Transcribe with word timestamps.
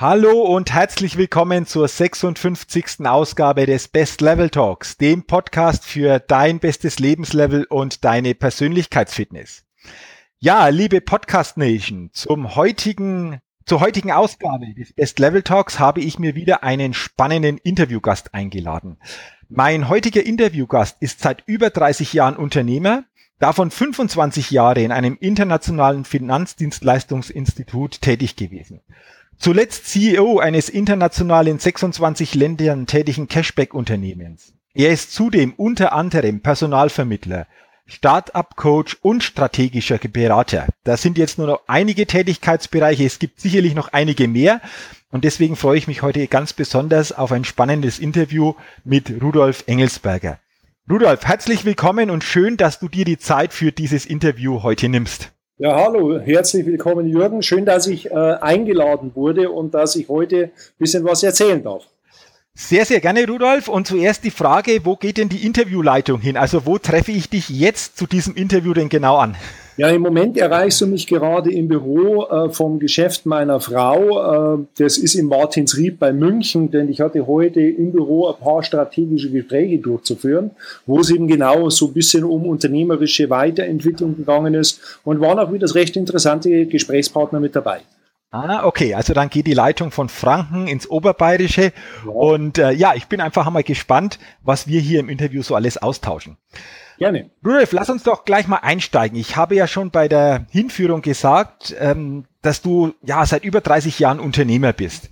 Hallo 0.00 0.42
und 0.42 0.72
herzlich 0.72 1.16
willkommen 1.16 1.66
zur 1.66 1.88
56. 1.88 3.04
Ausgabe 3.04 3.66
des 3.66 3.88
Best 3.88 4.20
Level 4.20 4.48
Talks, 4.48 4.96
dem 4.96 5.24
Podcast 5.24 5.84
für 5.84 6.20
dein 6.20 6.60
bestes 6.60 7.00
Lebenslevel 7.00 7.64
und 7.64 8.04
deine 8.04 8.36
Persönlichkeitsfitness. 8.36 9.64
Ja, 10.38 10.68
liebe 10.68 11.00
Podcast 11.00 11.56
Nation, 11.56 12.10
zum 12.12 12.54
heutigen 12.54 13.40
zur 13.66 13.80
heutigen 13.80 14.12
Ausgabe 14.12 14.72
des 14.72 14.92
Best 14.92 15.18
Level 15.18 15.42
Talks 15.42 15.80
habe 15.80 16.00
ich 16.00 16.20
mir 16.20 16.36
wieder 16.36 16.62
einen 16.62 16.94
spannenden 16.94 17.58
Interviewgast 17.58 18.34
eingeladen. 18.34 18.98
Mein 19.48 19.88
heutiger 19.88 20.24
Interviewgast 20.24 20.98
ist 21.00 21.18
seit 21.18 21.42
über 21.46 21.70
30 21.70 22.12
Jahren 22.12 22.36
Unternehmer, 22.36 23.02
davon 23.40 23.72
25 23.72 24.52
Jahre 24.52 24.80
in 24.80 24.92
einem 24.92 25.16
internationalen 25.18 26.04
Finanzdienstleistungsinstitut 26.04 28.00
tätig 28.00 28.36
gewesen. 28.36 28.80
Zuletzt 29.38 29.86
CEO 29.86 30.40
eines 30.40 30.68
international 30.68 31.46
in 31.46 31.60
26 31.60 32.34
Ländern 32.34 32.86
tätigen 32.86 33.28
Cashback-Unternehmens. 33.28 34.52
Er 34.74 34.90
ist 34.90 35.12
zudem 35.12 35.52
unter 35.54 35.92
anderem 35.92 36.40
Personalvermittler, 36.40 37.46
Start-up-Coach 37.86 38.98
und 39.00 39.22
strategischer 39.22 39.98
Berater. 39.98 40.66
Das 40.82 41.02
sind 41.02 41.18
jetzt 41.18 41.38
nur 41.38 41.46
noch 41.46 41.62
einige 41.68 42.06
Tätigkeitsbereiche. 42.06 43.04
Es 43.04 43.20
gibt 43.20 43.40
sicherlich 43.40 43.74
noch 43.74 43.92
einige 43.92 44.26
mehr. 44.26 44.60
Und 45.10 45.24
deswegen 45.24 45.54
freue 45.54 45.78
ich 45.78 45.86
mich 45.86 46.02
heute 46.02 46.26
ganz 46.26 46.52
besonders 46.52 47.12
auf 47.12 47.30
ein 47.30 47.44
spannendes 47.44 48.00
Interview 48.00 48.54
mit 48.84 49.22
Rudolf 49.22 49.62
Engelsberger. 49.68 50.40
Rudolf, 50.90 51.24
herzlich 51.24 51.64
willkommen 51.64 52.10
und 52.10 52.24
schön, 52.24 52.56
dass 52.56 52.80
du 52.80 52.88
dir 52.88 53.04
die 53.04 53.18
Zeit 53.18 53.52
für 53.52 53.70
dieses 53.70 54.04
Interview 54.04 54.64
heute 54.64 54.88
nimmst. 54.88 55.30
Ja, 55.60 55.74
hallo, 55.74 56.20
herzlich 56.20 56.64
willkommen 56.66 57.08
Jürgen. 57.08 57.42
Schön, 57.42 57.66
dass 57.66 57.88
ich 57.88 58.12
äh, 58.12 58.14
eingeladen 58.14 59.10
wurde 59.16 59.50
und 59.50 59.74
dass 59.74 59.96
ich 59.96 60.08
heute 60.08 60.44
ein 60.44 60.50
bisschen 60.78 61.04
was 61.04 61.24
erzählen 61.24 61.60
darf. 61.60 61.82
Sehr, 62.54 62.84
sehr 62.84 63.00
gerne, 63.00 63.26
Rudolf. 63.26 63.66
Und 63.66 63.88
zuerst 63.88 64.22
die 64.22 64.30
Frage, 64.30 64.84
wo 64.84 64.94
geht 64.94 65.16
denn 65.16 65.28
die 65.28 65.44
Interviewleitung 65.44 66.20
hin? 66.20 66.36
Also 66.36 66.64
wo 66.64 66.78
treffe 66.78 67.10
ich 67.10 67.28
dich 67.28 67.48
jetzt 67.48 67.98
zu 67.98 68.06
diesem 68.06 68.36
Interview 68.36 68.72
denn 68.72 68.88
genau 68.88 69.16
an? 69.16 69.34
Ja, 69.78 69.90
im 69.90 70.02
Moment 70.02 70.36
erreichst 70.36 70.80
du 70.80 70.88
mich 70.88 71.06
gerade 71.06 71.52
im 71.52 71.68
Büro 71.68 72.24
äh, 72.24 72.50
vom 72.50 72.80
Geschäft 72.80 73.26
meiner 73.26 73.60
Frau. 73.60 74.56
Äh, 74.56 74.66
das 74.76 74.98
ist 74.98 75.14
im 75.14 75.26
Martinsried 75.26 76.00
bei 76.00 76.12
München, 76.12 76.72
denn 76.72 76.88
ich 76.88 77.00
hatte 77.00 77.28
heute 77.28 77.60
im 77.60 77.92
Büro 77.92 78.26
ein 78.26 78.40
paar 78.42 78.64
strategische 78.64 79.30
Gespräche 79.30 79.78
durchzuführen, 79.78 80.50
wo 80.84 80.98
es 80.98 81.10
eben 81.10 81.28
genau 81.28 81.70
so 81.70 81.86
ein 81.86 81.92
bisschen 81.92 82.24
um 82.24 82.44
unternehmerische 82.44 83.30
Weiterentwicklung 83.30 84.16
gegangen 84.16 84.54
ist 84.54 84.80
und 85.04 85.20
waren 85.20 85.38
auch 85.38 85.52
wieder 85.52 85.72
recht 85.72 85.96
interessante 85.96 86.66
Gesprächspartner 86.66 87.38
mit 87.38 87.54
dabei. 87.54 87.78
Ah, 88.32 88.66
okay, 88.66 88.94
also 88.94 89.14
dann 89.14 89.30
geht 89.30 89.46
die 89.46 89.54
Leitung 89.54 89.92
von 89.92 90.08
Franken 90.08 90.66
ins 90.66 90.90
Oberbayerische. 90.90 91.72
Ja. 92.04 92.10
Und 92.10 92.58
äh, 92.58 92.72
ja, 92.72 92.94
ich 92.96 93.06
bin 93.06 93.20
einfach 93.20 93.46
einmal 93.46 93.62
gespannt, 93.62 94.18
was 94.42 94.66
wir 94.66 94.80
hier 94.80 94.98
im 94.98 95.08
Interview 95.08 95.42
so 95.42 95.54
alles 95.54 95.78
austauschen. 95.78 96.36
Gerne. 96.98 97.30
Rudolf, 97.44 97.72
lass 97.72 97.90
uns 97.90 98.02
doch 98.02 98.24
gleich 98.24 98.48
mal 98.48 98.56
einsteigen. 98.56 99.18
Ich 99.18 99.36
habe 99.36 99.54
ja 99.54 99.68
schon 99.68 99.90
bei 99.90 100.08
der 100.08 100.46
Hinführung 100.50 101.00
gesagt, 101.00 101.74
ähm, 101.78 102.24
dass 102.42 102.60
du 102.60 102.92
ja 103.02 103.24
seit 103.24 103.44
über 103.44 103.60
30 103.60 103.98
Jahren 104.00 104.18
Unternehmer 104.18 104.72
bist. 104.72 105.10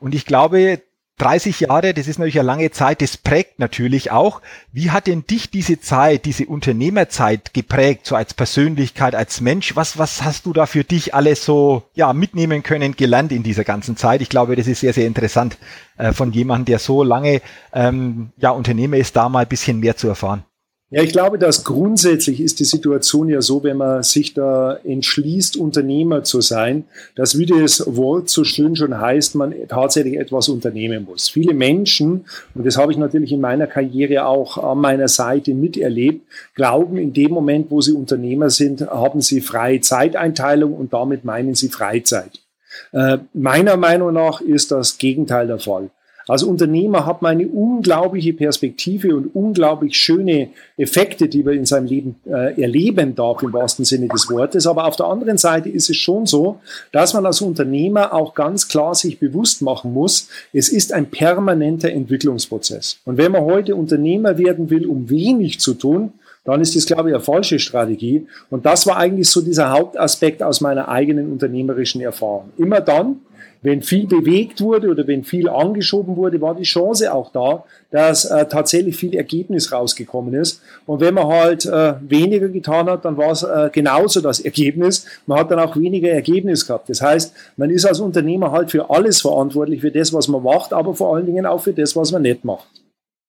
Und 0.00 0.14
ich 0.14 0.26
glaube, 0.26 0.82
30 1.18 1.60
Jahre, 1.60 1.94
das 1.94 2.06
ist 2.06 2.18
natürlich 2.18 2.38
eine 2.38 2.46
lange 2.46 2.70
Zeit, 2.70 3.02
das 3.02 3.16
prägt 3.16 3.58
natürlich 3.58 4.12
auch. 4.12 4.40
Wie 4.72 4.90
hat 4.90 5.08
denn 5.08 5.24
dich 5.26 5.50
diese 5.50 5.80
Zeit, 5.80 6.24
diese 6.24 6.46
Unternehmerzeit 6.46 7.52
geprägt, 7.54 8.06
so 8.06 8.14
als 8.14 8.34
Persönlichkeit, 8.34 9.14
als 9.14 9.40
Mensch? 9.40 9.74
Was, 9.74 9.98
was 9.98 10.22
hast 10.22 10.46
du 10.46 10.52
da 10.52 10.66
für 10.66 10.84
dich 10.84 11.14
alles 11.14 11.44
so 11.44 11.82
ja, 11.94 12.12
mitnehmen 12.12 12.62
können, 12.62 12.96
gelernt 12.96 13.32
in 13.32 13.42
dieser 13.42 13.64
ganzen 13.64 13.96
Zeit? 13.96 14.22
Ich 14.22 14.28
glaube, 14.28 14.54
das 14.54 14.68
ist 14.68 14.80
sehr, 14.80 14.92
sehr 14.92 15.06
interessant, 15.06 15.58
äh, 15.98 16.12
von 16.12 16.32
jemandem, 16.32 16.66
der 16.66 16.78
so 16.78 17.02
lange 17.02 17.42
ähm, 17.72 18.30
ja, 18.36 18.50
Unternehmer 18.50 18.96
ist, 18.96 19.16
da 19.16 19.28
mal 19.28 19.40
ein 19.40 19.48
bisschen 19.48 19.80
mehr 19.80 19.96
zu 19.96 20.08
erfahren. 20.08 20.44
Ja, 20.90 21.02
ich 21.02 21.12
glaube, 21.12 21.38
dass 21.38 21.64
grundsätzlich 21.64 22.40
ist 22.40 22.60
die 22.60 22.64
Situation 22.64 23.28
ja 23.28 23.42
so, 23.42 23.62
wenn 23.62 23.76
man 23.76 24.02
sich 24.02 24.32
da 24.32 24.78
entschließt, 24.84 25.58
Unternehmer 25.58 26.24
zu 26.24 26.40
sein, 26.40 26.84
dass 27.14 27.36
wie 27.36 27.44
das 27.44 27.84
Wort 27.94 28.30
so 28.30 28.42
schön 28.42 28.74
schon 28.74 28.98
heißt, 28.98 29.34
man 29.34 29.54
tatsächlich 29.68 30.16
etwas 30.16 30.48
unternehmen 30.48 31.04
muss. 31.04 31.28
Viele 31.28 31.52
Menschen, 31.52 32.24
und 32.54 32.64
das 32.64 32.78
habe 32.78 32.90
ich 32.90 32.96
natürlich 32.96 33.32
in 33.32 33.42
meiner 33.42 33.66
Karriere 33.66 34.24
auch 34.24 34.56
an 34.56 34.78
meiner 34.78 35.08
Seite 35.08 35.52
miterlebt, 35.52 36.26
glauben, 36.54 36.96
in 36.96 37.12
dem 37.12 37.32
Moment, 37.32 37.70
wo 37.70 37.82
sie 37.82 37.92
Unternehmer 37.92 38.48
sind, 38.48 38.80
haben 38.80 39.20
sie 39.20 39.42
freie 39.42 39.82
Zeiteinteilung 39.82 40.72
und 40.72 40.94
damit 40.94 41.22
meinen 41.22 41.54
sie 41.54 41.68
Freizeit. 41.68 42.40
Äh, 42.92 43.18
meiner 43.34 43.76
Meinung 43.76 44.14
nach 44.14 44.40
ist 44.40 44.70
das 44.70 44.96
Gegenteil 44.96 45.48
der 45.48 45.58
Fall. 45.58 45.90
Als 46.28 46.42
Unternehmer 46.42 47.06
hat 47.06 47.22
man 47.22 47.32
eine 47.32 47.48
unglaubliche 47.48 48.34
Perspektive 48.34 49.16
und 49.16 49.34
unglaublich 49.34 49.96
schöne 49.96 50.50
Effekte, 50.76 51.28
die 51.28 51.42
man 51.42 51.54
in 51.54 51.66
seinem 51.66 51.86
Leben 51.86 52.16
äh, 52.26 52.60
erleben 52.60 53.14
darf, 53.14 53.42
im 53.42 53.52
wahrsten 53.52 53.84
Sinne 53.84 54.08
des 54.08 54.30
Wortes. 54.30 54.66
Aber 54.66 54.84
auf 54.84 54.96
der 54.96 55.06
anderen 55.06 55.38
Seite 55.38 55.70
ist 55.70 55.88
es 55.88 55.96
schon 55.96 56.26
so, 56.26 56.60
dass 56.92 57.14
man 57.14 57.24
als 57.24 57.40
Unternehmer 57.40 58.12
auch 58.12 58.34
ganz 58.34 58.68
klar 58.68 58.94
sich 58.94 59.18
bewusst 59.18 59.62
machen 59.62 59.94
muss, 59.94 60.28
es 60.52 60.68
ist 60.68 60.92
ein 60.92 61.06
permanenter 61.06 61.90
Entwicklungsprozess. 61.90 62.98
Und 63.06 63.16
wenn 63.16 63.32
man 63.32 63.42
heute 63.42 63.74
Unternehmer 63.74 64.36
werden 64.36 64.70
will, 64.70 64.86
um 64.86 65.08
wenig 65.08 65.60
zu 65.60 65.74
tun, 65.74 66.12
dann 66.44 66.60
ist 66.60 66.76
das, 66.76 66.86
glaube 66.86 67.10
ich, 67.10 67.14
eine 67.14 67.22
falsche 67.22 67.58
Strategie. 67.58 68.26
Und 68.48 68.64
das 68.64 68.86
war 68.86 68.96
eigentlich 68.96 69.28
so 69.28 69.40
dieser 69.40 69.70
Hauptaspekt 69.70 70.42
aus 70.42 70.60
meiner 70.60 70.88
eigenen 70.88 71.30
unternehmerischen 71.30 72.00
Erfahrung. 72.00 72.50
Immer 72.56 72.80
dann, 72.80 73.16
wenn 73.62 73.82
viel 73.82 74.06
bewegt 74.06 74.60
wurde 74.60 74.88
oder 74.88 75.06
wenn 75.06 75.24
viel 75.24 75.48
angeschoben 75.48 76.16
wurde, 76.16 76.40
war 76.40 76.54
die 76.54 76.62
Chance 76.62 77.12
auch 77.12 77.32
da, 77.32 77.64
dass 77.90 78.24
äh, 78.24 78.46
tatsächlich 78.46 78.96
viel 78.96 79.14
Ergebnis 79.14 79.72
rausgekommen 79.72 80.34
ist. 80.34 80.62
Und 80.86 81.00
wenn 81.00 81.14
man 81.14 81.26
halt 81.26 81.66
äh, 81.66 81.94
weniger 82.00 82.48
getan 82.48 82.88
hat, 82.88 83.04
dann 83.04 83.16
war 83.16 83.32
es 83.32 83.42
äh, 83.42 83.70
genauso 83.72 84.20
das 84.20 84.40
Ergebnis. 84.40 85.06
Man 85.26 85.38
hat 85.38 85.50
dann 85.50 85.58
auch 85.58 85.76
weniger 85.76 86.10
Ergebnis 86.10 86.66
gehabt. 86.66 86.88
Das 86.88 87.00
heißt, 87.00 87.34
man 87.56 87.70
ist 87.70 87.84
als 87.84 88.00
Unternehmer 88.00 88.52
halt 88.52 88.70
für 88.70 88.90
alles 88.90 89.20
verantwortlich, 89.20 89.80
für 89.80 89.90
das, 89.90 90.12
was 90.12 90.28
man 90.28 90.42
macht, 90.42 90.72
aber 90.72 90.94
vor 90.94 91.16
allen 91.16 91.26
Dingen 91.26 91.46
auch 91.46 91.60
für 91.60 91.72
das, 91.72 91.96
was 91.96 92.12
man 92.12 92.22
nicht 92.22 92.44
macht. 92.44 92.68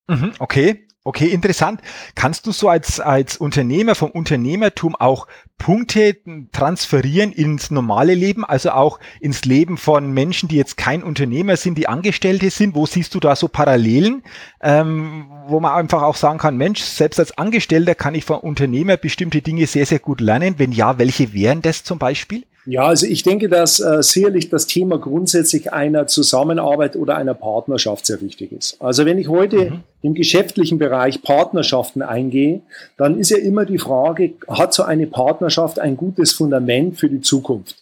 Mhm, 0.08 0.34
okay. 0.40 0.86
Okay, 1.10 1.30
interessant. 1.30 1.82
Kannst 2.14 2.46
du 2.46 2.52
so 2.52 2.70
als, 2.70 3.00
als 3.00 3.36
Unternehmer 3.38 3.96
vom 3.96 4.12
Unternehmertum 4.12 4.96
auch 4.96 5.26
Punkte 5.58 6.18
transferieren 6.52 7.32
ins 7.32 7.72
normale 7.72 8.14
Leben, 8.14 8.46
also 8.46 8.70
auch 8.70 9.00
ins 9.20 9.44
Leben 9.44 9.78
von 9.78 10.12
Menschen, 10.14 10.50
die 10.50 10.56
jetzt 10.56 10.78
kein 10.78 11.02
Unternehmer 11.02 11.58
sind, 11.58 11.80
die 11.80 11.88
Angestellte 11.88 12.52
sind? 12.52 12.76
Wo 12.76 12.86
siehst 12.86 13.16
du 13.16 13.20
da 13.20 13.36
so 13.36 13.48
Parallelen, 13.48 14.22
ähm, 14.62 15.32
wo 15.48 15.60
man 15.60 15.74
einfach 15.74 16.04
auch 16.04 16.16
sagen 16.16 16.38
kann, 16.38 16.58
Mensch, 16.58 16.82
selbst 16.82 17.20
als 17.20 17.36
Angestellter 17.40 17.96
kann 17.96 18.14
ich 18.14 18.24
von 18.24 18.42
Unternehmer 18.42 18.96
bestimmte 18.96 19.42
Dinge 19.42 19.66
sehr, 19.66 19.88
sehr 19.88 19.98
gut 19.98 20.22
lernen. 20.22 20.60
Wenn 20.60 20.72
ja, 20.72 21.00
welche 21.00 21.34
wären 21.34 21.64
das 21.64 21.84
zum 21.84 21.98
Beispiel? 21.98 22.46
Ja, 22.70 22.84
also 22.84 23.08
ich 23.08 23.24
denke, 23.24 23.50
dass 23.50 23.80
äh, 23.80 24.04
sicherlich 24.04 24.50
das 24.50 24.68
Thema 24.68 25.00
grundsätzlich 25.00 25.74
einer 25.74 26.06
Zusammenarbeit 26.06 26.96
oder 26.96 27.18
einer 27.18 27.34
Partnerschaft 27.34 28.06
sehr 28.06 28.22
wichtig 28.22 28.52
ist. 28.52 28.80
Also 28.80 29.06
wenn 29.06 29.18
ich 29.18 29.28
heute 29.28 29.72
mhm. 29.72 29.84
im 30.04 30.14
geschäftlichen 30.14 30.78
Bereich 30.78 31.24
Partnerschaften 31.24 32.04
eingehe, 32.04 32.62
dann 32.96 33.18
ist 33.18 33.32
ja 33.32 33.38
immer 33.38 33.66
die 33.66 33.80
Frage, 33.80 34.34
hat 34.48 34.76
so 34.76 34.84
eine 34.84 35.08
Partnerschaft 35.08 35.80
ein 35.80 35.98
gutes 35.98 36.32
Fundament 36.32 37.00
für 37.00 37.10
die 37.10 37.22
Zukunft? 37.22 37.76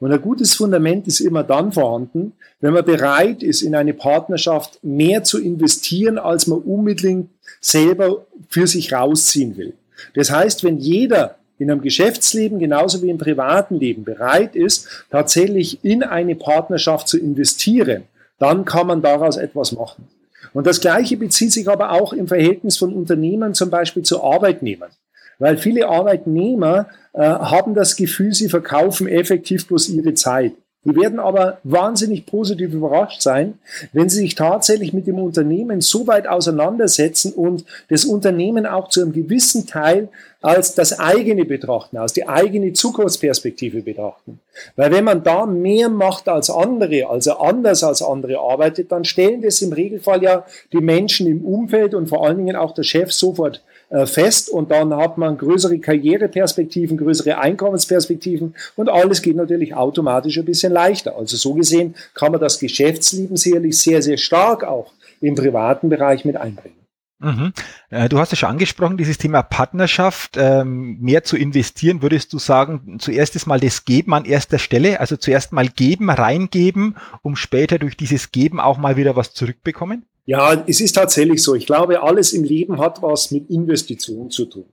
Und 0.00 0.10
ein 0.10 0.20
gutes 0.20 0.56
Fundament 0.56 1.06
ist 1.06 1.20
immer 1.20 1.44
dann 1.44 1.70
vorhanden, 1.70 2.32
wenn 2.60 2.72
man 2.72 2.84
bereit 2.84 3.44
ist, 3.44 3.62
in 3.62 3.76
eine 3.76 3.94
Partnerschaft 3.94 4.82
mehr 4.82 5.22
zu 5.22 5.40
investieren, 5.40 6.18
als 6.18 6.48
man 6.48 6.58
unbedingt 6.58 7.30
selber 7.60 8.26
für 8.48 8.66
sich 8.66 8.92
rausziehen 8.92 9.56
will. 9.56 9.74
Das 10.16 10.32
heißt, 10.32 10.64
wenn 10.64 10.78
jeder 10.78 11.36
in 11.62 11.70
einem 11.70 11.80
Geschäftsleben 11.80 12.58
genauso 12.58 13.02
wie 13.02 13.10
im 13.10 13.18
privaten 13.18 13.78
Leben 13.78 14.04
bereit 14.04 14.56
ist, 14.56 15.06
tatsächlich 15.10 15.84
in 15.84 16.02
eine 16.02 16.34
Partnerschaft 16.34 17.08
zu 17.08 17.18
investieren, 17.18 18.02
dann 18.38 18.64
kann 18.64 18.88
man 18.88 19.02
daraus 19.02 19.36
etwas 19.36 19.72
machen. 19.72 20.08
Und 20.52 20.66
das 20.66 20.80
Gleiche 20.80 21.16
bezieht 21.16 21.52
sich 21.52 21.68
aber 21.68 21.92
auch 21.92 22.12
im 22.12 22.28
Verhältnis 22.28 22.76
von 22.76 22.92
Unternehmern 22.92 23.54
zum 23.54 23.70
Beispiel 23.70 24.02
zu 24.02 24.22
Arbeitnehmern. 24.22 24.90
weil 25.38 25.56
viele 25.56 25.88
Arbeitnehmer 25.88 26.86
äh, 27.14 27.20
haben 27.22 27.74
das 27.74 27.96
Gefühl, 27.96 28.32
sie 28.32 28.48
verkaufen 28.48 29.08
effektiv 29.08 29.66
bloß 29.66 29.88
ihre 29.88 30.14
Zeit. 30.14 30.52
Die 30.84 30.96
werden 30.96 31.20
aber 31.20 31.58
wahnsinnig 31.62 32.26
positiv 32.26 32.72
überrascht 32.72 33.22
sein, 33.22 33.54
wenn 33.92 34.08
sie 34.08 34.18
sich 34.18 34.34
tatsächlich 34.34 34.92
mit 34.92 35.06
dem 35.06 35.20
Unternehmen 35.20 35.80
so 35.80 36.08
weit 36.08 36.26
auseinandersetzen 36.26 37.32
und 37.32 37.64
das 37.88 38.04
Unternehmen 38.04 38.66
auch 38.66 38.88
zu 38.88 39.00
einem 39.00 39.12
gewissen 39.12 39.68
Teil 39.68 40.08
als 40.40 40.74
das 40.74 40.98
eigene 40.98 41.44
betrachten, 41.44 41.98
als 41.98 42.14
die 42.14 42.26
eigene 42.26 42.72
Zukunftsperspektive 42.72 43.82
betrachten. 43.82 44.40
Weil 44.74 44.90
wenn 44.90 45.04
man 45.04 45.22
da 45.22 45.46
mehr 45.46 45.88
macht 45.88 46.28
als 46.28 46.50
andere, 46.50 47.08
also 47.08 47.38
anders 47.38 47.84
als 47.84 48.02
andere 48.02 48.40
arbeitet, 48.40 48.90
dann 48.90 49.04
stellen 49.04 49.40
das 49.40 49.62
im 49.62 49.72
Regelfall 49.72 50.20
ja 50.20 50.44
die 50.72 50.80
Menschen 50.80 51.28
im 51.28 51.44
Umfeld 51.44 51.94
und 51.94 52.08
vor 52.08 52.26
allen 52.26 52.38
Dingen 52.38 52.56
auch 52.56 52.74
der 52.74 52.82
Chef 52.82 53.12
sofort 53.12 53.62
fest 54.06 54.48
und 54.48 54.70
dann 54.70 54.94
hat 54.94 55.18
man 55.18 55.36
größere 55.36 55.78
Karriereperspektiven, 55.78 56.96
größere 56.96 57.38
Einkommensperspektiven 57.38 58.54
und 58.76 58.88
alles 58.88 59.20
geht 59.20 59.36
natürlich 59.36 59.74
automatisch 59.74 60.38
ein 60.38 60.44
bisschen 60.44 60.72
leichter. 60.72 61.16
Also 61.16 61.36
so 61.36 61.54
gesehen 61.54 61.94
kann 62.14 62.32
man 62.32 62.40
das 62.40 62.58
Geschäftsleben 62.58 63.36
sicherlich 63.36 63.78
sehr, 63.78 64.02
sehr 64.02 64.16
stark 64.16 64.64
auch 64.64 64.92
im 65.20 65.34
privaten 65.34 65.88
Bereich 65.88 66.24
mit 66.24 66.36
einbringen. 66.36 66.82
Mhm. 67.22 67.52
Äh, 67.90 68.08
du 68.08 68.18
hast 68.18 68.32
ja 68.32 68.36
schon 68.36 68.48
angesprochen, 68.48 68.96
dieses 68.96 69.16
Thema 69.16 69.42
Partnerschaft, 69.42 70.36
ähm, 70.36 70.98
mehr 71.00 71.22
zu 71.22 71.36
investieren, 71.36 72.02
würdest 72.02 72.32
du 72.32 72.38
sagen, 72.38 72.96
zuerst 72.98 73.36
ist 73.36 73.46
mal 73.46 73.60
das 73.60 73.84
Geben 73.84 74.12
an 74.12 74.24
erster 74.24 74.58
Stelle, 74.58 74.98
also 74.98 75.16
zuerst 75.16 75.52
mal 75.52 75.68
geben, 75.68 76.10
reingeben, 76.10 76.96
um 77.22 77.36
später 77.36 77.78
durch 77.78 77.96
dieses 77.96 78.32
Geben 78.32 78.58
auch 78.58 78.76
mal 78.76 78.96
wieder 78.96 79.14
was 79.14 79.32
zurückbekommen? 79.34 80.04
Ja, 80.24 80.64
es 80.66 80.80
ist 80.80 80.92
tatsächlich 80.92 81.42
so. 81.42 81.54
Ich 81.54 81.66
glaube, 81.66 82.02
alles 82.02 82.32
im 82.32 82.44
Leben 82.44 82.78
hat 82.78 83.02
was 83.02 83.30
mit 83.30 83.50
Investitionen 83.50 84.30
zu 84.30 84.46
tun. 84.46 84.66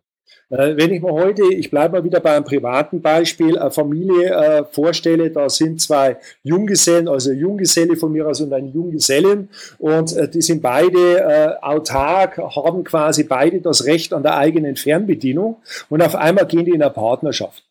Äh, 0.49 0.77
wenn 0.77 0.91
ich 0.91 1.01
mir 1.01 1.11
heute, 1.11 1.43
ich 1.53 1.69
bleibe 1.69 1.97
mal 1.97 2.03
wieder 2.03 2.19
bei 2.19 2.35
einem 2.35 2.45
privaten 2.45 3.01
Beispiel, 3.01 3.57
eine 3.57 3.71
Familie 3.71 4.29
äh, 4.29 4.63
vorstelle, 4.65 5.29
da 5.29 5.49
sind 5.49 5.79
zwei 5.79 6.17
Junggesellen, 6.43 7.07
also 7.07 7.31
Junggeselle 7.31 7.95
von 7.95 8.11
mir 8.11 8.27
aus 8.27 8.41
und 8.41 8.51
eine 8.51 8.67
Junggesellin 8.67 9.49
und 9.77 10.15
äh, 10.15 10.27
die 10.27 10.41
sind 10.41 10.61
beide 10.61 11.19
äh, 11.19 11.49
autark, 11.61 12.37
haben 12.37 12.83
quasi 12.83 13.23
beide 13.23 13.61
das 13.61 13.85
Recht 13.85 14.11
an 14.11 14.23
der 14.23 14.37
eigenen 14.37 14.75
Fernbedienung 14.75 15.57
und 15.89 16.01
auf 16.01 16.15
einmal 16.15 16.47
gehen 16.47 16.65
die 16.65 16.71
in 16.71 16.81
eine 16.81 16.91
Partnerschaft. 16.91 17.63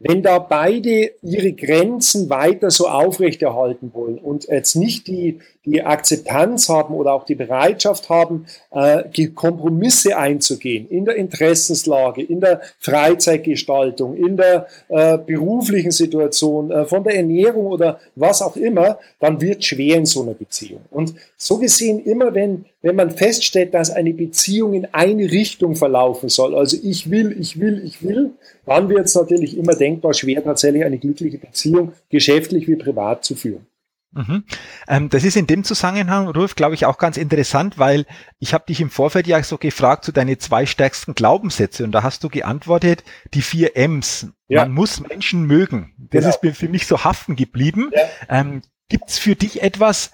Wenn 0.00 0.24
da 0.24 0.40
beide 0.40 1.12
ihre 1.22 1.52
Grenzen 1.52 2.28
weiter 2.28 2.70
so 2.72 2.88
aufrechterhalten 2.88 3.92
wollen 3.94 4.18
und 4.18 4.48
jetzt 4.48 4.74
nicht 4.74 5.06
die, 5.06 5.38
die 5.64 5.82
Akzeptanz 5.82 6.68
haben 6.68 6.94
oder 6.94 7.12
auch 7.12 7.24
die 7.24 7.34
Bereitschaft 7.34 8.08
haben, 8.08 8.46
äh, 8.70 9.28
Kompromisse 9.28 10.16
einzugehen 10.16 10.88
in 10.88 11.04
der 11.04 11.16
Interessenslage, 11.16 12.22
in 12.22 12.40
der 12.40 12.60
Freizeitgestaltung, 12.78 14.16
in 14.16 14.36
der 14.36 14.66
äh, 14.88 15.18
beruflichen 15.18 15.90
Situation, 15.90 16.70
äh, 16.70 16.84
von 16.84 17.04
der 17.04 17.16
Ernährung 17.16 17.66
oder 17.66 17.98
was 18.14 18.42
auch 18.42 18.56
immer, 18.56 18.98
dann 19.20 19.40
wird 19.40 19.64
schwer 19.64 19.96
in 19.96 20.06
so 20.06 20.22
einer 20.22 20.34
Beziehung. 20.34 20.80
Und 20.90 21.14
so 21.36 21.58
gesehen, 21.58 22.04
immer 22.04 22.34
wenn, 22.34 22.66
wenn 22.82 22.96
man 22.96 23.10
feststellt, 23.10 23.74
dass 23.74 23.90
eine 23.90 24.12
Beziehung 24.12 24.74
in 24.74 24.86
eine 24.92 25.30
Richtung 25.30 25.74
verlaufen 25.76 26.28
soll, 26.28 26.54
also 26.54 26.76
ich 26.82 27.10
will, 27.10 27.36
ich 27.38 27.58
will, 27.58 27.82
ich 27.84 28.02
will, 28.02 28.32
dann 28.66 28.88
wird 28.88 29.06
es 29.06 29.14
natürlich 29.14 29.56
immer 29.56 29.74
denkbar 29.74 30.14
schwer, 30.14 30.42
tatsächlich 30.42 30.84
eine 30.84 30.98
glückliche 30.98 31.38
Beziehung 31.38 31.92
geschäftlich 32.10 32.68
wie 32.68 32.76
privat 32.76 33.24
zu 33.24 33.34
führen. 33.34 33.66
Mhm. 34.14 34.44
Ähm, 34.88 35.08
das 35.08 35.24
ist 35.24 35.36
in 35.36 35.46
dem 35.46 35.64
Zusammenhang, 35.64 36.28
Ruf, 36.28 36.54
glaube 36.54 36.74
ich, 36.74 36.86
auch 36.86 36.98
ganz 36.98 37.16
interessant, 37.16 37.78
weil 37.78 38.06
ich 38.38 38.54
habe 38.54 38.64
dich 38.66 38.80
im 38.80 38.90
Vorfeld 38.90 39.26
ja 39.26 39.42
so 39.42 39.58
gefragt 39.58 40.04
zu 40.04 40.10
so 40.10 40.14
deine 40.14 40.38
zwei 40.38 40.66
stärksten 40.66 41.14
Glaubenssätze 41.14 41.84
und 41.84 41.92
da 41.92 42.02
hast 42.02 42.22
du 42.24 42.28
geantwortet, 42.28 43.04
die 43.34 43.42
vier 43.42 43.76
M's. 43.76 44.28
Ja. 44.48 44.62
Man 44.62 44.72
muss 44.72 45.00
Menschen 45.00 45.44
mögen. 45.44 45.94
Das 45.98 46.20
genau. 46.20 46.34
ist 46.34 46.42
mir 46.42 46.54
für 46.54 46.68
mich 46.68 46.86
so 46.86 47.04
haften 47.04 47.36
geblieben. 47.36 47.90
Ja. 47.92 48.40
Ähm, 48.40 48.62
Gibt 48.88 49.08
es 49.08 49.18
für 49.18 49.34
dich 49.34 49.62
etwas, 49.62 50.10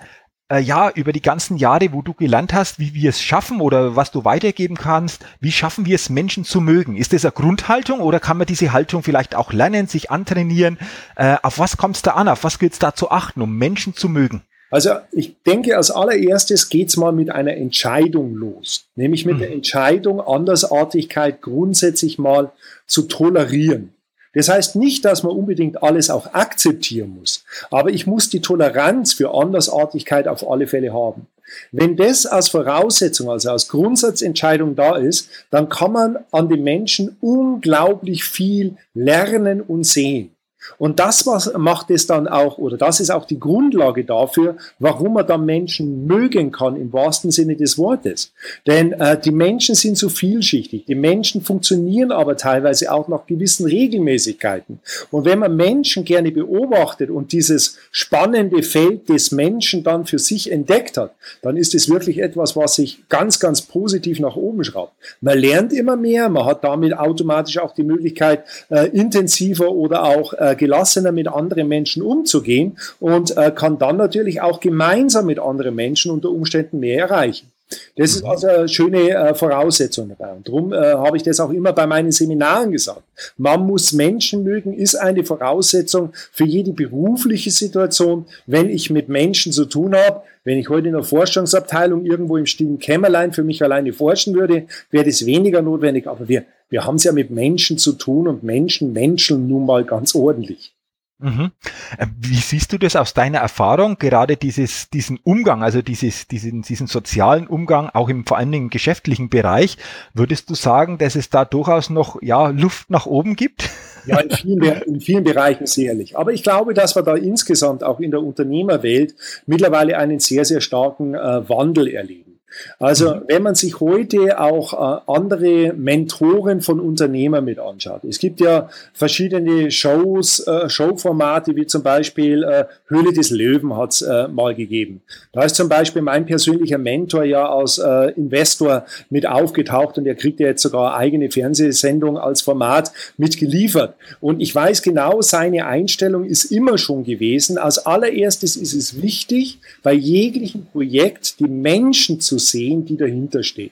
äh, 0.51 0.61
ja, 0.61 0.91
über 0.91 1.13
die 1.13 1.23
ganzen 1.23 1.57
Jahre, 1.57 1.93
wo 1.93 2.03
du 2.03 2.13
gelernt 2.13 2.53
hast, 2.53 2.79
wie 2.79 2.95
wir 2.95 3.11
es 3.11 3.23
schaffen 3.23 3.61
oder 3.61 3.97
was 3.97 4.11
du 4.11 4.25
weitergeben 4.25 4.77
kannst, 4.77 5.25
wie 5.41 5.53
schaffen 5.53 5.87
wir 5.87 5.95
es, 5.95 6.11
Menschen 6.11 6.45
zu 6.45 6.61
mögen? 6.61 6.97
Ist 6.97 7.13
das 7.13 7.25
eine 7.25 7.33
Grundhaltung 7.33 8.01
oder 8.01 8.21
kann 8.21 8.37
man 8.37 8.47
diese 8.47 8.73
Haltung 8.73 9.03
vielleicht 9.03 9.35
auch 9.35 9.53
lernen, 9.53 9.87
sich 9.87 10.11
antrainieren? 10.11 10.79
Äh, 11.17 11.37
auf 11.43 11.59
was 11.59 11.77
kommt 11.77 11.97
es 11.97 12.03
da 12.03 12.13
an? 12.13 12.29
Auf 12.29 12.45
was 12.45 12.59
gilt 12.59 12.73
es 12.73 12.79
da 12.79 12.95
zu 12.95 13.11
achten, 13.11 13.41
um 13.43 13.57
Menschen 13.57 13.95
zu 13.95 14.09
mögen? 14.09 14.43
Also 14.71 14.91
ich 15.11 15.37
denke, 15.43 15.77
als 15.77 15.91
allererstes 15.91 16.69
geht's 16.69 16.97
mal 16.97 17.13
mit 17.13 17.31
einer 17.31 17.57
Entscheidung 17.57 18.35
los, 18.35 18.87
nämlich 18.95 19.27
mit 19.27 19.37
mhm. 19.37 19.41
der 19.41 19.53
Entscheidung, 19.53 20.21
Andersartigkeit 20.21 21.43
grundsätzlich 21.43 22.19
mal 22.19 22.53
zu 22.87 23.03
tolerieren. 23.03 23.95
Das 24.33 24.49
heißt 24.49 24.77
nicht, 24.77 25.05
dass 25.05 25.23
man 25.23 25.37
unbedingt 25.37 25.83
alles 25.83 26.09
auch 26.11 26.35
akzeptieren 26.35 27.17
muss, 27.19 27.45
aber 27.71 27.91
ich 27.91 28.07
muss 28.07 28.31
die 28.31 28.41
Toleranz 28.41 29.13
für 29.13 29.35
Andersartigkeit 29.35 30.29
auf 30.29 30.49
alle 30.49 30.67
Fälle 30.67 30.93
haben. 30.93 31.27
Wenn 31.73 31.97
das 31.97 32.27
als 32.27 32.49
Voraussetzung, 32.49 33.29
also 33.29 33.51
als 33.51 33.69
Grundsatzentscheidung 33.69 34.77
da 34.77 34.97
ist, 34.97 35.29
dann 35.51 35.69
kann 35.69 35.93
man 35.93 36.19
an 36.31 36.49
den 36.49 36.63
Menschen 36.63 37.17
unglaublich 37.21 38.25
viel 38.25 38.77
lernen 38.95 39.61
und 39.61 39.85
sehen. 39.85 40.31
Und 40.79 40.99
das 40.99 41.27
was 41.27 41.53
macht 41.57 41.91
es 41.91 42.07
dann 42.07 42.29
auch, 42.29 42.59
oder 42.59 42.77
das 42.77 43.01
ist 43.01 43.11
auch 43.11 43.25
die 43.25 43.41
Grundlage 43.41 44.05
dafür, 44.05 44.57
warum 44.79 45.15
man 45.15 45.27
dann 45.27 45.45
Menschen 45.45 46.07
mögen 46.07 46.53
kann, 46.53 46.77
im 46.77 46.93
wahrsten 46.93 47.31
Sinne 47.31 47.57
des 47.57 47.79
Wortes. 47.79 48.33
Denn 48.67 48.93
äh, 48.93 49.19
die 49.19 49.31
Menschen 49.31 49.75
sind 49.75 49.97
so 49.97 50.09
vielschichtig. 50.09 50.85
Die 50.87 50.95
Menschen 50.95 51.43
funktionieren 51.43 52.13
aber 52.13 52.37
teilweise 52.37 52.93
auch 52.93 53.09
nach 53.09 53.27
gewissen 53.27 53.67
Regelmäßigkeiten. 53.67 54.81
Und 55.11 55.25
wenn 55.25 55.39
man 55.39 55.57
Menschen 55.57 56.05
gerne 56.05 56.31
beobachtet 56.31 57.11
und 57.11 57.33
dieses 57.33 57.79
spannende 57.91 58.63
Feld 58.63 59.09
des 59.09 59.33
Menschen 59.33 59.83
dann 59.83 60.07
für 60.07 60.19
sich 60.19 60.51
entdeckt 60.53 60.97
hat, 60.97 61.15
dann 61.43 61.57
ist 61.57 61.75
es 61.75 61.89
wirklich 61.89 62.19
etwas, 62.19 62.57
was 62.57 62.75
sich 62.75 63.09
ganz, 63.09 63.41
ganz 63.41 63.63
positiv 63.63 64.21
nach 64.21 64.37
oben 64.37 64.65
schraubt. 64.65 64.93
Man 65.21 65.39
lernt 65.39 65.73
immer 65.73 65.97
mehr, 65.97 66.29
man 66.29 66.45
hat 66.45 66.65
damit 66.65 66.97
automatisch 66.97 67.59
auch 67.59 67.75
die 67.75 67.83
Möglichkeit, 67.83 68.45
äh, 68.71 68.89
intensiver 68.89 69.71
oder 69.71 70.05
auch 70.05 70.33
äh, 70.35 70.50
gelassener 70.55 71.13
mit 71.13 71.29
anderen 71.29 71.69
Menschen 71.69 72.03
umzugehen 72.03 72.77
und 72.99 73.37
äh, 73.37 73.51
kann 73.51 73.79
dann 73.79 73.97
natürlich 73.97 74.41
auch 74.41 74.61
gemeinsam 74.61 75.27
mit 75.27 75.39
anderen 75.39 75.75
Menschen 75.75 76.11
unter 76.11 76.31
Umständen 76.31 76.81
mehr 76.81 77.01
erreichen. 77.01 77.50
Das 77.97 78.11
ist 78.11 78.25
mhm. 78.25 78.31
also 78.31 78.47
eine 78.49 78.69
schöne 78.69 79.11
äh, 79.11 79.35
Voraussetzung 79.35 80.09
dabei. 80.09 80.33
Und 80.33 80.49
darum 80.49 80.73
äh, 80.73 80.77
habe 80.77 81.17
ich 81.17 81.23
das 81.23 81.39
auch 81.41 81.51
immer 81.51 81.73
bei 81.73 81.87
meinen 81.87 82.11
Seminaren 82.11 82.73
gesagt. 82.73 83.03
Man 83.37 83.67
muss 83.67 83.93
Menschen 83.93 84.43
mögen, 84.43 84.73
ist 84.73 84.97
eine 84.97 85.25
Voraussetzung 85.25 86.13
für 86.33 86.45
jede 86.45 86.73
berufliche 86.73 87.51
Situation. 87.51 88.27
Wenn 88.47 88.71
ich 88.71 88.91
mit 88.91 89.09
Menschen 89.09 89.53
zu 89.53 89.67
tun 89.67 89.95
habe, 89.95 90.23
wenn 90.45 90.59
ich 90.59 90.69
heute 90.69 90.89
in 90.89 90.95
der 90.95 91.05
Forschungsabteilung 91.05 92.05
irgendwo 92.05 92.37
im 92.37 92.47
stillen 92.47 92.79
Kämmerlein 92.79 93.33
für 93.33 93.45
mich 93.45 93.63
alleine 93.63 93.93
forschen 93.93 94.35
würde, 94.35 94.67
wäre 94.91 95.05
das 95.05 95.27
weniger 95.27 95.63
notwendig. 95.63 96.07
Aber 96.07 96.29
wir 96.29 96.45
wir 96.71 96.85
haben 96.85 96.95
es 96.95 97.05
ja 97.05 97.13
mit 97.13 97.31
Menschen 97.31 97.79
zu 97.79 97.93
tun 97.93 98.29
und 98.29 98.45
Menschen 98.45 98.93
menscheln 98.93 99.49
nun 99.49 99.67
mal 99.67 99.85
ganz 99.85 100.15
ordentlich. 100.15 100.73
Mhm. 101.21 101.51
Äh, 101.99 102.07
wie 102.19 102.37
siehst 102.37 102.73
du 102.73 102.79
das 102.79 102.97
aus 102.97 103.15
deiner 103.15 103.39
Erfahrung, 103.39 103.99
gerade 103.99 104.37
dieses, 104.37 104.89
diesen 104.91 105.19
Umgang, 105.23 105.63
also 105.63 105.83
dieses, 105.83 106.27
diesen, 106.29 106.63
diesen 106.63 106.87
sozialen 106.87 107.47
Umgang, 107.47 107.91
auch 107.91 108.09
im 108.09 108.25
vor 108.25 108.39
allen 108.39 108.53
Dingen 108.53 108.71
geschäftlichen 108.71 109.29
Bereich? 109.29 109.77
Würdest 110.15 110.49
du 110.51 110.55
sagen, 110.55 110.99
dass 110.99 111.17
es 111.17 111.31
da 111.31 111.45
durchaus 111.45 111.91
noch 111.91 112.21
ja, 112.23 112.49
Luft 112.49 112.91
nach 112.91 113.07
oben 113.07 113.37
gibt? 113.37 113.69
Ja, 114.07 114.21
in 114.21 114.31
vielen, 114.31 114.63
in 114.83 115.01
vielen 115.01 115.25
Bereichen 115.25 115.67
sicherlich. 115.67 116.17
Aber 116.17 116.33
ich 116.33 116.43
glaube, 116.43 116.73
dass 116.73 116.97
wir 116.97 117.03
da 117.03 117.17
insgesamt 117.17 117.85
auch 117.85 118.01
in 118.01 118.11
der 118.11 118.23
Unternehmerwelt 118.23 119.15
mittlerweile 119.47 119.99
einen 119.99 120.21
sehr, 120.21 120.45
sehr 120.45 120.63
starken 120.63 121.15
äh, 121.15 121.49
Wandel 121.49 121.89
erleben. 121.89 122.30
Also 122.79 123.15
mhm. 123.15 123.23
wenn 123.29 123.43
man 123.43 123.55
sich 123.55 123.81
heute 123.81 124.41
auch 124.41 124.73
äh, 124.73 125.01
andere 125.07 125.73
Mentoren 125.75 126.61
von 126.61 126.81
Unternehmern 126.81 127.45
mit 127.45 127.59
anschaut. 127.59 128.05
Es 128.05 128.19
gibt 128.19 128.41
ja 128.41 128.69
verschiedene 128.93 129.71
Shows, 129.71 130.47
äh, 130.47 130.69
Showformate, 130.69 131.57
wie 131.57 131.67
zum 131.67 131.83
Beispiel 131.83 132.43
äh, 132.43 132.65
Höhle 132.87 133.13
des 133.13 133.31
Löwen 133.31 133.77
hat 133.77 133.93
es 133.93 134.03
äh, 134.03 134.29
mal 134.29 134.55
gegeben. 134.55 135.03
Da 135.33 135.43
ist 135.43 135.57
zum 135.57 135.69
Beispiel 135.69 136.03
mein 136.03 136.27
persönlicher 136.27 136.79
Mentor 136.79 137.25
ja 137.25 137.49
als 137.49 137.79
äh, 137.79 138.13
Investor 138.13 138.85
mit 139.11 139.27
aufgetaucht 139.27 139.99
und 139.99 140.07
er 140.07 140.15
kriegt 140.15 140.41
ja 140.41 140.49
jetzt 140.49 140.63
sogar 140.63 140.95
eine 140.95 141.11
eigene 141.11 141.31
Fernsehsendung 141.31 142.19
als 142.19 142.43
Format 142.43 142.93
mitgeliefert. 143.17 143.95
Und 144.21 144.41
ich 144.41 144.55
weiß 144.55 144.83
genau, 144.83 145.21
seine 145.23 145.67
Einstellung 145.67 146.25
ist 146.25 146.45
immer 146.45 146.79
schon 146.79 147.05
gewesen. 147.05 147.59
Als 147.59 147.85
allererstes 147.87 148.57
ist 148.57 148.75
es 148.75 149.03
wichtig, 149.03 149.59
bei 149.83 149.93
jeglichem 149.93 150.67
Projekt 150.67 151.41
die 151.41 151.49
Menschen 151.49 152.21
zu 152.21 152.39
sehen, 152.41 152.85
die 152.85 152.97
dahinter 152.97 153.43
stehen. 153.43 153.71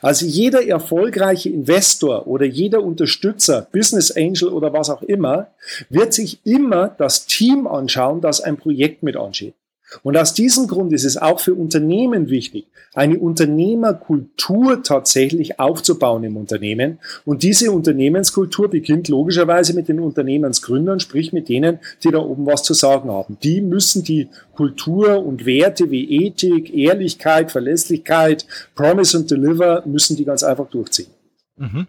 Also 0.00 0.26
jeder 0.26 0.64
erfolgreiche 0.64 1.48
Investor 1.48 2.28
oder 2.28 2.46
jeder 2.46 2.82
Unterstützer, 2.82 3.66
Business 3.72 4.12
Angel 4.12 4.48
oder 4.48 4.72
was 4.72 4.90
auch 4.90 5.02
immer, 5.02 5.48
wird 5.88 6.14
sich 6.14 6.38
immer 6.46 6.88
das 6.88 7.26
Team 7.26 7.66
anschauen, 7.66 8.20
das 8.20 8.40
ein 8.40 8.56
Projekt 8.56 9.02
mit 9.02 9.16
anschaut. 9.16 9.54
Und 10.02 10.16
aus 10.16 10.34
diesem 10.34 10.66
Grund 10.66 10.92
ist 10.92 11.04
es 11.04 11.16
auch 11.16 11.40
für 11.40 11.54
Unternehmen 11.54 12.28
wichtig, 12.28 12.66
eine 12.94 13.18
Unternehmerkultur 13.18 14.82
tatsächlich 14.82 15.58
aufzubauen 15.58 16.24
im 16.24 16.36
Unternehmen. 16.36 16.98
Und 17.24 17.42
diese 17.42 17.70
Unternehmenskultur 17.70 18.68
beginnt 18.68 19.08
logischerweise 19.08 19.74
mit 19.74 19.88
den 19.88 20.00
Unternehmensgründern, 20.00 21.00
sprich 21.00 21.32
mit 21.32 21.48
denen, 21.48 21.78
die 22.02 22.10
da 22.10 22.18
oben 22.18 22.46
was 22.46 22.62
zu 22.62 22.74
sagen 22.74 23.10
haben. 23.10 23.38
Die 23.42 23.60
müssen 23.60 24.04
die 24.04 24.28
Kultur 24.54 25.24
und 25.24 25.46
Werte 25.46 25.90
wie 25.90 26.26
Ethik, 26.26 26.74
Ehrlichkeit, 26.74 27.50
Verlässlichkeit, 27.50 28.46
Promise 28.74 29.18
und 29.18 29.30
Deliver, 29.30 29.82
müssen 29.86 30.16
die 30.16 30.24
ganz 30.24 30.42
einfach 30.42 30.68
durchziehen. 30.68 31.08
Mhm. 31.56 31.86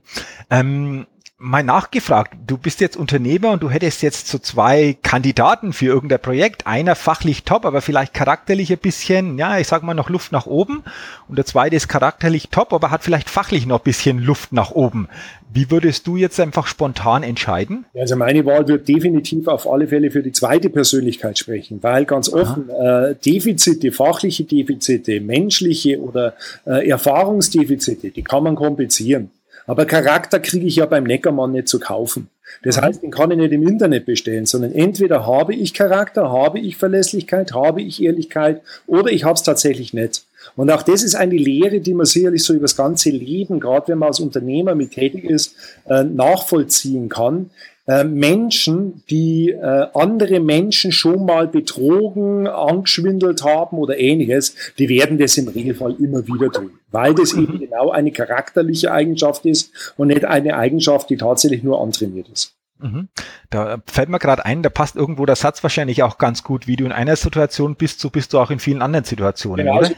Ähm 0.50 1.06
mal 1.44 1.62
nachgefragt, 1.62 2.36
du 2.48 2.58
bist 2.58 2.80
jetzt 2.80 2.96
Unternehmer 2.96 3.52
und 3.52 3.62
du 3.62 3.70
hättest 3.70 4.02
jetzt 4.02 4.30
so 4.30 4.38
zwei 4.38 4.96
Kandidaten 5.04 5.74
für 5.74 5.88
irgendein 5.88 6.22
Projekt. 6.22 6.66
Einer 6.66 6.96
fachlich 6.96 7.44
top, 7.44 7.66
aber 7.66 7.82
vielleicht 7.82 8.14
charakterlich 8.14 8.72
ein 8.72 8.78
bisschen, 8.78 9.38
ja, 9.38 9.60
ich 9.60 9.68
sag 9.68 9.84
mal 9.84 9.94
noch 9.94 10.10
Luft 10.10 10.32
nach 10.32 10.46
oben. 10.46 10.84
Und 11.28 11.38
der 11.38 11.46
zweite 11.46 11.76
ist 11.76 11.90
charakterlich 11.90 12.48
top, 12.48 12.72
aber 12.72 12.92
hat 12.92 13.04
vielleicht 13.04 13.30
fachlich 13.30 13.66
noch 13.66 13.82
ein 13.82 13.84
bisschen 13.84 14.20
Luft 14.20 14.54
nach 14.54 14.72
oben. 14.72 15.10
Wie 15.52 15.70
würdest 15.70 16.08
du 16.08 16.16
jetzt 16.16 16.40
einfach 16.40 16.66
spontan 16.66 17.24
entscheiden? 17.24 17.86
Also 17.94 18.16
meine 18.16 18.46
Wahl 18.46 18.66
wird 18.70 18.88
definitiv 18.88 19.50
auf 19.50 19.70
alle 19.70 19.88
Fälle 19.88 20.12
für 20.12 20.24
die 20.24 20.32
zweite 20.32 20.70
Persönlichkeit 20.70 21.38
sprechen, 21.38 21.80
weil 21.84 22.06
ganz 22.06 22.30
offen 22.30 22.70
äh, 22.70 23.16
Defizite, 23.16 23.92
fachliche 23.92 24.46
Defizite, 24.46 25.20
menschliche 25.20 26.00
oder 26.00 26.36
äh, 26.66 26.88
Erfahrungsdefizite, 26.88 28.12
die 28.12 28.24
kann 28.24 28.44
man 28.44 28.56
kompensieren. 28.56 29.30
Aber 29.66 29.86
Charakter 29.86 30.40
kriege 30.40 30.66
ich 30.66 30.78
ja 30.78 30.86
beim 30.86 31.04
Neckermann 31.04 31.52
nicht 31.52 31.68
zu 31.68 31.80
kaufen. 31.80 32.30
Das 32.64 32.78
mhm. 32.78 32.82
heißt, 32.82 33.04
den 33.04 33.12
kann 33.12 33.32
ich 33.32 33.38
nicht 33.38 33.52
im 33.52 33.68
Internet 33.68 34.06
bestellen, 34.06 34.46
sondern 34.46 34.74
entweder 34.74 35.26
habe 35.26 35.56
ich 35.56 35.74
Charakter, 35.74 36.32
habe 36.32 36.60
ich 36.60 36.78
Verlässlichkeit, 36.78 37.54
habe 37.54 37.82
ich 37.82 38.02
Ehrlichkeit 38.02 38.62
oder 38.86 39.12
ich 39.12 39.24
habe 39.24 39.36
es 39.36 39.44
tatsächlich 39.44 39.94
nicht. 39.94 40.26
Und 40.56 40.70
auch 40.72 40.84
das 40.84 41.04
ist 41.04 41.16
eine 41.16 41.36
Lehre, 41.36 41.80
die 41.80 41.94
man 41.94 42.06
sicherlich 42.06 42.44
so 42.44 42.54
über 42.54 42.64
das 42.64 42.76
ganze 42.76 43.10
Leben, 43.10 43.60
gerade 43.60 43.88
wenn 43.88 43.98
man 43.98 44.08
als 44.08 44.20
Unternehmer 44.20 44.76
mit 44.76 44.92
tätig 44.92 45.24
ist, 45.24 45.56
äh, 45.88 46.04
nachvollziehen 46.04 47.08
kann. 47.08 47.50
Äh, 47.86 48.06
Menschen, 48.06 49.04
die 49.10 49.50
äh, 49.50 49.88
andere 49.94 50.40
Menschen 50.40 50.94
schon 50.94 51.26
mal 51.26 51.48
betrogen, 51.50 52.48
angeschwindelt 52.48 53.44
haben 53.44 53.78
oder 53.78 54.00
ähnliches, 54.00 54.56
die 54.80 54.88
werden 54.88 55.18
das 55.18 55.38
im 55.38 55.50
Regelfall 55.50 55.96
immer 56.00 56.26
wieder 56.26 56.50
tun, 56.50 56.72
weil 56.92 57.14
das 57.14 57.34
eben 57.34 57.60
genau 57.60 57.92
eine 57.92 58.12
charakterliche 58.12 58.92
Eigenschaft 58.94 59.46
ist 59.46 59.94
und 59.98 60.08
nicht 60.08 60.24
eine 60.24 60.56
Eigenschaft, 60.56 61.10
die 61.10 61.18
tatsächlich 61.18 61.62
nur 61.62 61.82
antrainiert 61.82 62.30
ist. 62.30 62.56
Mhm. 62.80 63.10
Da 63.50 63.82
fällt 63.86 64.08
mir 64.08 64.20
gerade 64.20 64.46
ein, 64.46 64.64
da 64.64 64.70
passt 64.70 64.96
irgendwo 64.96 65.26
der 65.26 65.36
Satz 65.36 65.62
wahrscheinlich 65.62 66.04
auch 66.04 66.18
ganz 66.18 66.44
gut, 66.44 66.68
wie 66.68 66.78
du 66.78 66.86
in 66.86 66.94
einer 66.94 67.18
Situation 67.18 67.76
bist, 67.76 68.00
so 68.00 68.10
bist 68.10 68.32
du 68.32 68.40
auch 68.40 68.50
in 68.50 68.60
vielen 68.60 68.82
anderen 68.82 69.04
Situationen, 69.04 69.66
genau, 69.66 69.80
oder? 69.80 69.92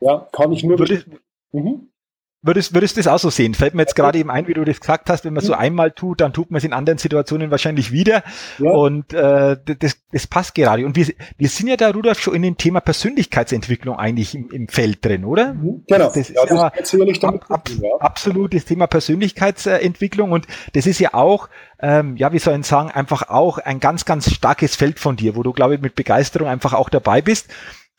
Ja, 0.00 0.28
kann 0.32 0.52
ich 0.52 0.62
nur. 0.62 0.78
Würde, 0.78 1.04
mhm. 1.52 1.89
Würdest, 2.42 2.72
würdest 2.72 2.96
du 2.96 3.00
das 3.00 3.06
auch 3.06 3.18
so 3.18 3.28
sehen? 3.28 3.52
Fällt 3.52 3.74
mir 3.74 3.82
jetzt 3.82 3.94
gerade 3.94 4.18
eben 4.18 4.30
ein, 4.30 4.48
wie 4.48 4.54
du 4.54 4.64
das 4.64 4.80
gesagt 4.80 5.10
hast, 5.10 5.26
wenn 5.26 5.34
man 5.34 5.44
so 5.44 5.52
einmal 5.52 5.90
tut, 5.90 6.22
dann 6.22 6.32
tut 6.32 6.50
man 6.50 6.56
es 6.56 6.64
in 6.64 6.72
anderen 6.72 6.98
Situationen 6.98 7.50
wahrscheinlich 7.50 7.92
wieder. 7.92 8.22
Ja. 8.58 8.70
Und 8.70 9.12
äh, 9.12 9.58
das, 9.78 9.98
das 10.10 10.26
passt 10.26 10.54
gerade. 10.54 10.86
Und 10.86 10.96
wir, 10.96 11.06
wir 11.36 11.48
sind 11.50 11.68
ja 11.68 11.76
da, 11.76 11.90
Rudolf, 11.90 12.18
schon 12.18 12.34
in 12.34 12.40
dem 12.40 12.56
Thema 12.56 12.80
Persönlichkeitsentwicklung 12.80 13.98
eigentlich 13.98 14.34
im, 14.34 14.48
im 14.52 14.68
Feld 14.68 15.04
drin, 15.04 15.26
oder? 15.26 15.52
Mhm, 15.52 15.84
genau. 15.86 16.06
Das 16.06 16.16
ist 16.16 16.30
ja, 16.30 16.46
das 16.46 16.92
ja 16.92 17.28
ab, 17.28 17.44
ab, 17.50 17.68
ja. 17.68 17.90
absolut 17.98 18.54
das 18.54 18.64
Thema 18.64 18.86
Persönlichkeitsentwicklung. 18.86 20.32
Und 20.32 20.46
das 20.72 20.86
ist 20.86 20.98
ja 20.98 21.12
auch, 21.12 21.50
ähm, 21.82 22.16
ja, 22.16 22.32
wie 22.32 22.38
soll 22.38 22.58
ich 22.58 22.66
sagen, 22.66 22.90
einfach 22.90 23.28
auch 23.28 23.58
ein 23.58 23.80
ganz, 23.80 24.06
ganz 24.06 24.32
starkes 24.32 24.76
Feld 24.76 24.98
von 24.98 25.16
dir, 25.16 25.36
wo 25.36 25.42
du, 25.42 25.52
glaube 25.52 25.74
ich, 25.74 25.82
mit 25.82 25.94
Begeisterung 25.94 26.48
einfach 26.48 26.72
auch 26.72 26.88
dabei 26.88 27.20
bist. 27.20 27.50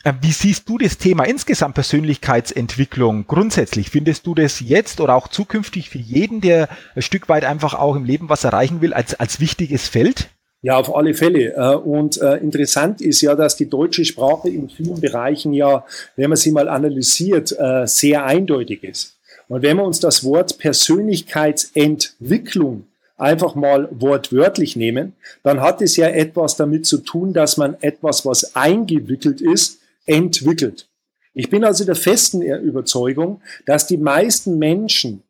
Äh, 0.03 0.13
wie 0.21 0.31
siehst 0.31 0.69
du 0.69 0.77
das 0.77 0.97
Thema 0.97 1.25
insgesamt 1.25 1.75
Persönlichkeitsentwicklung 1.75 3.27
grundsätzlich? 3.27 3.89
Findest 3.89 4.25
du 4.27 4.35
das 4.35 4.59
jetzt 4.59 4.99
oder 5.01 5.15
auch 5.15 5.27
zukünftig 5.27 5.89
für 5.89 5.99
jeden, 5.99 6.41
der 6.41 6.69
ein 6.95 7.01
Stück 7.01 7.29
weit 7.29 7.45
einfach 7.45 7.73
auch 7.73 7.95
im 7.95 8.05
Leben 8.05 8.29
was 8.29 8.43
erreichen 8.43 8.81
will, 8.81 8.93
als, 8.93 9.19
als 9.19 9.39
wichtiges 9.39 9.87
Feld? 9.87 10.29
Ja, 10.63 10.77
auf 10.77 10.95
alle 10.95 11.15
Fälle. 11.15 11.55
Äh, 11.55 11.75
und 11.75 12.21
äh, 12.21 12.37
interessant 12.37 13.01
ist 13.01 13.21
ja, 13.21 13.35
dass 13.35 13.55
die 13.55 13.69
deutsche 13.69 14.05
Sprache 14.05 14.49
in 14.49 14.69
vielen 14.69 14.99
Bereichen 14.99 15.53
ja, 15.53 15.85
wenn 16.15 16.29
man 16.29 16.37
sie 16.37 16.51
mal 16.51 16.69
analysiert, 16.69 17.55
sehr 17.85 18.25
eindeutig 18.25 18.83
ist. 18.83 19.17
Und 19.47 19.63
wenn 19.63 19.77
wir 19.77 19.83
uns 19.83 19.99
das 19.99 20.23
Wort 20.23 20.59
Persönlichkeitsentwicklung 20.59 22.85
einfach 23.17 23.53
mal 23.53 23.89
wortwörtlich 23.91 24.75
nehmen, 24.75 25.13
dann 25.43 25.61
hat 25.61 25.81
es 25.81 25.95
ja 25.97 26.07
etwas 26.07 26.55
damit 26.55 26.85
zu 26.85 26.99
tun, 26.99 27.33
dass 27.33 27.57
man 27.57 27.75
etwas, 27.81 28.25
was 28.25 28.55
eingewickelt 28.55 29.41
ist, 29.41 29.80
entwickelt. 30.05 30.87
Ich 31.33 31.49
bin 31.49 31.63
also 31.63 31.85
der 31.85 31.95
festen 31.95 32.41
Überzeugung, 32.41 33.41
dass 33.65 33.87
die 33.87 33.97
meisten 33.97 34.57
Menschen 34.57 35.23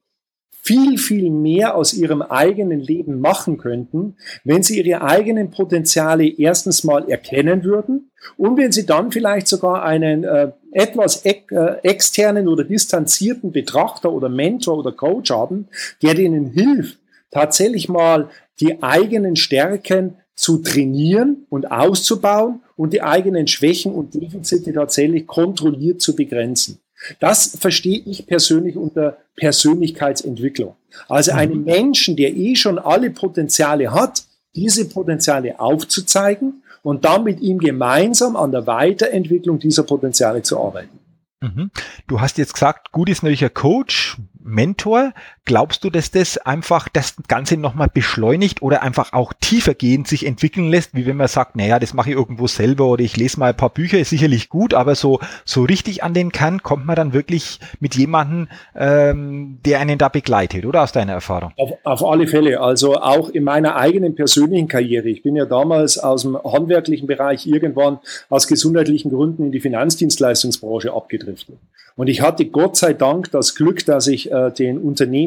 viel, 0.63 0.97
viel 0.99 1.31
mehr 1.31 1.75
aus 1.75 1.93
ihrem 1.93 2.21
eigenen 2.21 2.79
Leben 2.79 3.19
machen 3.19 3.57
könnten, 3.57 4.15
wenn 4.43 4.61
sie 4.61 4.79
ihre 4.79 5.01
eigenen 5.01 5.49
Potenziale 5.49 6.27
erstens 6.27 6.83
mal 6.83 7.09
erkennen 7.09 7.63
würden 7.63 8.11
und 8.37 8.57
wenn 8.57 8.71
sie 8.71 8.85
dann 8.85 9.11
vielleicht 9.11 9.47
sogar 9.47 9.83
einen 9.83 10.23
äh, 10.23 10.51
etwas 10.71 11.25
äh, 11.25 11.41
externen 11.81 12.47
oder 12.47 12.63
distanzierten 12.63 13.51
Betrachter 13.51 14.11
oder 14.11 14.29
Mentor 14.29 14.77
oder 14.77 14.91
Coach 14.91 15.31
haben, 15.31 15.67
der 16.03 16.17
ihnen 16.17 16.51
hilft, 16.51 16.99
tatsächlich 17.31 17.89
mal 17.89 18.29
die 18.59 18.83
eigenen 18.83 19.35
Stärken 19.35 20.17
zu 20.35 20.59
trainieren 20.59 21.45
und 21.49 21.71
auszubauen 21.71 22.61
und 22.81 22.93
die 22.93 23.03
eigenen 23.03 23.45
Schwächen 23.45 23.93
und 23.93 24.15
Defizite 24.15 24.73
tatsächlich 24.73 25.27
kontrolliert 25.27 26.01
zu 26.01 26.15
begrenzen. 26.15 26.79
Das 27.19 27.55
verstehe 27.59 28.01
ich 28.07 28.25
persönlich 28.25 28.75
unter 28.75 29.17
Persönlichkeitsentwicklung. 29.35 30.73
Also 31.07 31.33
einen 31.33 31.59
mhm. 31.59 31.65
Menschen, 31.65 32.15
der 32.15 32.35
eh 32.35 32.55
schon 32.55 32.79
alle 32.79 33.11
Potenziale 33.11 33.93
hat, 33.93 34.23
diese 34.55 34.89
Potenziale 34.89 35.59
aufzuzeigen 35.59 36.63
und 36.81 37.05
dann 37.05 37.23
mit 37.23 37.39
ihm 37.41 37.59
gemeinsam 37.59 38.35
an 38.35 38.51
der 38.51 38.65
Weiterentwicklung 38.65 39.59
dieser 39.59 39.83
Potenziale 39.83 40.41
zu 40.41 40.59
arbeiten. 40.59 40.97
Mhm. 41.39 41.69
Du 42.07 42.19
hast 42.19 42.39
jetzt 42.39 42.55
gesagt, 42.55 42.91
gut 42.91 43.09
ist 43.09 43.21
natürlich 43.21 43.43
ein 43.43 43.53
Coach, 43.53 44.17
Mentor. 44.43 45.13
Glaubst 45.45 45.83
du, 45.83 45.89
dass 45.89 46.11
das 46.11 46.37
einfach 46.37 46.87
das 46.87 47.15
Ganze 47.27 47.57
nochmal 47.57 47.89
beschleunigt 47.91 48.61
oder 48.61 48.83
einfach 48.83 49.11
auch 49.13 49.33
tiefergehend 49.33 50.07
sich 50.07 50.27
entwickeln 50.27 50.69
lässt, 50.69 50.93
wie 50.93 51.07
wenn 51.07 51.17
man 51.17 51.27
sagt, 51.27 51.55
naja, 51.55 51.79
das 51.79 51.95
mache 51.95 52.11
ich 52.11 52.15
irgendwo 52.15 52.45
selber 52.45 52.85
oder 52.85 53.03
ich 53.03 53.17
lese 53.17 53.39
mal 53.39 53.49
ein 53.49 53.57
paar 53.57 53.71
Bücher, 53.71 53.97
ist 53.97 54.11
sicherlich 54.11 54.49
gut, 54.49 54.75
aber 54.75 54.93
so, 54.93 55.19
so 55.43 55.63
richtig 55.63 56.03
an 56.03 56.13
den 56.13 56.31
Kern 56.31 56.61
kommt 56.61 56.85
man 56.85 56.95
dann 56.95 57.13
wirklich 57.13 57.59
mit 57.79 57.95
jemandem, 57.95 58.49
ähm, 58.75 59.57
der 59.65 59.79
einen 59.79 59.97
da 59.97 60.09
begleitet, 60.09 60.65
oder 60.65 60.83
aus 60.83 60.91
deiner 60.91 61.13
Erfahrung? 61.13 61.53
Auf, 61.57 61.71
auf 61.83 62.05
alle 62.05 62.27
Fälle. 62.27 62.61
Also 62.61 62.97
auch 62.97 63.29
in 63.29 63.43
meiner 63.43 63.75
eigenen 63.75 64.13
persönlichen 64.13 64.67
Karriere. 64.67 65.09
Ich 65.09 65.23
bin 65.23 65.35
ja 65.35 65.45
damals 65.45 65.97
aus 65.97 66.21
dem 66.21 66.37
handwerklichen 66.37 67.07
Bereich 67.07 67.47
irgendwann 67.47 67.97
aus 68.29 68.47
gesundheitlichen 68.47 69.09
Gründen 69.09 69.45
in 69.45 69.51
die 69.51 69.59
Finanzdienstleistungsbranche 69.59 70.93
abgedriftet. 70.93 71.57
Und 71.95 72.07
ich 72.07 72.21
hatte 72.21 72.45
Gott 72.45 72.77
sei 72.77 72.93
Dank 72.93 73.31
das 73.31 73.55
Glück, 73.55 73.85
dass 73.85 74.07
ich 74.07 74.31
äh, 74.31 74.51
den 74.51 74.79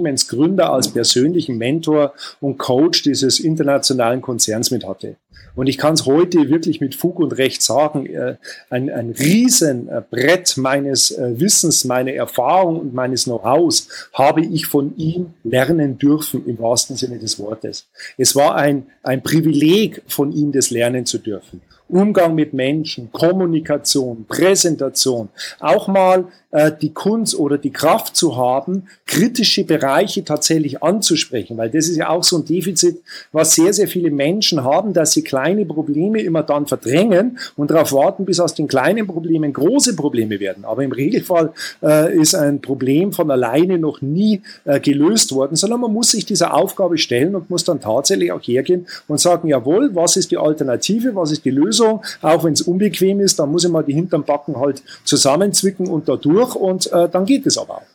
Unternehmensgründer 0.04 0.73
als 0.73 0.88
persönlichen 0.88 1.58
Mentor 1.58 2.12
und 2.40 2.58
Coach 2.58 3.02
dieses 3.02 3.40
internationalen 3.40 4.20
Konzerns 4.20 4.70
mit 4.70 4.87
hatte. 4.87 5.16
Und 5.56 5.68
ich 5.68 5.78
kann 5.78 5.94
es 5.94 6.04
heute 6.04 6.49
wirklich 6.49 6.80
mit 6.80 6.96
Fug 6.96 7.20
und 7.20 7.32
Recht 7.38 7.62
sagen, 7.62 8.06
äh, 8.06 8.37
ein, 8.70 8.90
ein 8.90 9.11
Riesenbrett 9.11 10.56
meines 10.56 11.12
äh, 11.12 11.38
Wissens, 11.38 11.84
meiner 11.84 12.12
Erfahrung 12.12 12.80
und 12.80 12.94
meines 12.94 13.25
Know-hows 13.25 13.88
habe 14.12 14.44
ich 14.44 14.66
von 14.66 14.96
ihm 14.96 15.34
lernen 15.44 15.96
dürfen, 15.96 16.44
im 16.46 16.58
wahrsten 16.58 16.96
Sinne 16.96 17.18
des 17.18 17.38
Wortes. 17.38 17.87
Es 18.18 18.34
war 18.34 18.56
ein, 18.56 18.87
ein 19.02 19.23
Privileg, 19.23 20.02
von 20.08 20.32
ihm 20.32 20.50
das 20.50 20.70
lernen 20.70 21.06
zu 21.06 21.18
dürfen. 21.18 21.61
Umgang 21.88 22.34
mit 22.34 22.54
Menschen, 22.54 23.12
Kommunikation, 23.12 24.24
Präsentation, 24.26 25.28
auch 25.60 25.86
mal 25.86 26.26
äh, 26.50 26.72
die 26.80 26.94
Kunst 26.94 27.38
oder 27.38 27.58
die 27.58 27.72
Kraft 27.72 28.16
zu 28.16 28.36
haben, 28.36 28.84
kritische 29.06 29.64
Bereiche 29.64 30.24
tatsächlich 30.24 30.82
anzusprechen, 30.82 31.58
weil 31.58 31.68
das 31.68 31.88
ist 31.88 31.96
ja 31.96 32.08
auch 32.08 32.24
so 32.24 32.38
ein 32.38 32.46
Defizit, 32.46 33.02
was 33.32 33.54
sehr, 33.54 33.72
sehr 33.74 33.86
viele 33.86 34.10
Menschen 34.10 34.64
haben, 34.64 34.94
dass 34.94 35.12
sie 35.12 35.22
kleine 35.22 35.66
Probleme 35.66 36.22
immer 36.22 36.42
dann 36.42 36.66
verdrängen 36.66 37.38
und 37.56 37.70
darauf 37.70 37.92
warten, 37.92 38.24
bis 38.24 38.40
aus 38.40 38.54
den 38.54 38.66
kleinen 38.66 39.06
Problemen 39.06 39.52
große 39.52 39.94
Probleme 39.94 40.40
werden. 40.40 40.64
Aber 40.64 40.82
im 40.84 40.92
Regelfall 40.92 41.52
äh, 41.82 42.16
ist 42.16 42.34
ein 42.34 42.62
Problem 42.62 43.12
von 43.12 43.30
alleine 43.30 43.78
noch 43.78 44.00
nie 44.00 44.40
äh, 44.64 44.80
gelöst 44.80 45.32
worden, 45.34 45.56
sondern 45.56 45.80
man 45.80 45.92
muss 45.92 46.12
sich 46.12 46.24
dieser 46.24 46.54
Aufgabe 46.54 46.96
stellen 46.96 47.34
und 47.34 47.50
muss 47.50 47.64
dann 47.64 47.80
tatsächlich 47.80 48.32
auch 48.32 48.40
hergehen 48.40 48.86
und 49.06 49.20
sagen, 49.20 49.48
jawohl, 49.48 49.94
was 49.94 50.16
ist 50.16 50.30
die 50.30 50.38
Alternative, 50.38 51.14
was 51.14 51.30
ist 51.30 51.44
die 51.44 51.50
Lösung? 51.50 51.73
Lösung, 51.74 52.04
auch 52.22 52.44
wenn 52.44 52.52
es 52.52 52.62
unbequem 52.62 53.20
ist, 53.20 53.38
dann 53.38 53.50
muss 53.50 53.64
ich 53.64 53.70
mal 53.70 53.82
die 53.82 53.94
hinterm 53.94 54.24
Backen 54.24 54.56
halt 54.58 54.82
zusammenzwicken 55.04 55.88
und 55.88 56.08
da 56.08 56.16
durch 56.16 56.54
und 56.54 56.90
äh, 56.92 57.08
dann 57.08 57.26
geht 57.26 57.46
es 57.46 57.58
aber 57.58 57.78
auch. 57.78 57.86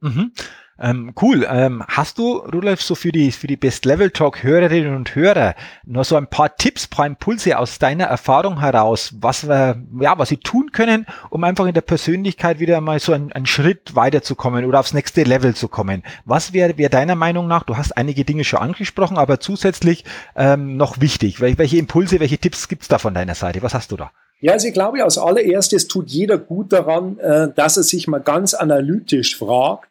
Mhm. 0.00 0.32
Ähm, 0.78 1.12
cool. 1.20 1.46
Ähm, 1.48 1.84
hast 1.86 2.18
du, 2.18 2.38
Rudolf, 2.38 2.82
so 2.82 2.94
für 2.94 3.12
die, 3.12 3.30
für 3.30 3.46
die 3.46 3.56
Best 3.56 3.84
Level 3.84 4.10
Talk 4.10 4.42
Hörerinnen 4.42 4.96
und 4.96 5.14
Hörer 5.14 5.54
noch 5.84 6.04
so 6.04 6.16
ein 6.16 6.26
paar 6.26 6.56
Tipps, 6.56 6.86
paar 6.86 7.06
Impulse 7.06 7.58
aus 7.58 7.78
deiner 7.78 8.04
Erfahrung 8.04 8.60
heraus, 8.60 9.14
was 9.18 9.46
wir, 9.46 9.82
ja, 10.00 10.18
was 10.18 10.30
sie 10.30 10.38
tun 10.38 10.72
können, 10.72 11.06
um 11.30 11.44
einfach 11.44 11.66
in 11.66 11.74
der 11.74 11.82
Persönlichkeit 11.82 12.58
wieder 12.58 12.80
mal 12.80 12.98
so 12.98 13.12
einen, 13.12 13.32
einen 13.32 13.46
Schritt 13.46 13.94
weiterzukommen 13.94 14.64
oder 14.64 14.80
aufs 14.80 14.94
nächste 14.94 15.24
Level 15.24 15.54
zu 15.54 15.68
kommen? 15.68 16.02
Was 16.24 16.52
wäre 16.52 16.78
wär 16.78 16.88
deiner 16.88 17.14
Meinung 17.14 17.46
nach, 17.46 17.64
du 17.64 17.76
hast 17.76 17.96
einige 17.96 18.24
Dinge 18.24 18.44
schon 18.44 18.60
angesprochen, 18.60 19.18
aber 19.18 19.40
zusätzlich 19.40 20.04
ähm, 20.34 20.76
noch 20.76 21.00
wichtig? 21.00 21.40
Wel 21.40 21.58
welche 21.58 21.76
Impulse, 21.76 22.18
welche 22.18 22.38
Tipps 22.38 22.66
gibt's 22.68 22.88
da 22.88 22.98
von 22.98 23.14
deiner 23.14 23.34
Seite? 23.34 23.62
Was 23.62 23.74
hast 23.74 23.92
du 23.92 23.96
da? 23.96 24.10
Ja, 24.40 24.54
also 24.54 24.66
ich 24.66 24.74
glaube, 24.74 25.04
als 25.04 25.18
allererstes 25.18 25.86
tut 25.86 26.08
jeder 26.08 26.36
gut 26.36 26.72
daran, 26.72 27.16
äh, 27.20 27.52
dass 27.54 27.76
er 27.76 27.84
sich 27.84 28.08
mal 28.08 28.20
ganz 28.20 28.54
analytisch 28.54 29.36
fragt, 29.36 29.88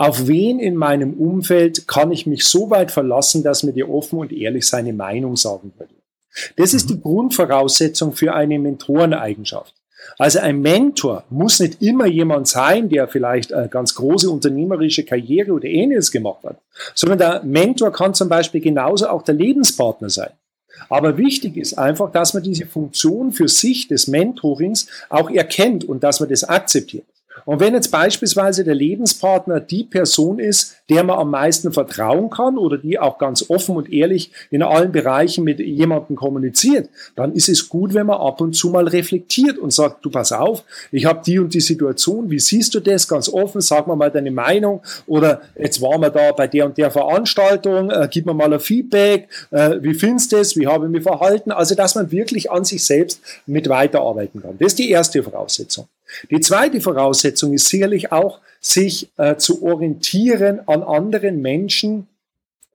auf 0.00 0.28
wen 0.28 0.60
in 0.60 0.76
meinem 0.76 1.12
Umfeld 1.12 1.86
kann 1.86 2.10
ich 2.10 2.26
mich 2.26 2.46
so 2.46 2.70
weit 2.70 2.90
verlassen, 2.90 3.42
dass 3.42 3.64
mir 3.64 3.74
der 3.74 3.90
offen 3.90 4.18
und 4.18 4.32
ehrlich 4.32 4.66
seine 4.66 4.94
Meinung 4.94 5.36
sagen 5.36 5.74
würde. 5.76 5.92
Das 6.56 6.72
ist 6.72 6.88
die 6.88 6.94
mhm. 6.94 7.02
Grundvoraussetzung 7.02 8.14
für 8.14 8.32
eine 8.32 8.58
Mentoreneigenschaft. 8.58 9.74
Also 10.16 10.38
ein 10.38 10.62
Mentor 10.62 11.24
muss 11.28 11.60
nicht 11.60 11.82
immer 11.82 12.06
jemand 12.06 12.48
sein, 12.48 12.88
der 12.88 13.08
vielleicht 13.08 13.52
eine 13.52 13.68
ganz 13.68 13.94
große 13.94 14.30
unternehmerische 14.30 15.04
Karriere 15.04 15.52
oder 15.52 15.66
ähnliches 15.66 16.10
gemacht 16.10 16.44
hat, 16.44 16.56
sondern 16.94 17.18
der 17.18 17.42
Mentor 17.42 17.92
kann 17.92 18.14
zum 18.14 18.30
Beispiel 18.30 18.62
genauso 18.62 19.06
auch 19.06 19.20
der 19.20 19.34
Lebenspartner 19.34 20.08
sein. 20.08 20.30
Aber 20.88 21.18
wichtig 21.18 21.58
ist 21.58 21.74
einfach, 21.74 22.10
dass 22.10 22.32
man 22.32 22.42
diese 22.42 22.64
Funktion 22.64 23.32
für 23.32 23.48
sich 23.48 23.86
des 23.86 24.06
Mentorings 24.06 24.86
auch 25.10 25.28
erkennt 25.30 25.84
und 25.84 26.02
dass 26.02 26.20
man 26.20 26.30
das 26.30 26.44
akzeptiert. 26.44 27.04
Und 27.44 27.60
wenn 27.60 27.74
jetzt 27.74 27.90
beispielsweise 27.90 28.64
der 28.64 28.74
Lebenspartner 28.74 29.60
die 29.60 29.84
Person 29.84 30.38
ist, 30.38 30.76
der 30.88 31.04
man 31.04 31.18
am 31.18 31.30
meisten 31.30 31.72
vertrauen 31.72 32.30
kann 32.30 32.58
oder 32.58 32.78
die 32.78 32.98
auch 32.98 33.18
ganz 33.18 33.48
offen 33.48 33.76
und 33.76 33.92
ehrlich 33.92 34.32
in 34.50 34.62
allen 34.62 34.92
Bereichen 34.92 35.44
mit 35.44 35.60
jemandem 35.60 36.16
kommuniziert, 36.16 36.88
dann 37.16 37.32
ist 37.32 37.48
es 37.48 37.68
gut, 37.68 37.94
wenn 37.94 38.06
man 38.06 38.20
ab 38.20 38.40
und 38.40 38.54
zu 38.54 38.70
mal 38.70 38.88
reflektiert 38.88 39.58
und 39.58 39.72
sagt, 39.72 40.04
du 40.04 40.10
pass 40.10 40.32
auf, 40.32 40.64
ich 40.90 41.04
habe 41.04 41.22
die 41.24 41.38
und 41.38 41.54
die 41.54 41.60
Situation, 41.60 42.30
wie 42.30 42.40
siehst 42.40 42.74
du 42.74 42.80
das? 42.80 43.06
Ganz 43.06 43.28
offen, 43.28 43.60
sag 43.60 43.86
mal 43.86 43.96
mal 43.96 44.10
deine 44.10 44.30
Meinung 44.30 44.82
oder 45.06 45.42
jetzt 45.58 45.80
waren 45.80 46.00
wir 46.00 46.10
da 46.10 46.32
bei 46.32 46.46
der 46.46 46.66
und 46.66 46.76
der 46.76 46.90
Veranstaltung, 46.90 47.90
äh, 47.90 48.08
gib 48.10 48.26
mir 48.26 48.34
mal 48.34 48.52
ein 48.52 48.60
Feedback, 48.60 49.28
äh, 49.50 49.76
wie 49.80 49.94
findest 49.94 50.32
du 50.32 50.36
das, 50.36 50.56
wie 50.56 50.66
habe 50.66 50.86
ich 50.86 50.90
mich 50.90 51.02
verhalten? 51.02 51.52
Also, 51.52 51.74
dass 51.74 51.94
man 51.94 52.10
wirklich 52.10 52.50
an 52.50 52.64
sich 52.64 52.84
selbst 52.84 53.20
mit 53.46 53.68
weiterarbeiten 53.68 54.42
kann. 54.42 54.56
Das 54.58 54.68
ist 54.68 54.78
die 54.78 54.90
erste 54.90 55.22
Voraussetzung. 55.22 55.86
Die 56.30 56.40
zweite 56.40 56.80
Voraussetzung 56.80 57.52
ist 57.52 57.68
sicherlich 57.68 58.12
auch, 58.12 58.40
sich 58.60 59.10
äh, 59.16 59.36
zu 59.36 59.62
orientieren 59.62 60.60
an 60.66 60.82
anderen 60.82 61.40
Menschen, 61.40 62.06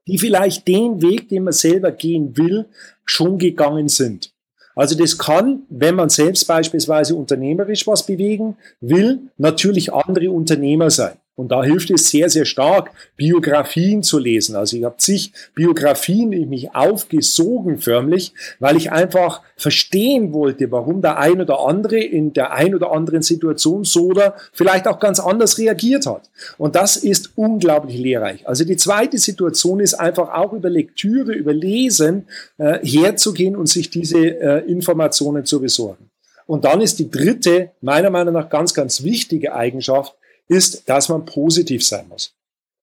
die 0.06 0.18
vielleicht 0.18 0.66
den 0.68 1.02
Weg, 1.02 1.28
den 1.28 1.44
man 1.44 1.52
selber 1.52 1.92
gehen 1.92 2.36
will, 2.36 2.66
schon 3.04 3.38
gegangen 3.38 3.88
sind. 3.88 4.32
Also 4.74 4.96
das 4.96 5.16
kann, 5.16 5.62
wenn 5.70 5.94
man 5.94 6.10
selbst 6.10 6.46
beispielsweise 6.46 7.14
unternehmerisch 7.14 7.86
was 7.86 8.04
bewegen 8.04 8.56
will, 8.80 9.20
natürlich 9.38 9.92
andere 9.92 10.30
Unternehmer 10.30 10.90
sein. 10.90 11.16
Und 11.36 11.52
da 11.52 11.62
hilft 11.62 11.90
es 11.90 12.08
sehr, 12.08 12.30
sehr 12.30 12.46
stark, 12.46 12.90
Biografien 13.16 14.02
zu 14.02 14.18
lesen. 14.18 14.56
Also 14.56 14.78
ich 14.78 14.84
habe 14.84 14.96
zig 14.96 15.32
Biografien 15.54 16.32
in 16.32 16.48
mich 16.48 16.74
aufgesogen 16.74 17.78
förmlich, 17.78 18.32
weil 18.58 18.78
ich 18.78 18.90
einfach 18.90 19.42
verstehen 19.54 20.32
wollte, 20.32 20.70
warum 20.72 21.02
der 21.02 21.18
ein 21.18 21.42
oder 21.42 21.60
andere 21.60 21.98
in 21.98 22.32
der 22.32 22.52
ein 22.52 22.74
oder 22.74 22.90
anderen 22.90 23.20
Situation 23.20 23.84
so 23.84 24.06
oder 24.06 24.34
vielleicht 24.52 24.88
auch 24.88 24.98
ganz 24.98 25.20
anders 25.20 25.58
reagiert 25.58 26.06
hat. 26.06 26.30
Und 26.56 26.74
das 26.74 26.96
ist 26.96 27.32
unglaublich 27.34 27.98
lehrreich. 27.98 28.48
Also 28.48 28.64
die 28.64 28.78
zweite 28.78 29.18
Situation 29.18 29.80
ist 29.80 29.94
einfach 29.94 30.32
auch 30.32 30.54
über 30.54 30.70
Lektüre, 30.70 31.32
über 31.32 31.52
Lesen 31.52 32.28
äh, 32.56 32.78
herzugehen 32.82 33.56
und 33.56 33.68
sich 33.68 33.90
diese 33.90 34.18
äh, 34.18 34.64
Informationen 34.70 35.44
zu 35.44 35.60
besorgen. 35.60 36.08
Und 36.46 36.64
dann 36.64 36.80
ist 36.80 36.98
die 36.98 37.10
dritte, 37.10 37.72
meiner 37.82 38.08
Meinung 38.08 38.32
nach 38.32 38.48
ganz, 38.48 38.72
ganz 38.72 39.02
wichtige 39.02 39.54
Eigenschaft, 39.54 40.14
ist, 40.48 40.88
dass 40.88 41.08
man 41.08 41.24
positiv 41.24 41.84
sein 41.84 42.06
muss. 42.08 42.36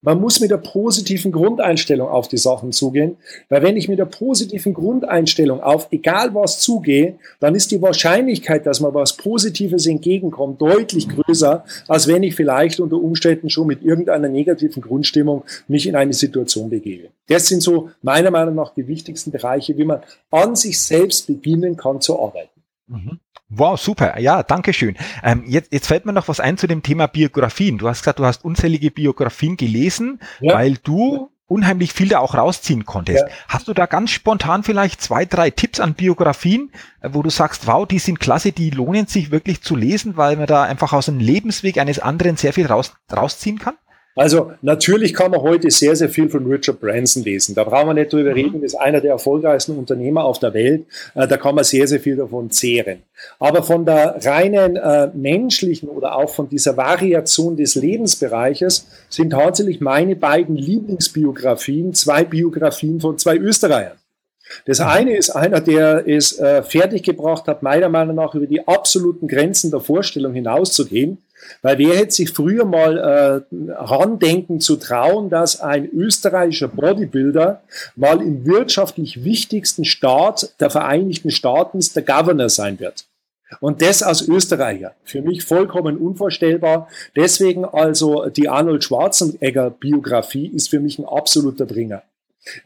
Man 0.05 0.19
muss 0.19 0.41
mit 0.41 0.51
der 0.51 0.57
positiven 0.57 1.31
Grundeinstellung 1.31 2.09
auf 2.09 2.27
die 2.27 2.37
Sachen 2.37 2.73
zugehen, 2.73 3.15
weil 3.47 3.63
wenn 3.63 3.77
ich 3.77 3.87
mit 3.87 3.99
der 3.99 4.05
positiven 4.05 4.73
Grundeinstellung 4.73 5.63
auf 5.63 5.87
egal 5.91 6.35
was 6.35 6.59
zugehe, 6.59 7.15
dann 7.39 7.55
ist 7.55 7.71
die 7.71 7.81
Wahrscheinlichkeit, 7.81 8.65
dass 8.65 8.81
man 8.81 8.93
was 8.93 9.15
Positives 9.15 9.87
entgegenkommt, 9.87 10.61
deutlich 10.61 11.07
größer, 11.07 11.63
als 11.87 12.07
wenn 12.09 12.21
ich 12.21 12.35
vielleicht 12.35 12.81
unter 12.81 12.97
Umständen 12.97 13.49
schon 13.49 13.65
mit 13.65 13.81
irgendeiner 13.81 14.27
negativen 14.27 14.83
Grundstimmung 14.83 15.43
mich 15.69 15.87
in 15.87 15.95
eine 15.95 16.13
Situation 16.13 16.69
begebe. 16.69 17.07
Das 17.29 17.47
sind 17.47 17.63
so 17.63 17.89
meiner 18.01 18.29
Meinung 18.29 18.55
nach 18.55 18.73
die 18.73 18.89
wichtigsten 18.89 19.31
Bereiche, 19.31 19.77
wie 19.77 19.85
man 19.85 20.01
an 20.31 20.57
sich 20.57 20.81
selbst 20.81 21.27
beginnen 21.27 21.77
kann 21.77 22.01
zu 22.01 22.19
arbeiten. 22.19 22.52
Mhm. 22.87 23.19
Wow, 23.49 23.79
super. 23.79 24.19
Ja, 24.19 24.43
danke 24.43 24.73
schön. 24.73 24.97
Ähm, 25.21 25.43
jetzt, 25.47 25.71
jetzt 25.71 25.87
fällt 25.87 26.05
mir 26.05 26.13
noch 26.13 26.27
was 26.27 26.39
ein 26.39 26.57
zu 26.57 26.67
dem 26.67 26.83
Thema 26.83 27.07
Biografien. 27.07 27.77
Du 27.77 27.87
hast 27.87 28.01
gesagt, 28.01 28.19
du 28.19 28.25
hast 28.25 28.43
unzählige 28.43 28.91
Biografien 28.91 29.57
gelesen, 29.57 30.19
ja. 30.39 30.55
weil 30.55 30.77
du 30.77 31.29
unheimlich 31.47 31.93
viel 31.93 32.09
da 32.09 32.19
auch 32.19 32.35
rausziehen 32.35 32.85
konntest. 32.85 33.25
Ja. 33.27 33.33
Hast 33.47 33.67
du 33.67 33.73
da 33.73 33.85
ganz 33.85 34.11
spontan 34.11 34.63
vielleicht 34.63 35.01
zwei, 35.01 35.25
drei 35.25 35.51
Tipps 35.51 35.79
an 35.79 35.93
Biografien, 35.93 36.71
äh, 37.01 37.09
wo 37.11 37.21
du 37.21 37.29
sagst, 37.29 37.67
wow, 37.67 37.87
die 37.87 37.99
sind 37.99 38.19
klasse, 38.19 38.51
die 38.51 38.71
lohnen 38.71 39.07
sich 39.07 39.29
wirklich 39.29 39.61
zu 39.61 39.75
lesen, 39.75 40.17
weil 40.17 40.35
man 40.35 40.47
da 40.47 40.63
einfach 40.63 40.93
aus 40.93 41.05
dem 41.05 41.19
Lebensweg 41.19 41.77
eines 41.77 41.99
anderen 41.99 42.37
sehr 42.37 42.53
viel 42.53 42.65
raus, 42.65 42.95
rausziehen 43.11 43.59
kann? 43.59 43.75
Also 44.15 44.51
natürlich 44.61 45.13
kann 45.13 45.31
man 45.31 45.41
heute 45.41 45.71
sehr, 45.71 45.95
sehr 45.95 46.09
viel 46.09 46.29
von 46.29 46.45
Richard 46.45 46.79
Branson 46.79 47.23
lesen. 47.23 47.55
Da 47.55 47.63
brauchen 47.63 47.87
wir 47.87 47.93
nicht 47.95 48.13
drüber 48.13 48.29
mhm. 48.29 48.35
reden. 48.35 48.61
Das 48.61 48.73
ist 48.73 48.79
einer 48.79 49.01
der 49.01 49.11
erfolgreichsten 49.11 49.75
Unternehmer 49.77 50.23
auf 50.23 50.39
der 50.39 50.53
Welt. 50.53 50.85
Äh, 51.15 51.27
da 51.27 51.37
kann 51.37 51.55
man 51.55 51.63
sehr, 51.63 51.87
sehr 51.87 51.99
viel 51.99 52.15
davon 52.15 52.51
zehren. 52.51 53.01
Aber 53.39 53.63
von 53.63 53.85
der 53.85 54.19
reinen 54.23 54.75
äh, 54.75 55.09
menschlichen 55.13 55.89
oder 55.89 56.15
auch 56.15 56.29
von 56.29 56.47
dieser 56.47 56.77
Variation 56.77 57.57
des 57.57 57.75
Lebensbereiches 57.75 58.87
sind 59.09 59.31
tatsächlich 59.31 59.81
meine 59.81 60.15
beiden 60.15 60.55
Lieblingsbiografien 60.55 61.93
zwei 61.93 62.23
Biografien 62.23 62.99
von 62.99 63.17
zwei 63.17 63.37
Österreichern. 63.37 63.97
Das 64.65 64.79
mhm. 64.79 64.85
eine 64.85 65.17
ist 65.17 65.31
einer, 65.31 65.61
der 65.61 66.07
es 66.07 66.37
äh, 66.37 66.61
fertiggebracht 66.61 67.47
hat, 67.47 67.63
meiner 67.63 67.89
Meinung 67.89 68.15
nach 68.15 68.35
über 68.35 68.45
die 68.45 68.67
absoluten 68.67 69.27
Grenzen 69.27 69.71
der 69.71 69.79
Vorstellung 69.79 70.33
hinauszugehen. 70.33 71.17
Weil 71.61 71.77
wer 71.77 71.95
hätte 71.95 72.11
sich 72.11 72.31
früher 72.31 72.65
mal 72.65 72.97
äh, 72.97 73.71
randenken 73.71 74.59
zu 74.59 74.75
trauen, 74.75 75.29
dass 75.29 75.61
ein 75.61 75.89
österreichischer 75.89 76.67
Bodybuilder 76.67 77.61
mal 77.95 78.21
im 78.21 78.45
wirtschaftlich 78.45 79.23
wichtigsten 79.23 79.85
Staat 79.85 80.55
der 80.59 80.69
Vereinigten 80.69 81.31
Staaten 81.31 81.79
der 81.95 82.03
Governor 82.03 82.49
sein 82.49 82.79
wird? 82.79 83.05
Und 83.59 83.81
das 83.81 84.01
als 84.01 84.27
Österreicher. 84.27 84.95
Für 85.03 85.21
mich 85.21 85.43
vollkommen 85.43 85.97
unvorstellbar. 85.97 86.87
Deswegen 87.15 87.65
also 87.65 88.29
die 88.29 88.49
Arnold 88.49 88.83
Schwarzenegger 88.83 89.69
Biografie 89.69 90.47
ist 90.47 90.69
für 90.69 90.79
mich 90.79 90.97
ein 90.97 91.05
absoluter 91.05 91.65
Bringer. 91.65 92.03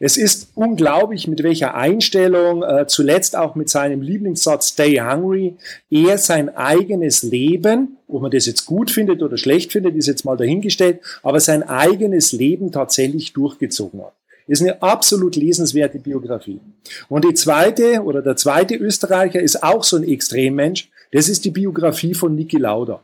Es 0.00 0.16
ist 0.16 0.50
unglaublich, 0.54 1.28
mit 1.28 1.42
welcher 1.42 1.74
Einstellung, 1.74 2.62
äh, 2.62 2.86
zuletzt 2.88 3.36
auch 3.36 3.54
mit 3.54 3.68
seinem 3.68 4.02
Lieblingssatz 4.02 4.70
Stay 4.70 4.98
Hungry, 4.98 5.54
er 5.90 6.18
sein 6.18 6.54
eigenes 6.56 7.22
Leben, 7.22 7.96
ob 8.08 8.22
man 8.22 8.30
das 8.30 8.46
jetzt 8.46 8.66
gut 8.66 8.90
findet 8.90 9.22
oder 9.22 9.38
schlecht 9.38 9.72
findet, 9.72 9.94
ist 9.94 10.06
jetzt 10.06 10.24
mal 10.24 10.36
dahingestellt, 10.36 11.00
aber 11.22 11.38
sein 11.40 11.62
eigenes 11.62 12.32
Leben 12.32 12.72
tatsächlich 12.72 13.32
durchgezogen 13.32 14.00
hat. 14.00 14.14
Ist 14.48 14.62
eine 14.62 14.80
absolut 14.82 15.36
lesenswerte 15.36 15.98
Biografie. 15.98 16.58
Und 17.08 17.24
die 17.24 17.34
zweite 17.34 18.02
oder 18.02 18.22
der 18.22 18.36
zweite 18.36 18.76
Österreicher 18.76 19.40
ist 19.40 19.62
auch 19.62 19.84
so 19.84 19.96
ein 19.96 20.04
Extremmensch. 20.04 20.88
Das 21.12 21.28
ist 21.28 21.44
die 21.44 21.50
Biografie 21.50 22.14
von 22.14 22.34
Niki 22.34 22.56
Lauda. 22.56 23.02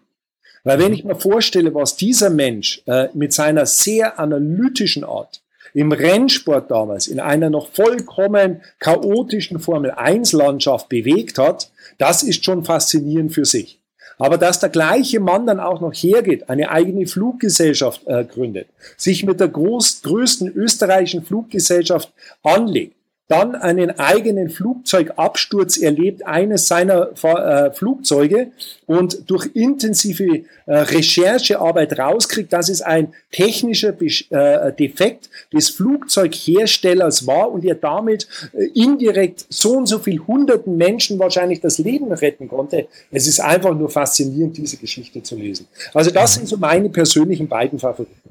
Weil 0.64 0.78
wenn 0.78 0.94
ich 0.94 1.04
mir 1.04 1.14
vorstelle, 1.16 1.74
was 1.74 1.96
dieser 1.96 2.30
Mensch 2.30 2.82
äh, 2.86 3.08
mit 3.12 3.34
seiner 3.34 3.66
sehr 3.66 4.18
analytischen 4.18 5.04
Art, 5.04 5.42
im 5.74 5.92
Rennsport 5.92 6.70
damals 6.70 7.08
in 7.08 7.20
einer 7.20 7.50
noch 7.50 7.68
vollkommen 7.68 8.62
chaotischen 8.78 9.58
Formel-1-Landschaft 9.58 10.88
bewegt 10.88 11.36
hat, 11.36 11.70
das 11.98 12.22
ist 12.22 12.44
schon 12.44 12.64
faszinierend 12.64 13.34
für 13.34 13.44
sich. 13.44 13.80
Aber 14.16 14.38
dass 14.38 14.60
der 14.60 14.68
gleiche 14.68 15.18
Mann 15.18 15.46
dann 15.46 15.58
auch 15.58 15.80
noch 15.80 15.92
hergeht, 15.92 16.48
eine 16.48 16.70
eigene 16.70 17.06
Fluggesellschaft 17.06 18.02
äh, 18.06 18.24
gründet, 18.24 18.68
sich 18.96 19.24
mit 19.24 19.40
der 19.40 19.48
groß, 19.48 20.02
größten 20.02 20.48
österreichischen 20.54 21.24
Fluggesellschaft 21.24 22.12
anlegt, 22.44 22.94
dann 23.28 23.54
einen 23.54 23.98
eigenen 23.98 24.50
Flugzeugabsturz 24.50 25.78
erlebt, 25.78 26.26
eines 26.26 26.68
seiner 26.68 27.10
äh, 27.22 27.72
Flugzeuge 27.72 28.48
und 28.86 29.30
durch 29.30 29.48
intensive 29.54 30.42
äh, 30.66 30.76
Recherchearbeit 30.76 31.98
rauskriegt, 31.98 32.52
dass 32.52 32.68
es 32.68 32.82
ein 32.82 33.14
technischer 33.32 33.94
äh, 34.00 34.72
Defekt 34.74 35.30
des 35.52 35.70
Flugzeugherstellers 35.70 37.26
war 37.26 37.50
und 37.50 37.64
er 37.64 37.76
damit 37.76 38.28
indirekt 38.74 39.46
so 39.48 39.72
und 39.72 39.86
so 39.86 39.98
viel 39.98 40.18
hunderten 40.18 40.76
Menschen 40.76 41.18
wahrscheinlich 41.18 41.60
das 41.60 41.78
Leben 41.78 42.12
retten 42.12 42.48
konnte. 42.48 42.88
Es 43.10 43.26
ist 43.26 43.40
einfach 43.40 43.74
nur 43.74 43.88
faszinierend, 43.88 44.56
diese 44.56 44.76
Geschichte 44.76 45.22
zu 45.22 45.36
lesen. 45.36 45.66
Also 45.94 46.10
das 46.10 46.34
sind 46.34 46.46
so 46.46 46.58
meine 46.58 46.90
persönlichen 46.90 47.48
beiden 47.48 47.78
Favoriten. 47.78 48.23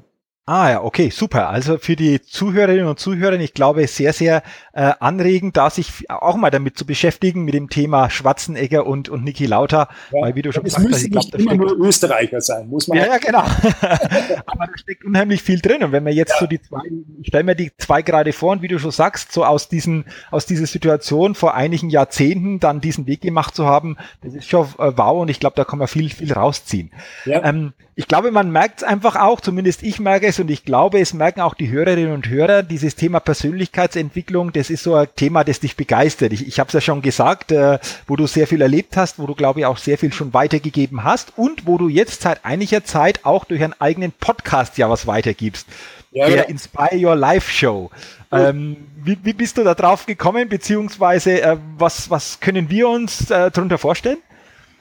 Ah 0.46 0.70
ja, 0.70 0.82
okay, 0.82 1.08
super. 1.08 1.48
Also 1.48 1.78
für 1.78 1.96
die 1.96 2.20
Zuhörerinnen 2.20 2.86
und 2.86 2.98
Zuhörer, 2.98 3.40
ich 3.40 3.54
glaube, 3.54 3.86
sehr, 3.86 4.12
sehr 4.12 4.42
äh, 4.74 4.92
anregend, 5.00 5.56
da 5.56 5.70
sich 5.70 6.10
auch 6.10 6.36
mal 6.36 6.50
damit 6.50 6.76
zu 6.76 6.84
beschäftigen, 6.84 7.44
mit 7.44 7.54
dem 7.54 7.70
Thema 7.70 8.10
Schwarzenegger 8.10 8.84
und, 8.84 9.08
und 9.08 9.24
Niki 9.24 9.46
Lauter. 9.46 9.88
Ja, 10.12 10.20
weil 10.20 10.34
wie 10.34 10.42
du 10.42 10.52
schon 10.52 10.64
gesagt 10.64 10.86
hast, 10.92 11.02
ich 11.02 11.10
glaube, 11.10 11.38
immer 11.38 11.54
nur 11.54 11.72
Österreicher 11.78 12.42
sein, 12.42 12.68
muss 12.68 12.88
man. 12.88 12.98
Ja, 12.98 13.06
ja, 13.06 13.16
genau. 13.16 13.38
Aber 14.46 14.66
da 14.66 14.72
steckt 14.76 15.06
unheimlich 15.06 15.42
viel 15.42 15.60
drin. 15.62 15.82
Und 15.82 15.92
wenn 15.92 16.04
man 16.04 16.12
jetzt 16.12 16.32
ja. 16.32 16.40
so 16.40 16.46
die 16.46 16.60
zwei, 16.60 16.82
ich 17.22 17.28
stelle 17.28 17.44
mir 17.44 17.54
die 17.54 17.72
zwei 17.78 18.02
gerade 18.02 18.34
vor 18.34 18.52
und 18.52 18.60
wie 18.60 18.68
du 18.68 18.78
schon 18.78 18.90
sagst, 18.90 19.32
so 19.32 19.46
aus 19.46 19.70
diesen, 19.70 20.04
aus 20.30 20.44
dieser 20.44 20.66
Situation 20.66 21.34
vor 21.34 21.54
einigen 21.54 21.88
Jahrzehnten 21.88 22.60
dann 22.60 22.82
diesen 22.82 23.06
Weg 23.06 23.22
gemacht 23.22 23.56
zu 23.56 23.64
haben, 23.64 23.96
das 24.22 24.34
ist 24.34 24.46
schon 24.50 24.66
äh, 24.78 24.92
wow 24.94 25.22
und 25.22 25.30
ich 25.30 25.40
glaube, 25.40 25.56
da 25.56 25.64
kann 25.64 25.78
man 25.78 25.88
viel, 25.88 26.10
viel 26.10 26.34
rausziehen. 26.34 26.90
Ja. 27.24 27.42
Ähm, 27.44 27.72
ich 27.96 28.08
glaube, 28.08 28.30
man 28.32 28.50
merkt 28.50 28.78
es 28.78 28.84
einfach 28.84 29.16
auch, 29.16 29.40
zumindest 29.40 29.82
ich 29.82 30.00
merke 30.00 30.26
es 30.26 30.33
und 30.40 30.50
ich 30.50 30.64
glaube, 30.64 31.00
es 31.00 31.14
merken 31.14 31.40
auch 31.40 31.54
die 31.54 31.70
Hörerinnen 31.70 32.12
und 32.12 32.28
Hörer, 32.28 32.62
dieses 32.62 32.94
Thema 32.96 33.20
Persönlichkeitsentwicklung, 33.20 34.52
das 34.52 34.70
ist 34.70 34.82
so 34.82 34.94
ein 34.94 35.08
Thema, 35.16 35.44
das 35.44 35.60
dich 35.60 35.76
begeistert. 35.76 36.32
Ich, 36.32 36.46
ich 36.46 36.60
habe 36.60 36.68
es 36.68 36.74
ja 36.74 36.80
schon 36.80 37.02
gesagt, 37.02 37.52
äh, 37.52 37.78
wo 38.06 38.16
du 38.16 38.26
sehr 38.26 38.46
viel 38.46 38.60
erlebt 38.60 38.96
hast, 38.96 39.18
wo 39.18 39.26
du, 39.26 39.34
glaube 39.34 39.60
ich, 39.60 39.66
auch 39.66 39.78
sehr 39.78 39.98
viel 39.98 40.12
schon 40.12 40.34
weitergegeben 40.34 41.04
hast 41.04 41.32
und 41.36 41.66
wo 41.66 41.78
du 41.78 41.88
jetzt 41.88 42.22
seit 42.22 42.44
einiger 42.44 42.84
Zeit 42.84 43.24
auch 43.24 43.44
durch 43.44 43.62
einen 43.62 43.74
eigenen 43.80 44.12
Podcast 44.12 44.78
ja 44.78 44.90
was 44.90 45.06
weitergibst. 45.06 45.66
Ja, 46.10 46.26
der 46.26 46.36
ja. 46.36 46.42
Inspire 46.44 46.96
Your 46.96 47.16
Life 47.16 47.50
Show. 47.50 47.90
Ähm, 48.30 48.76
wie, 49.02 49.18
wie 49.22 49.32
bist 49.32 49.58
du 49.58 49.64
da 49.64 49.74
drauf 49.74 50.06
gekommen, 50.06 50.48
beziehungsweise 50.48 51.42
äh, 51.42 51.56
was, 51.76 52.10
was 52.10 52.40
können 52.40 52.70
wir 52.70 52.88
uns 52.88 53.30
äh, 53.30 53.50
darunter 53.50 53.78
vorstellen? 53.78 54.18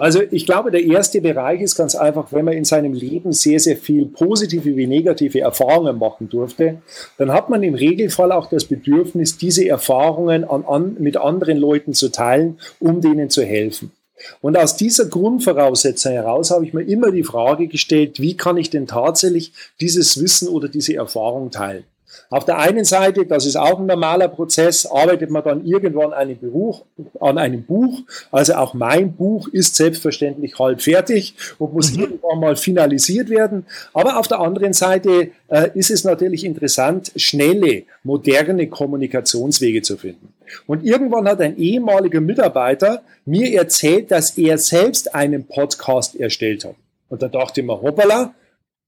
Also 0.03 0.21
ich 0.31 0.45
glaube, 0.45 0.69
der 0.69 0.83
erste 0.83 1.21
Bereich 1.21 1.61
ist 1.61 1.77
ganz 1.77 1.95
einfach, 1.95 2.33
wenn 2.33 2.43
man 2.43 2.55
in 2.55 2.65
seinem 2.65 2.91
Leben 2.91 3.31
sehr, 3.31 3.57
sehr 3.61 3.77
viel 3.77 4.05
positive 4.05 4.75
wie 4.75 4.85
negative 4.85 5.39
Erfahrungen 5.39 5.97
machen 5.97 6.27
durfte, 6.27 6.81
dann 7.17 7.31
hat 7.31 7.49
man 7.49 7.63
im 7.63 7.73
Regelfall 7.73 8.33
auch 8.33 8.49
das 8.49 8.65
Bedürfnis, 8.65 9.37
diese 9.37 9.65
Erfahrungen 9.65 10.43
an, 10.43 10.65
an, 10.65 10.97
mit 10.99 11.15
anderen 11.15 11.57
Leuten 11.57 11.93
zu 11.93 12.09
teilen, 12.09 12.59
um 12.81 12.99
denen 12.99 13.29
zu 13.29 13.45
helfen. 13.45 13.93
Und 14.41 14.57
aus 14.57 14.75
dieser 14.75 15.05
Grundvoraussetzung 15.05 16.11
heraus 16.11 16.51
habe 16.51 16.65
ich 16.65 16.73
mir 16.73 16.83
immer 16.83 17.09
die 17.09 17.23
Frage 17.23 17.67
gestellt, 17.69 18.19
wie 18.19 18.35
kann 18.35 18.57
ich 18.57 18.69
denn 18.69 18.87
tatsächlich 18.87 19.53
dieses 19.79 20.21
Wissen 20.21 20.49
oder 20.49 20.67
diese 20.67 20.95
Erfahrung 20.95 21.49
teilen? 21.49 21.85
Auf 22.29 22.45
der 22.45 22.57
einen 22.57 22.85
Seite, 22.85 23.25
das 23.25 23.45
ist 23.45 23.55
auch 23.55 23.79
ein 23.79 23.85
normaler 23.85 24.27
Prozess, 24.27 24.85
arbeitet 24.85 25.29
man 25.29 25.43
dann 25.43 25.65
irgendwann 25.65 26.13
einen 26.13 26.39
Beruf, 26.39 26.83
an 27.19 27.37
einem 27.37 27.63
Buch. 27.63 28.01
Also 28.31 28.55
auch 28.55 28.73
mein 28.73 29.13
Buch 29.13 29.47
ist 29.47 29.75
selbstverständlich 29.75 30.57
halb 30.59 30.81
fertig 30.81 31.35
und 31.59 31.73
muss 31.73 31.93
mhm. 31.93 32.03
irgendwann 32.03 32.39
mal 32.39 32.55
finalisiert 32.55 33.29
werden. 33.29 33.65
Aber 33.93 34.17
auf 34.17 34.27
der 34.27 34.39
anderen 34.39 34.73
Seite 34.73 35.31
äh, 35.47 35.69
ist 35.73 35.91
es 35.91 36.03
natürlich 36.03 36.43
interessant, 36.43 37.11
schnelle, 37.15 37.83
moderne 38.03 38.67
Kommunikationswege 38.67 39.81
zu 39.81 39.97
finden. 39.97 40.33
Und 40.67 40.83
irgendwann 40.83 41.27
hat 41.27 41.41
ein 41.41 41.57
ehemaliger 41.57 42.21
Mitarbeiter 42.21 43.01
mir 43.25 43.53
erzählt, 43.53 44.11
dass 44.11 44.37
er 44.37 44.57
selbst 44.57 45.15
einen 45.15 45.45
Podcast 45.45 46.15
erstellt 46.15 46.65
hat. 46.65 46.75
Und 47.09 47.21
da 47.21 47.27
dachte 47.27 47.61
ich 47.61 47.67
mir, 47.67 47.81
hoppala, 47.81 48.33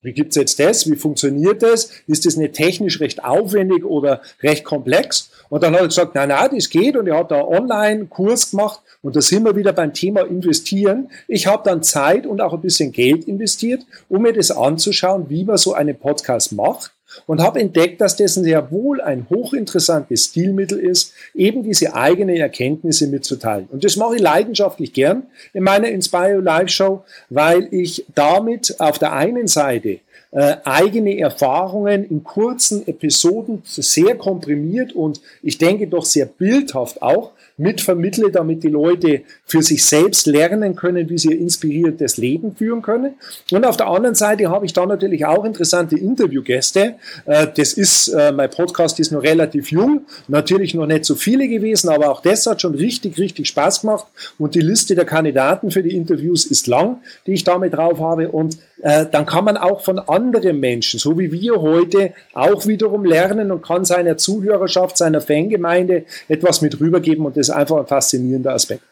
wie 0.05 0.13
gibt's 0.13 0.35
jetzt 0.35 0.59
das? 0.59 0.89
Wie 0.89 0.95
funktioniert 0.95 1.63
das? 1.63 1.89
Ist 2.07 2.25
das 2.25 2.37
nicht 2.37 2.53
technisch 2.53 2.99
recht 3.01 3.23
aufwendig 3.23 3.83
oder 3.83 4.21
recht 4.41 4.63
komplex? 4.63 5.31
Und 5.49 5.63
dann 5.63 5.73
hat 5.73 5.81
er 5.81 5.87
gesagt, 5.87 6.15
nein, 6.15 6.29
nein, 6.29 6.49
das 6.53 6.69
geht. 6.69 6.95
Und 6.95 7.07
er 7.07 7.17
hat 7.17 7.31
da 7.31 7.43
Online-Kurs 7.43 8.51
gemacht. 8.51 8.81
Und 9.01 9.15
da 9.15 9.21
sind 9.21 9.43
wir 9.43 9.55
wieder 9.55 9.73
beim 9.73 9.93
Thema 9.93 10.21
investieren. 10.21 11.09
Ich 11.27 11.47
habe 11.47 11.63
dann 11.65 11.83
Zeit 11.83 12.25
und 12.25 12.39
auch 12.41 12.53
ein 12.53 12.61
bisschen 12.61 12.91
Geld 12.91 13.27
investiert, 13.27 13.81
um 14.07 14.21
mir 14.21 14.33
das 14.33 14.51
anzuschauen, 14.51 15.29
wie 15.29 15.43
man 15.43 15.57
so 15.57 15.73
einen 15.73 15.97
Podcast 15.97 16.51
macht 16.53 16.94
und 17.27 17.41
habe 17.41 17.59
entdeckt, 17.59 18.01
dass 18.01 18.15
dessen 18.15 18.43
sehr 18.43 18.71
wohl 18.71 19.01
ein 19.01 19.27
hochinteressantes 19.29 20.25
Stilmittel 20.25 20.79
ist, 20.79 21.13
eben 21.33 21.63
diese 21.63 21.95
eigenen 21.95 22.35
Erkenntnisse 22.35 23.07
mitzuteilen. 23.07 23.67
Und 23.71 23.83
das 23.83 23.95
mache 23.95 24.15
ich 24.15 24.21
leidenschaftlich 24.21 24.93
gern 24.93 25.23
in 25.53 25.63
meiner 25.63 25.89
Inspire 25.89 26.39
Live 26.39 26.69
Show, 26.69 27.03
weil 27.29 27.67
ich 27.71 28.05
damit 28.13 28.79
auf 28.79 28.99
der 28.99 29.13
einen 29.13 29.47
Seite 29.47 29.99
äh, 30.31 30.57
eigene 30.65 31.17
Erfahrungen 31.17 32.03
in 32.03 32.23
kurzen 32.23 32.85
Episoden 32.87 33.61
sehr 33.65 34.15
komprimiert 34.15 34.91
und 34.91 35.21
ich 35.41 35.57
denke 35.57 35.87
doch 35.87 36.03
sehr 36.03 36.25
bildhaft 36.25 37.01
auch 37.01 37.31
mitvermittle, 37.57 38.31
damit 38.31 38.63
die 38.63 38.69
Leute 38.69 39.21
für 39.45 39.61
sich 39.61 39.85
selbst 39.85 40.27
lernen 40.27 40.75
können, 40.75 41.09
wie 41.09 41.17
sie 41.17 41.29
ihr 41.29 41.39
inspiriertes 41.39 42.17
Leben 42.17 42.55
führen 42.55 42.81
können. 42.81 43.13
Und 43.51 43.65
auf 43.65 43.77
der 43.77 43.87
anderen 43.87 44.15
Seite 44.15 44.49
habe 44.49 44.65
ich 44.65 44.73
dann 44.73 44.89
natürlich 44.89 45.25
auch 45.25 45.45
interessante 45.45 45.97
Interviewgäste. 45.97 46.95
Äh, 47.25 47.47
das 47.55 47.73
ist, 47.73 48.09
äh, 48.09 48.31
mein 48.31 48.49
Podcast 48.49 48.99
ist 48.99 49.11
noch 49.11 49.23
relativ 49.23 49.71
jung, 49.71 50.01
natürlich 50.27 50.73
noch 50.73 50.85
nicht 50.85 51.05
so 51.05 51.15
viele 51.15 51.47
gewesen, 51.47 51.89
aber 51.89 52.11
auch 52.11 52.21
das 52.21 52.45
hat 52.45 52.61
schon 52.61 52.75
richtig, 52.75 53.17
richtig 53.17 53.47
Spaß 53.47 53.81
gemacht. 53.81 54.07
Und 54.37 54.55
die 54.55 54.61
Liste 54.61 54.95
der 54.95 55.05
Kandidaten 55.05 55.71
für 55.71 55.83
die 55.83 55.95
Interviews 55.95 56.45
ist 56.45 56.67
lang, 56.67 56.97
die 57.25 57.33
ich 57.33 57.43
damit 57.43 57.73
drauf 57.73 57.99
habe. 57.99 58.29
Und 58.29 58.57
äh, 58.81 59.05
dann 59.09 59.25
kann 59.25 59.45
man 59.45 59.57
auch 59.57 59.81
von 59.81 59.99
anderen 59.99 60.59
Menschen, 60.59 60.99
so 60.99 61.17
wie 61.17 61.31
wir 61.31 61.61
heute, 61.61 62.13
auch 62.33 62.65
wiederum 62.65 63.05
lernen 63.05 63.51
und 63.51 63.61
kann 63.61 63.85
seiner 63.85 64.17
Zuhörerschaft, 64.17 64.97
seiner 64.97 65.21
Fangemeinde 65.21 66.05
etwas 66.27 66.61
mit 66.61 66.79
rübergeben. 66.79 67.25
Und 67.25 67.37
das 67.37 67.49
ist 67.49 67.55
einfach 67.55 67.77
ein 67.77 67.87
faszinierender 67.87 68.53
Aspekt. 68.53 68.83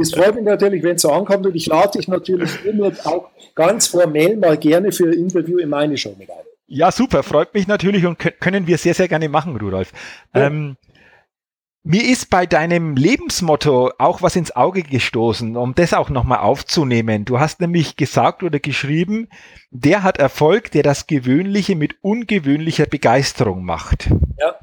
Es 0.01 0.13
freut 0.13 0.37
mich 0.37 0.45
natürlich, 0.45 0.83
wenn 0.85 0.95
es 0.95 1.03
so 1.03 1.11
ankommt 1.11 1.45
und 1.45 1.57
ich 1.57 1.67
lade 1.67 1.99
dich 1.99 2.07
natürlich 2.07 2.65
immer 2.65 2.93
auch 3.05 3.31
ganz 3.55 3.89
formell 3.89 4.37
mal 4.37 4.57
gerne 4.57 4.93
für 4.93 5.07
ein 5.07 5.15
Interview 5.15 5.59
in 5.59 5.69
meine 5.69 5.97
Show 5.97 6.15
mit 6.17 6.31
ein. 6.31 6.37
Ja, 6.71 6.93
super, 6.93 7.23
freut 7.23 7.55
mich 7.55 7.67
natürlich 7.67 8.05
und 8.05 8.19
können 8.41 8.67
wir 8.67 8.77
sehr, 8.77 8.93
sehr 8.93 9.09
gerne 9.09 9.31
machen, 9.31 9.57
Rudolf. 9.57 9.91
Ja. 10.35 10.47
Ähm, 10.47 10.77
mir 11.85 12.05
ist 12.05 12.31
bei 12.31 12.45
deinem 12.45 12.97
Lebensmotto 12.97 13.93
auch 13.99 14.21
was 14.21 14.37
ins 14.37 14.55
Auge 14.55 14.83
gestoßen, 14.83 15.57
um 15.57 15.75
das 15.75 15.95
auch 15.95 16.11
nochmal 16.11 16.41
aufzunehmen. 16.41 17.25
Du 17.25 17.39
hast 17.39 17.61
nämlich 17.61 17.97
gesagt 17.97 18.43
oder 18.43 18.59
geschrieben, 18.59 19.29
der 19.71 20.03
hat 20.03 20.19
Erfolg, 20.19 20.71
der 20.73 20.83
das 20.83 21.07
Gewöhnliche 21.07 21.77
mit 21.77 21.97
ungewöhnlicher 22.03 22.87
Begeisterung 22.87 23.65
macht. 23.65 24.11
Ja. 24.39 24.57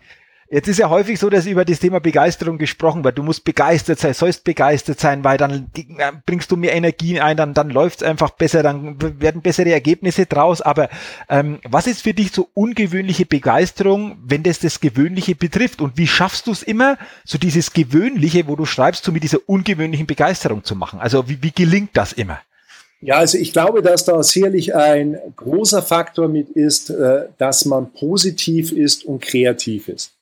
Jetzt 0.55 0.69
ist 0.69 0.79
ja 0.79 0.89
häufig 0.89 1.19
so, 1.19 1.29
dass 1.29 1.47
über 1.47 1.65
das 1.65 1.81
Thema 1.81 1.99
Begeisterung 1.99 2.57
gesprochen 2.57 3.03
wird. 3.03 3.17
Du 3.17 3.23
musst 3.23 3.43
begeistert 3.43 3.99
sein, 3.99 4.13
sollst 4.13 4.45
begeistert 4.45 5.01
sein, 5.01 5.21
weil 5.25 5.37
dann 5.37 5.69
äh, 5.75 6.13
bringst 6.25 6.49
du 6.49 6.55
mehr 6.55 6.73
Energie 6.73 7.19
ein, 7.19 7.35
dann, 7.35 7.53
dann 7.53 7.69
läuft's 7.69 8.01
einfach 8.01 8.29
besser, 8.29 8.63
dann 8.63 8.95
werden 9.19 9.41
bessere 9.41 9.73
Ergebnisse 9.73 10.27
draus. 10.27 10.61
Aber 10.61 10.87
ähm, 11.27 11.59
was 11.65 11.87
ist 11.87 12.03
für 12.03 12.13
dich 12.13 12.31
so 12.31 12.47
ungewöhnliche 12.53 13.25
Begeisterung, 13.25 14.17
wenn 14.25 14.43
das 14.43 14.59
das 14.59 14.79
Gewöhnliche 14.79 15.35
betrifft? 15.35 15.81
Und 15.81 15.97
wie 15.97 16.07
schaffst 16.07 16.47
du 16.47 16.53
es 16.53 16.63
immer, 16.63 16.97
so 17.25 17.37
dieses 17.37 17.73
Gewöhnliche, 17.73 18.47
wo 18.47 18.55
du 18.55 18.63
schreibst, 18.63 19.03
so 19.03 19.11
mit 19.11 19.23
dieser 19.23 19.39
ungewöhnlichen 19.47 20.07
Begeisterung 20.07 20.63
zu 20.63 20.77
machen? 20.77 21.01
Also 21.01 21.27
wie, 21.27 21.43
wie 21.43 21.51
gelingt 21.51 21.89
das 21.97 22.13
immer? 22.13 22.39
Ja, 23.01 23.17
also 23.17 23.37
ich 23.37 23.51
glaube, 23.51 23.81
dass 23.81 24.05
da 24.05 24.23
sicherlich 24.23 24.73
ein 24.73 25.17
großer 25.35 25.81
Faktor 25.81 26.29
mit 26.29 26.51
ist, 26.51 26.91
äh, 26.91 27.25
dass 27.37 27.65
man 27.65 27.91
positiv 27.91 28.71
ist 28.71 29.03
und 29.03 29.21
kreativ 29.21 29.89
ist. 29.89 30.14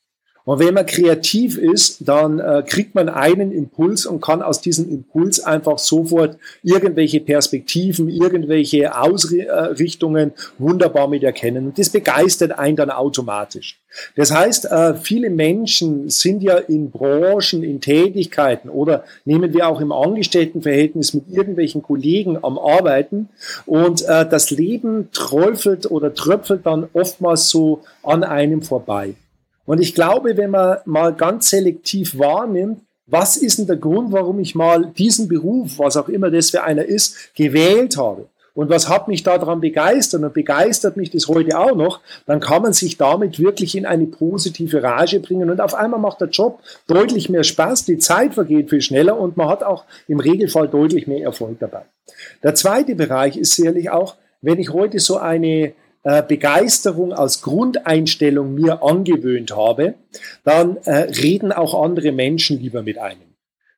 Und 0.46 0.60
wenn 0.60 0.74
man 0.74 0.86
kreativ 0.86 1.58
ist, 1.58 2.08
dann 2.08 2.40
äh, 2.40 2.64
kriegt 2.68 2.96
man 2.96 3.08
einen 3.08 3.52
Impuls 3.52 4.06
und 4.06 4.22
kann 4.22 4.42
aus 4.42 4.60
diesem 4.60 4.90
Impuls 4.90 5.40
einfach 5.40 5.78
sofort 5.78 6.38
irgendwelche 6.64 7.22
Perspektiven, 7.22 8.10
irgendwelche 8.10 9.00
Ausrichtungen 9.00 10.34
wunderbar 10.58 11.08
mit 11.08 11.24
erkennen. 11.24 11.68
Und 11.68 11.80
das 11.80 11.90
begeistert 11.90 12.60
einen 12.60 12.76
dann 12.76 12.90
automatisch. 12.90 13.80
Das 14.16 14.34
heißt, 14.34 14.66
äh, 14.66 14.96
viele 14.96 15.30
Menschen 15.30 16.10
sind 16.10 16.44
ja 16.44 16.58
in 16.58 16.92
Branchen, 16.92 17.64
in 17.64 17.80
Tätigkeiten 17.80 18.70
oder 18.70 19.06
nehmen 19.24 19.54
wir 19.54 19.68
auch 19.68 19.80
im 19.80 19.92
Angestelltenverhältnis 19.92 21.14
mit 21.14 21.30
irgendwelchen 21.30 21.84
Kollegen 21.84 22.44
am 22.44 22.58
Arbeiten 22.58 23.30
und 23.66 24.02
äh, 24.02 24.28
das 24.28 24.50
Leben 24.50 25.10
träufelt 25.14 25.90
oder 25.90 26.14
tröpfelt 26.14 26.66
dann 26.66 26.90
oftmals 26.94 27.50
so 27.50 27.84
an 28.02 28.24
einem 28.24 28.62
vorbei. 28.62 29.14
Und 29.66 29.80
ich 29.80 29.96
glaube, 29.96 30.38
wenn 30.38 30.52
man 30.52 30.78
mal 30.86 31.14
ganz 31.14 31.50
selektiv 31.50 32.18
wahrnimmt, 32.18 32.82
was 33.06 33.38
ist 33.38 33.60
denn 33.60 33.68
der 33.68 33.78
Grund, 33.78 34.12
warum 34.12 34.40
ich 34.40 34.56
mal 34.56 34.92
diesen 34.98 35.28
Beruf, 35.28 35.78
was 35.78 35.98
auch 35.98 36.10
immer 36.10 36.32
das 36.32 36.50
für 36.50 36.64
einer 36.64 36.86
ist, 36.86 37.36
gewählt 37.36 37.98
habe? 37.98 38.28
Und 38.56 38.70
was 38.70 38.88
hat 38.88 39.08
mich 39.08 39.24
daran 39.24 39.62
begeistert 39.62 40.22
und 40.22 40.34
begeistert 40.34 40.96
mich 40.96 41.10
das 41.10 41.28
heute 41.28 41.58
auch 41.58 41.76
noch, 41.76 42.02
dann 42.28 42.40
kann 42.40 42.62
man 42.62 42.74
sich 42.74 42.98
damit 42.98 43.40
wirklich 43.40 43.76
in 43.76 43.88
eine 43.88 44.06
positive 44.06 44.84
Rage 44.84 45.20
bringen 45.20 45.50
und 45.50 45.60
auf 45.60 45.74
einmal 45.74 46.00
macht 46.00 46.22
der 46.22 46.30
Job 46.30 46.60
deutlich 46.86 47.30
mehr 47.30 47.44
Spaß, 47.44 47.86
die 47.86 47.98
Zeit 47.98 48.36
vergeht 48.36 48.70
viel 48.70 48.82
schneller 48.82 49.20
und 49.20 49.38
man 49.38 49.50
hat 49.50 49.64
auch 49.64 49.86
im 50.08 50.20
Regelfall 50.20 50.68
deutlich 50.68 51.08
mehr 51.08 51.24
Erfolg 51.24 51.58
dabei. 51.60 51.82
Der 52.44 52.54
zweite 52.54 52.94
Bereich 52.94 53.38
ist 53.38 53.56
sicherlich 53.56 53.90
auch, 53.90 54.16
wenn 54.42 54.60
ich 54.60 54.72
heute 54.72 55.00
so 55.00 55.18
eine 55.18 55.74
äh, 56.04 56.22
Begeisterung 56.22 57.14
als 57.14 57.42
Grundeinstellung 57.42 58.54
mir 58.54 58.84
angewöhnt 58.84 59.56
habe, 59.56 59.96
dann 60.44 60.78
äh, 60.84 60.92
reden 60.92 61.52
auch 61.52 61.82
andere 61.82 62.12
Menschen 62.12 62.60
lieber 62.60 62.84
mit 62.84 62.98
einem. 62.98 63.34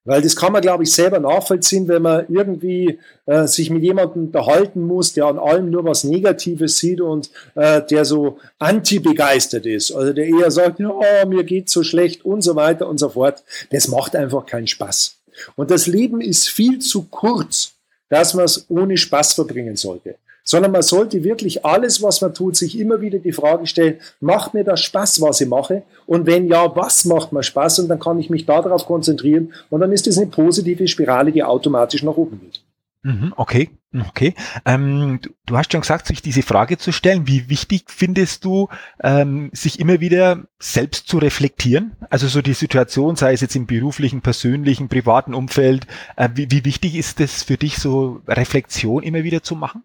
Weil 0.08 0.22
das 0.22 0.36
kann 0.36 0.54
man, 0.54 0.62
glaube 0.62 0.84
ich, 0.84 0.94
selber 0.94 1.20
nachvollziehen, 1.20 1.88
wenn 1.88 2.04
man 2.04 2.26
irgendwie 2.30 3.00
äh, 3.26 3.48
sich 3.48 3.72
mit 3.72 3.82
jemandem 3.82 4.26
unterhalten 4.26 4.86
muss, 4.86 5.14
der 5.14 5.26
an 5.26 5.40
allem 5.40 5.72
nur 5.72 5.84
was 5.84 6.04
Negatives 6.04 6.78
sieht 6.78 7.02
und 7.02 7.32
äh, 7.56 7.82
der 7.82 8.06
so 8.06 8.38
anti-begeistert 8.60 9.66
ist. 9.66 9.92
Also 9.92 10.14
der 10.14 10.28
eher 10.28 10.52
sagt, 10.52 10.80
ja, 10.80 11.26
mir 11.28 11.44
geht's 11.44 11.74
so 11.74 11.84
schlecht 11.84 12.24
und 12.24 12.44
so 12.44 12.56
weiter 12.56 12.88
und 12.88 13.00
so 13.00 13.10
fort. 13.10 13.44
Das 13.72 13.88
macht 13.88 14.16
einfach 14.16 14.46
keinen 14.46 14.68
Spaß. 14.68 15.18
Und 15.56 15.72
das 15.72 15.88
Leben 15.88 16.22
ist 16.22 16.50
viel 16.50 16.80
zu 16.80 17.08
kurz, 17.10 17.74
dass 18.10 18.36
man 18.36 18.46
es 18.46 18.66
ohne 18.70 18.98
Spaß 18.98 19.34
verbringen 19.34 19.76
sollte 19.76 20.18
sondern 20.46 20.72
man 20.72 20.84
sollte 20.84 21.24
wirklich 21.24 21.66
alles, 21.66 22.02
was 22.02 22.22
man 22.22 22.34
tut, 22.34 22.56
sich 22.56 22.80
immer 22.80 23.02
wieder 23.02 23.20
die 23.20 23.34
Frage 23.34 23.68
stellen, 23.68 23.96
macht 24.22 24.54
mir 24.54 24.64
das 24.64 24.82
Spaß, 24.82 25.20
was 25.22 25.42
ich 25.42 25.50
mache? 25.50 25.84
Und 26.06 26.28
wenn 26.28 26.48
ja, 26.48 26.74
was 26.76 27.04
macht 27.04 27.34
mir 27.34 27.44
Spaß? 27.44 27.80
Und 27.80 27.90
dann 27.90 28.00
kann 28.00 28.20
ich 28.20 28.30
mich 28.30 28.46
darauf 28.46 28.86
konzentrieren 28.86 29.52
und 29.70 29.82
dann 29.82 29.92
ist 29.92 30.08
es 30.08 30.18
eine 30.18 30.28
positive 30.28 30.88
Spirale, 30.88 31.32
die 31.32 31.44
automatisch 31.44 32.04
nach 32.04 32.16
oben 32.16 32.40
geht. 32.40 32.62
Mhm, 33.06 33.34
okay, 33.36 33.70
okay. 34.08 34.34
Ähm, 34.66 35.20
du, 35.46 35.58
hast 35.58 35.72
schon 35.72 35.82
gesagt, 35.82 36.08
sich 36.08 36.24
diese 36.24 36.42
Frage 36.42 36.80
zu 36.80 36.92
stellen. 36.92 37.28
Wie 37.28 37.50
wichtig 37.50 37.84
findest 37.88 38.44
du, 38.46 38.68
ähm, 39.04 39.52
sich 39.54 39.80
immer 39.80 40.00
wieder 40.00 40.46
selbst 40.58 41.08
zu 41.08 41.20
reflektieren? 41.20 41.96
Also 42.10 42.28
so 42.28 42.42
die 42.42 42.54
Situation, 42.54 43.16
sei 43.16 43.34
es 43.34 43.42
jetzt 43.42 43.56
im 43.56 43.68
beruflichen, 43.68 44.22
persönlichen, 44.22 44.90
privaten 44.90 45.36
Umfeld. 45.36 45.86
Äh, 46.16 46.30
wie, 46.34 46.50
wie 46.50 46.66
wichtig 46.66 46.96
ist 46.96 47.20
es 47.20 47.44
für 47.44 47.58
dich, 47.58 47.78
so 47.78 48.22
Reflexion 48.28 49.04
immer 49.04 49.24
wieder 49.24 49.44
zu 49.44 49.56
machen? 49.56 49.84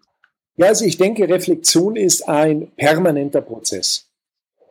Ja, 0.61 0.67
also 0.67 0.85
ich 0.85 0.97
denke, 0.97 1.27
Reflexion 1.27 1.95
ist 1.95 2.29
ein 2.29 2.67
permanenter 2.77 3.41
Prozess. 3.41 4.05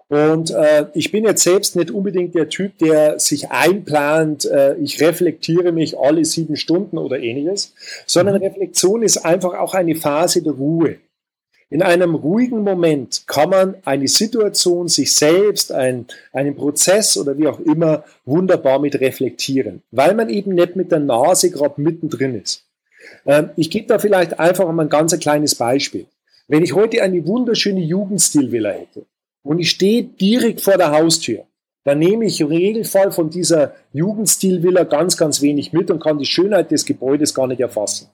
Und 0.07 0.53
äh, 0.53 0.87
ich 0.95 1.11
bin 1.11 1.25
jetzt 1.25 1.43
selbst 1.43 1.75
nicht 1.75 1.91
unbedingt 1.91 2.37
der 2.37 2.49
Typ, 2.49 2.79
der 2.79 3.19
sich 3.19 3.51
einplant, 3.51 4.45
äh, 4.45 4.77
ich 4.77 5.01
reflektiere 5.01 5.73
mich 5.73 5.99
alle 5.99 6.25
sieben 6.25 6.55
Stunden 6.55 6.97
oder 6.97 7.19
ähnliches, 7.19 7.75
sondern 8.07 8.37
mhm. 8.37 8.45
Reflexion 8.45 9.03
ist 9.03 9.19
einfach 9.19 9.55
auch 9.59 9.75
eine 9.75 9.97
Phase 9.97 10.43
der 10.43 10.53
Ruhe. 10.53 10.99
In 11.71 11.83
einem 11.83 12.15
ruhigen 12.15 12.63
Moment 12.63 13.25
kann 13.27 13.51
man 13.51 13.75
eine 13.85 14.07
Situation, 14.07 14.87
sich 14.87 15.13
selbst, 15.13 15.73
ein, 15.73 16.07
einen 16.33 16.55
Prozess 16.55 17.17
oder 17.17 17.37
wie 17.37 17.49
auch 17.49 17.59
immer 17.59 18.05
wunderbar 18.25 18.79
mit 18.79 19.01
reflektieren, 19.01 19.83
weil 19.91 20.15
man 20.15 20.29
eben 20.29 20.55
nicht 20.55 20.77
mit 20.77 20.93
der 20.93 21.01
Nase 21.01 21.51
gerade 21.51 21.81
mittendrin 21.81 22.41
ist. 22.41 22.70
Ähm, 23.27 23.51
ich 23.57 23.71
gebe 23.71 23.87
da 23.87 23.99
vielleicht 23.99 24.39
einfach 24.39 24.71
mal 24.73 24.83
ein 24.83 24.89
ganz 24.89 25.19
kleines 25.19 25.55
Beispiel. 25.55 26.07
Wenn 26.49 26.63
ich 26.63 26.75
heute 26.75 27.03
eine 27.03 27.27
wunderschöne 27.27 27.81
Jugendstilvilla 27.81 28.71
hätte 28.71 29.07
und 29.43 29.59
ich 29.59 29.71
stehe 29.71 30.03
direkt 30.03 30.61
vor 30.61 30.77
der 30.77 30.91
Haustür, 30.91 31.45
dann 31.85 31.99
nehme 31.99 32.27
ich 32.27 32.41
im 32.41 32.49
Regelfall 32.49 33.11
von 33.11 33.31
dieser 33.31 33.75
Jugendstilvilla 33.93 34.85
ganz, 34.85 35.17
ganz 35.17 35.41
wenig 35.41 35.73
mit 35.73 35.91
und 35.91 36.03
kann 36.03 36.19
die 36.19 36.27
Schönheit 36.27 36.71
des 36.71 36.85
Gebäudes 36.85 37.35
gar 37.35 37.47
nicht 37.47 37.61
erfassen. 37.61 38.09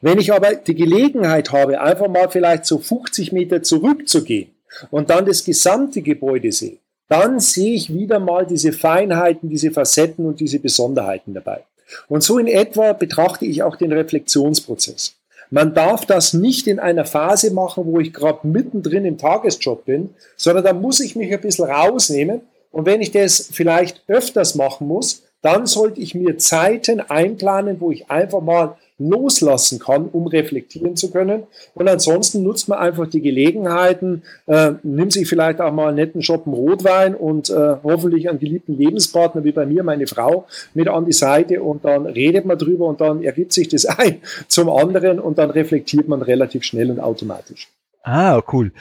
Wenn 0.00 0.18
ich 0.18 0.32
aber 0.32 0.56
die 0.56 0.74
Gelegenheit 0.74 1.52
habe, 1.52 1.80
einfach 1.80 2.08
mal 2.08 2.28
vielleicht 2.28 2.66
so 2.66 2.78
50 2.78 3.32
Meter 3.32 3.62
zurückzugehen 3.62 4.50
und 4.90 5.08
dann 5.08 5.24
das 5.24 5.44
gesamte 5.44 6.02
Gebäude 6.02 6.52
sehe, 6.52 6.78
dann 7.08 7.40
sehe 7.40 7.74
ich 7.74 7.92
wieder 7.92 8.18
mal 8.18 8.46
diese 8.46 8.72
Feinheiten, 8.72 9.48
diese 9.48 9.70
Facetten 9.70 10.26
und 10.26 10.40
diese 10.40 10.58
Besonderheiten 10.58 11.32
dabei. 11.32 11.64
Und 12.08 12.22
so 12.22 12.38
in 12.38 12.46
etwa 12.46 12.92
betrachte 12.92 13.44
ich 13.44 13.62
auch 13.62 13.76
den 13.76 13.92
Reflexionsprozess. 13.92 15.14
Man 15.50 15.74
darf 15.74 16.04
das 16.04 16.34
nicht 16.34 16.66
in 16.66 16.78
einer 16.78 17.06
Phase 17.06 17.52
machen, 17.52 17.84
wo 17.86 18.00
ich 18.00 18.12
gerade 18.12 18.46
mittendrin 18.46 19.06
im 19.06 19.16
Tagesjob 19.16 19.86
bin, 19.86 20.10
sondern 20.36 20.64
da 20.64 20.72
muss 20.72 21.00
ich 21.00 21.16
mich 21.16 21.32
ein 21.32 21.40
bisschen 21.40 21.64
rausnehmen. 21.64 22.42
Und 22.70 22.84
wenn 22.84 23.00
ich 23.00 23.12
das 23.12 23.48
vielleicht 23.50 24.02
öfters 24.08 24.54
machen 24.54 24.86
muss, 24.86 25.22
dann 25.40 25.66
sollte 25.66 26.00
ich 26.00 26.14
mir 26.14 26.36
Zeiten 26.36 27.00
einplanen, 27.00 27.80
wo 27.80 27.90
ich 27.90 28.10
einfach 28.10 28.42
mal 28.42 28.76
loslassen 28.98 29.78
kann, 29.78 30.06
um 30.06 30.26
reflektieren 30.26 30.96
zu 30.96 31.10
können. 31.10 31.44
Und 31.74 31.88
ansonsten 31.88 32.42
nutzt 32.42 32.68
man 32.68 32.78
einfach 32.78 33.06
die 33.08 33.22
Gelegenheiten, 33.22 34.22
äh, 34.46 34.72
nimmt 34.82 35.12
sich 35.12 35.28
vielleicht 35.28 35.60
auch 35.60 35.72
mal 35.72 35.88
einen 35.88 35.96
netten 35.96 36.22
Schoppen 36.22 36.52
Rotwein 36.52 37.14
und 37.14 37.50
äh, 37.50 37.76
hoffentlich 37.82 38.28
einen 38.28 38.38
geliebten 38.38 38.76
Lebenspartner 38.76 39.44
wie 39.44 39.52
bei 39.52 39.66
mir, 39.66 39.84
meine 39.84 40.06
Frau, 40.06 40.46
mit 40.74 40.88
an 40.88 41.06
die 41.06 41.12
Seite 41.12 41.62
und 41.62 41.84
dann 41.84 42.06
redet 42.06 42.44
man 42.44 42.58
drüber 42.58 42.86
und 42.86 43.00
dann 43.00 43.22
ergibt 43.22 43.52
sich 43.52 43.68
das 43.68 43.86
ein 43.98 44.20
zum 44.48 44.68
anderen 44.68 45.20
und 45.20 45.38
dann 45.38 45.50
reflektiert 45.50 46.08
man 46.08 46.22
relativ 46.22 46.64
schnell 46.64 46.90
und 46.90 47.00
automatisch. 47.00 47.68
Ah, 48.02 48.42
cool. 48.52 48.72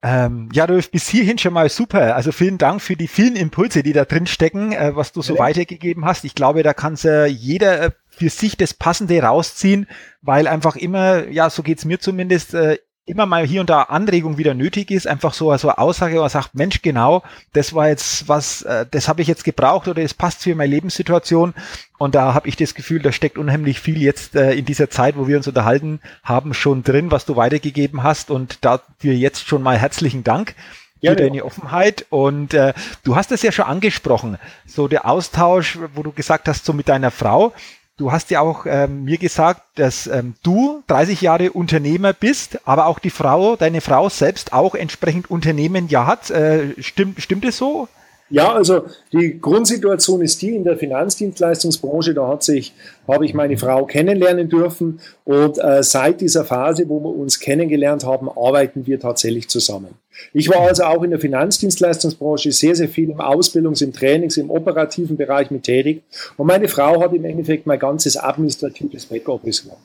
Ähm, 0.00 0.48
ja, 0.52 0.66
du 0.66 0.80
bis 0.92 1.08
hierhin 1.08 1.38
schon 1.38 1.52
mal 1.52 1.68
super. 1.68 2.14
Also 2.14 2.30
vielen 2.30 2.58
Dank 2.58 2.80
für 2.80 2.94
die 2.94 3.08
vielen 3.08 3.34
Impulse, 3.34 3.82
die 3.82 3.92
da 3.92 4.04
drin 4.04 4.26
stecken, 4.26 4.72
äh, 4.72 4.94
was 4.94 5.12
du 5.12 5.22
so 5.22 5.34
ja. 5.34 5.40
weitergegeben 5.40 6.04
hast. 6.04 6.24
Ich 6.24 6.34
glaube, 6.34 6.62
da 6.62 6.72
kann 6.72 6.96
äh, 7.04 7.26
jeder 7.26 7.82
äh, 7.82 7.90
für 8.08 8.30
sich 8.30 8.56
das 8.56 8.74
Passende 8.74 9.20
rausziehen, 9.20 9.88
weil 10.22 10.46
einfach 10.46 10.76
immer, 10.76 11.28
ja, 11.28 11.50
so 11.50 11.62
geht's 11.62 11.84
mir 11.84 11.98
zumindest, 11.98 12.54
äh, 12.54 12.78
immer 13.08 13.26
mal 13.26 13.46
hier 13.46 13.60
und 13.60 13.70
da 13.70 13.82
Anregung 13.82 14.38
wieder 14.38 14.54
nötig 14.54 14.90
ist, 14.90 15.06
einfach 15.06 15.32
so, 15.32 15.56
so 15.56 15.68
eine 15.68 15.78
Aussage, 15.78 16.16
wo 16.16 16.20
man 16.20 16.28
sagt, 16.28 16.54
Mensch, 16.54 16.82
genau, 16.82 17.22
das 17.52 17.74
war 17.74 17.88
jetzt 17.88 18.28
was, 18.28 18.62
äh, 18.62 18.86
das 18.90 19.08
habe 19.08 19.22
ich 19.22 19.28
jetzt 19.28 19.44
gebraucht 19.44 19.88
oder 19.88 20.02
es 20.02 20.14
passt 20.14 20.42
für 20.42 20.54
meine 20.54 20.72
Lebenssituation. 20.72 21.54
Und 21.98 22.14
da 22.14 22.34
habe 22.34 22.48
ich 22.48 22.56
das 22.56 22.74
Gefühl, 22.74 23.00
da 23.00 23.10
steckt 23.10 23.38
unheimlich 23.38 23.80
viel 23.80 24.00
jetzt 24.00 24.36
äh, 24.36 24.52
in 24.52 24.64
dieser 24.64 24.90
Zeit, 24.90 25.16
wo 25.16 25.26
wir 25.26 25.36
uns 25.36 25.48
unterhalten 25.48 26.00
haben, 26.22 26.54
schon 26.54 26.84
drin, 26.84 27.10
was 27.10 27.24
du 27.24 27.36
weitergegeben 27.36 28.02
hast. 28.02 28.30
Und 28.30 28.64
dafür 28.64 29.14
jetzt 29.14 29.48
schon 29.48 29.62
mal 29.62 29.76
herzlichen 29.76 30.22
Dank 30.22 30.54
für 31.00 31.16
deine 31.16 31.44
Offenheit. 31.44 32.06
Und 32.10 32.54
äh, 32.54 32.72
du 33.04 33.16
hast 33.16 33.32
es 33.32 33.42
ja 33.42 33.52
schon 33.52 33.66
angesprochen, 33.66 34.38
so 34.66 34.88
der 34.88 35.06
Austausch, 35.06 35.78
wo 35.94 36.02
du 36.02 36.12
gesagt 36.12 36.48
hast, 36.48 36.64
so 36.64 36.72
mit 36.72 36.88
deiner 36.88 37.10
Frau. 37.10 37.52
Du 37.98 38.12
hast 38.12 38.30
ja 38.30 38.40
auch 38.40 38.64
ähm, 38.64 39.04
mir 39.04 39.18
gesagt, 39.18 39.60
dass 39.74 40.06
ähm, 40.06 40.34
du 40.44 40.84
30 40.86 41.20
Jahre 41.20 41.50
Unternehmer 41.50 42.12
bist, 42.12 42.60
aber 42.64 42.86
auch 42.86 43.00
die 43.00 43.10
Frau, 43.10 43.56
deine 43.56 43.80
Frau 43.80 44.08
selbst 44.08 44.52
auch 44.52 44.76
entsprechend 44.76 45.28
Unternehmen 45.32 45.88
ja 45.88 46.06
hat. 46.06 46.30
Äh, 46.30 46.80
stimmt, 46.80 47.20
stimmt 47.20 47.44
es 47.44 47.58
so? 47.58 47.88
Ja, 48.30 48.52
also 48.52 48.84
die 49.12 49.40
Grundsituation 49.40 50.20
ist 50.20 50.40
die 50.42 50.54
in 50.54 50.62
der 50.62 50.76
Finanzdienstleistungsbranche, 50.76 52.14
da 52.14 52.28
hat 52.28 52.44
sich, 52.44 52.72
habe 53.08 53.24
ich 53.24 53.34
meine 53.34 53.56
Frau 53.56 53.84
kennenlernen 53.86 54.48
dürfen 54.48 55.00
und 55.24 55.58
äh, 55.58 55.82
seit 55.82 56.20
dieser 56.20 56.44
Phase, 56.44 56.88
wo 56.88 57.00
wir 57.00 57.10
uns 57.10 57.40
kennengelernt 57.40 58.04
haben, 58.04 58.28
arbeiten 58.28 58.86
wir 58.86 59.00
tatsächlich 59.00 59.48
zusammen. 59.48 59.94
Ich 60.32 60.48
war 60.48 60.60
also 60.60 60.84
auch 60.84 61.02
in 61.02 61.10
der 61.10 61.20
Finanzdienstleistungsbranche 61.20 62.52
sehr, 62.52 62.74
sehr 62.74 62.88
viel 62.88 63.10
im 63.10 63.20
Ausbildungs-, 63.20 63.82
im 63.82 63.92
Trainings-, 63.92 64.36
im 64.36 64.50
operativen 64.50 65.16
Bereich 65.16 65.50
mit 65.50 65.64
tätig 65.64 66.02
und 66.36 66.46
meine 66.46 66.68
Frau 66.68 67.00
hat 67.00 67.12
im 67.14 67.24
Endeffekt 67.24 67.66
mein 67.66 67.78
ganzes 67.78 68.16
administratives 68.16 69.06
Backoffice 69.06 69.62
gemacht. 69.62 69.78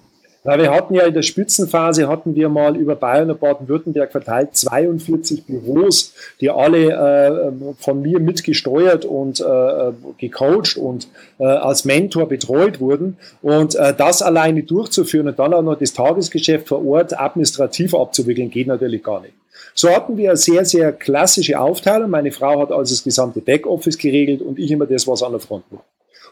Weil 0.43 0.60
wir 0.60 0.72
hatten 0.72 0.93
ja 0.93 1.04
in 1.04 1.13
der 1.13 1.22
Spitzenphase, 1.22 2.10
hatten 2.10 2.36
wir 2.36 2.50
mal 2.50 2.76
über 2.76 2.96
Bayern 2.96 3.32
und 3.32 3.39
Baden-Württemberg 3.39 4.12
verteilt 4.12 4.56
42 4.56 5.46
Büros, 5.46 6.13
die 6.41 6.50
alle 6.50 6.91
äh, 6.91 7.74
von 7.80 8.02
mir 8.02 8.19
mitgesteuert 8.19 9.06
und 9.06 9.39
äh, 9.39 9.91
gecoacht 10.17 10.76
und 10.76 11.08
äh, 11.39 11.46
als 11.46 11.86
Mentor 11.86 12.28
betreut 12.28 12.82
wurden. 12.82 13.17
Und 13.41 13.76
äh, 13.76 13.93
das 13.98 14.22
alleine 14.22 14.63
durchzuführen 14.63 15.30
und 15.30 15.39
dann 15.39 15.54
auch 15.54 15.62
noch 15.62 15.78
das 15.78 15.93
Tagesgeschäft 15.93 16.67
vor 16.67 16.86
Ort 16.86 17.17
administrativ 17.17 17.96
abzuwickeln, 17.96 18.50
geht 18.50 18.67
natürlich 18.67 19.02
gar 19.02 19.22
nicht. 19.22 19.34
So 19.74 19.90
hatten 19.90 20.18
wir 20.18 20.30
eine 20.30 20.38
sehr, 20.38 20.66
sehr 20.66 20.92
klassische 20.92 21.60
Aufteilung. 21.60 22.10
Meine 22.10 22.32
Frau 22.32 22.62
hat 22.62 22.72
also 22.72 22.94
das 22.94 23.04
gesamte 23.04 23.42
Backoffice 23.42 23.98
geregelt 23.98 24.42
und 24.42 24.60
ich 24.60 24.72
immer 24.72 24.86
das, 24.86 25.08
was 25.08 25.24
an 25.24 25.32
der 25.32 25.42
Front 25.42 25.66
war. 25.72 25.84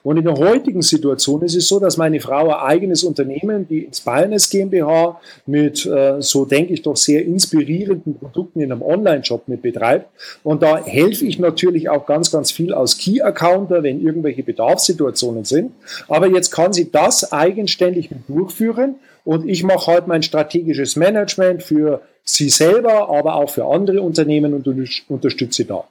Und 0.04 0.18
in 0.18 0.26
der 0.26 0.38
heutigen 0.38 0.82
Situation 0.82 1.42
ist 1.44 1.56
es 1.56 1.68
so, 1.68 1.80
dass 1.80 1.98
meine 1.98 2.20
Frau 2.20 2.50
ein 2.50 2.60
eigenes 2.60 3.04
Unternehmen, 3.04 3.68
die 3.68 3.84
Inspirnes 3.86 4.50
GmbH, 4.50 5.20
mit, 5.46 5.86
äh, 5.86 6.22
so 6.22 6.46
denke 6.46 6.74
ich 6.74 6.82
doch, 6.82 6.96
sehr 6.96 7.24
inspirierenden 7.26 8.18
Produkten 8.18 8.62
in 8.62 8.72
einem 8.72 8.82
Online-Shop 8.82 9.48
mit 9.48 9.62
betreibt. 9.62 10.08
Und 10.44 10.64
da 10.64 10.84
helfe 10.84 11.26
ich 11.26 11.40
natürlich 11.40 11.90
auch 11.90 12.06
ganz, 12.06 12.32
ganz 12.32 12.52
viel 12.52 12.74
als 12.74 12.98
Key-Accounter, 12.98 13.84
wenn 13.84 14.02
irgendwelche 14.02 14.44
Bedarfssituationen 14.44 15.46
sind. 15.46 15.72
Aber 16.08 16.28
jetzt 16.28 16.52
kann 16.52 16.74
sie 16.74 16.92
das 16.92 17.32
eigenständig 17.32 18.10
mit 18.10 18.28
durchführen 18.28 18.96
und 19.24 19.48
ich 19.48 19.64
mache 19.64 19.92
halt 19.92 20.08
mein 20.08 20.24
strategisches 20.24 20.96
Management 20.96 21.64
für 21.64 22.02
sie 22.24 22.50
selber, 22.50 23.10
aber 23.10 23.36
auch 23.36 23.50
für 23.50 23.66
andere 23.66 24.02
Unternehmen 24.02 24.54
und 24.54 24.68
unterstütze 25.10 25.66
da. 25.66 25.84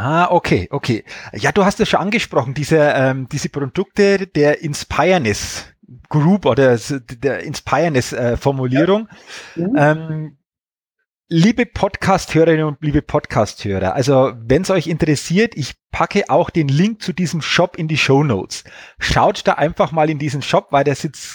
Ah, 0.00 0.28
okay, 0.30 0.68
okay. 0.70 1.02
Ja, 1.32 1.50
du 1.50 1.64
hast 1.64 1.80
es 1.80 1.88
schon 1.88 1.98
angesprochen, 1.98 2.54
diese, 2.54 2.78
ähm, 2.78 3.28
diese 3.32 3.48
Produkte 3.48 4.28
der 4.28 4.62
Inspireness 4.62 5.64
Group 6.08 6.46
oder 6.46 6.78
der 6.78 7.40
Inspireness-Formulierung. 7.40 9.08
Äh, 9.56 9.60
mhm. 9.60 9.76
ähm, 9.76 10.38
Liebe 11.30 11.66
Podcast-Hörerinnen 11.66 12.64
und 12.64 12.78
liebe 12.80 13.02
Podcast-Hörer, 13.02 13.94
also 13.94 14.32
wenn 14.38 14.62
es 14.62 14.70
euch 14.70 14.86
interessiert, 14.86 15.56
ich 15.56 15.74
packe 15.90 16.30
auch 16.30 16.48
den 16.48 16.68
Link 16.68 17.02
zu 17.02 17.12
diesem 17.12 17.42
Shop 17.42 17.76
in 17.76 17.86
die 17.86 17.98
Show 17.98 18.24
Notes. 18.24 18.64
Schaut 18.98 19.46
da 19.46 19.52
einfach 19.52 19.92
mal 19.92 20.08
in 20.08 20.18
diesen 20.18 20.40
Shop, 20.40 20.68
weil 20.70 20.84
da 20.84 20.94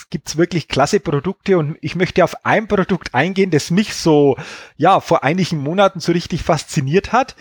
gibt's 0.09 0.35
wirklich 0.35 0.67
klasse 0.67 0.99
Produkte 0.99 1.59
und 1.59 1.77
ich 1.81 1.95
möchte 1.95 2.23
auf 2.23 2.43
ein 2.43 2.67
Produkt 2.67 3.13
eingehen, 3.13 3.51
das 3.51 3.69
mich 3.69 3.93
so, 3.93 4.35
ja, 4.77 4.99
vor 4.99 5.23
einigen 5.23 5.57
Monaten 5.59 5.99
so 5.99 6.11
richtig 6.11 6.41
fasziniert 6.41 7.11
hat. 7.11 7.35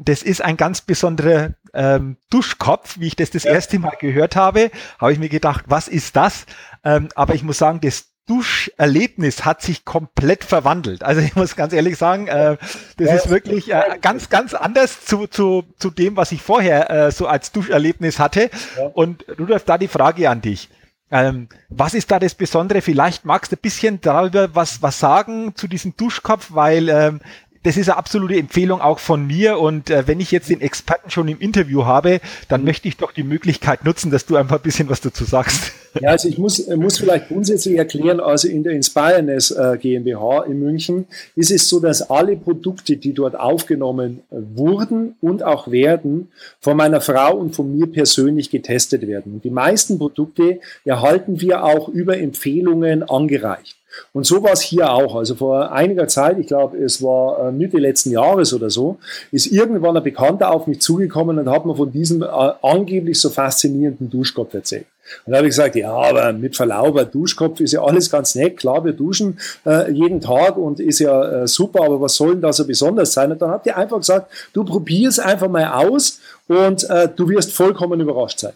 Das 0.00 0.22
ist 0.22 0.42
ein 0.42 0.56
ganz 0.56 0.80
besonderer 0.80 1.54
ähm, 1.74 2.16
Duschkopf, 2.30 2.98
wie 2.98 3.08
ich 3.08 3.16
das 3.16 3.30
das 3.30 3.44
ja. 3.44 3.52
erste 3.52 3.78
Mal 3.78 3.96
gehört 3.98 4.36
habe, 4.36 4.70
habe 4.98 5.12
ich 5.12 5.18
mir 5.18 5.28
gedacht, 5.28 5.64
was 5.68 5.88
ist 5.88 6.16
das? 6.16 6.46
Ähm, 6.84 7.08
aber 7.14 7.34
ich 7.34 7.42
muss 7.42 7.58
sagen, 7.58 7.80
das 7.80 8.06
Duscherlebnis 8.28 9.44
hat 9.44 9.62
sich 9.62 9.84
komplett 9.84 10.44
verwandelt. 10.44 11.02
Also 11.02 11.20
ich 11.22 11.34
muss 11.34 11.56
ganz 11.56 11.72
ehrlich 11.72 11.96
sagen, 11.96 12.28
äh, 12.28 12.58
das 12.98 13.08
ja, 13.08 13.14
ist 13.14 13.30
wirklich 13.30 13.72
äh, 13.72 13.98
ganz, 14.00 14.28
ganz 14.28 14.54
anders 14.54 15.04
zu, 15.04 15.26
zu, 15.26 15.64
zu 15.78 15.90
dem, 15.90 16.16
was 16.16 16.30
ich 16.30 16.42
vorher 16.42 16.90
äh, 16.90 17.10
so 17.10 17.26
als 17.26 17.52
Duscherlebnis 17.52 18.18
hatte. 18.18 18.50
Ja. 18.76 18.86
Und 18.92 19.24
Rudolf, 19.38 19.64
da 19.64 19.78
die 19.78 19.88
Frage 19.88 20.28
an 20.28 20.42
dich. 20.42 20.68
Ähm, 21.10 21.48
was 21.70 21.94
ist 21.94 22.10
da 22.10 22.18
das 22.18 22.34
Besondere? 22.34 22.82
Vielleicht 22.82 23.24
magst 23.24 23.50
du 23.50 23.56
ein 23.56 23.62
bisschen 23.62 24.00
darüber 24.02 24.54
was, 24.54 24.82
was 24.82 25.00
sagen 25.00 25.54
zu 25.54 25.66
diesem 25.66 25.96
Duschkopf, 25.96 26.48
weil 26.50 26.90
ähm, 26.90 27.20
das 27.62 27.76
ist 27.76 27.88
eine 27.88 27.98
absolute 27.98 28.36
Empfehlung 28.36 28.80
auch 28.80 28.98
von 28.98 29.26
mir. 29.26 29.58
Und 29.58 29.90
äh, 29.90 30.06
wenn 30.06 30.20
ich 30.20 30.30
jetzt 30.30 30.48
den 30.48 30.60
Experten 30.60 31.10
schon 31.10 31.28
im 31.28 31.38
Interview 31.40 31.84
habe, 31.84 32.20
dann 32.48 32.64
möchte 32.64 32.88
ich 32.88 32.96
doch 32.96 33.12
die 33.12 33.22
Möglichkeit 33.22 33.84
nutzen, 33.84 34.10
dass 34.10 34.26
du 34.26 34.36
einfach 34.36 34.56
ein 34.56 34.62
bisschen 34.62 34.88
was 34.88 35.00
dazu 35.00 35.24
sagst. 35.24 35.72
Ja, 36.00 36.10
also 36.10 36.28
ich 36.28 36.38
muss, 36.38 36.66
muss 36.68 36.98
vielleicht 36.98 37.28
grundsätzlich 37.28 37.76
erklären, 37.76 38.20
also 38.20 38.46
in 38.46 38.62
der 38.62 38.74
Inspireness 38.74 39.50
äh, 39.50 39.78
GmbH 39.80 40.44
in 40.44 40.60
München 40.60 41.06
ist 41.34 41.50
es 41.50 41.68
so, 41.68 41.80
dass 41.80 42.10
alle 42.10 42.36
Produkte, 42.36 42.96
die 42.96 43.14
dort 43.14 43.38
aufgenommen 43.38 44.20
wurden 44.30 45.16
und 45.20 45.42
auch 45.42 45.70
werden, 45.70 46.28
von 46.60 46.76
meiner 46.76 47.00
Frau 47.00 47.36
und 47.36 47.56
von 47.56 47.76
mir 47.76 47.86
persönlich 47.86 48.50
getestet 48.50 49.06
werden. 49.06 49.34
Und 49.34 49.44
die 49.44 49.50
meisten 49.50 49.98
Produkte 49.98 50.60
erhalten 50.84 51.40
wir 51.40 51.64
auch 51.64 51.88
über 51.88 52.18
Empfehlungen 52.18 53.02
angereicht. 53.02 53.77
Und 54.12 54.26
so 54.26 54.42
war 54.42 54.52
es 54.52 54.60
hier 54.60 54.90
auch. 54.90 55.16
Also 55.16 55.34
vor 55.34 55.72
einiger 55.72 56.08
Zeit, 56.08 56.38
ich 56.38 56.46
glaube, 56.46 56.76
es 56.78 57.02
war 57.02 57.48
äh, 57.48 57.52
Mitte 57.52 57.78
letzten 57.78 58.10
Jahres 58.10 58.52
oder 58.52 58.70
so, 58.70 58.98
ist 59.32 59.46
irgendwann 59.46 59.96
ein 59.96 60.02
Bekannter 60.02 60.50
auf 60.50 60.66
mich 60.66 60.80
zugekommen 60.80 61.38
und 61.38 61.50
hat 61.50 61.66
mir 61.66 61.74
von 61.74 61.90
diesem 61.90 62.22
äh, 62.22 62.26
angeblich 62.26 63.20
so 63.20 63.30
faszinierenden 63.30 64.10
Duschkopf 64.10 64.54
erzählt. 64.54 64.86
Und 65.24 65.32
da 65.32 65.38
habe 65.38 65.46
ich 65.46 65.52
gesagt, 65.52 65.74
ja, 65.74 65.90
aber 65.90 66.32
mit 66.32 66.56
Verlaub, 66.56 66.96
ein 66.96 67.10
Duschkopf 67.10 67.60
ist 67.60 67.72
ja 67.72 67.82
alles 67.82 68.10
ganz 68.10 68.34
nett. 68.34 68.58
Klar, 68.58 68.84
wir 68.84 68.92
duschen 68.92 69.38
äh, 69.64 69.90
jeden 69.90 70.20
Tag 70.20 70.56
und 70.56 70.80
ist 70.80 70.98
ja 70.98 71.42
äh, 71.42 71.48
super, 71.48 71.84
aber 71.84 72.00
was 72.00 72.14
soll 72.14 72.32
denn 72.32 72.42
da 72.42 72.52
so 72.52 72.66
besonders 72.66 73.12
sein? 73.12 73.32
Und 73.32 73.40
dann 73.40 73.50
hat 73.50 73.66
er 73.66 73.78
einfach 73.78 73.98
gesagt, 73.98 74.30
du 74.52 74.64
probier's 74.64 75.18
einfach 75.18 75.48
mal 75.48 75.66
aus 75.72 76.20
und 76.46 76.88
äh, 76.90 77.08
du 77.14 77.28
wirst 77.28 77.52
vollkommen 77.52 78.00
überrascht 78.00 78.40
sein. 78.40 78.52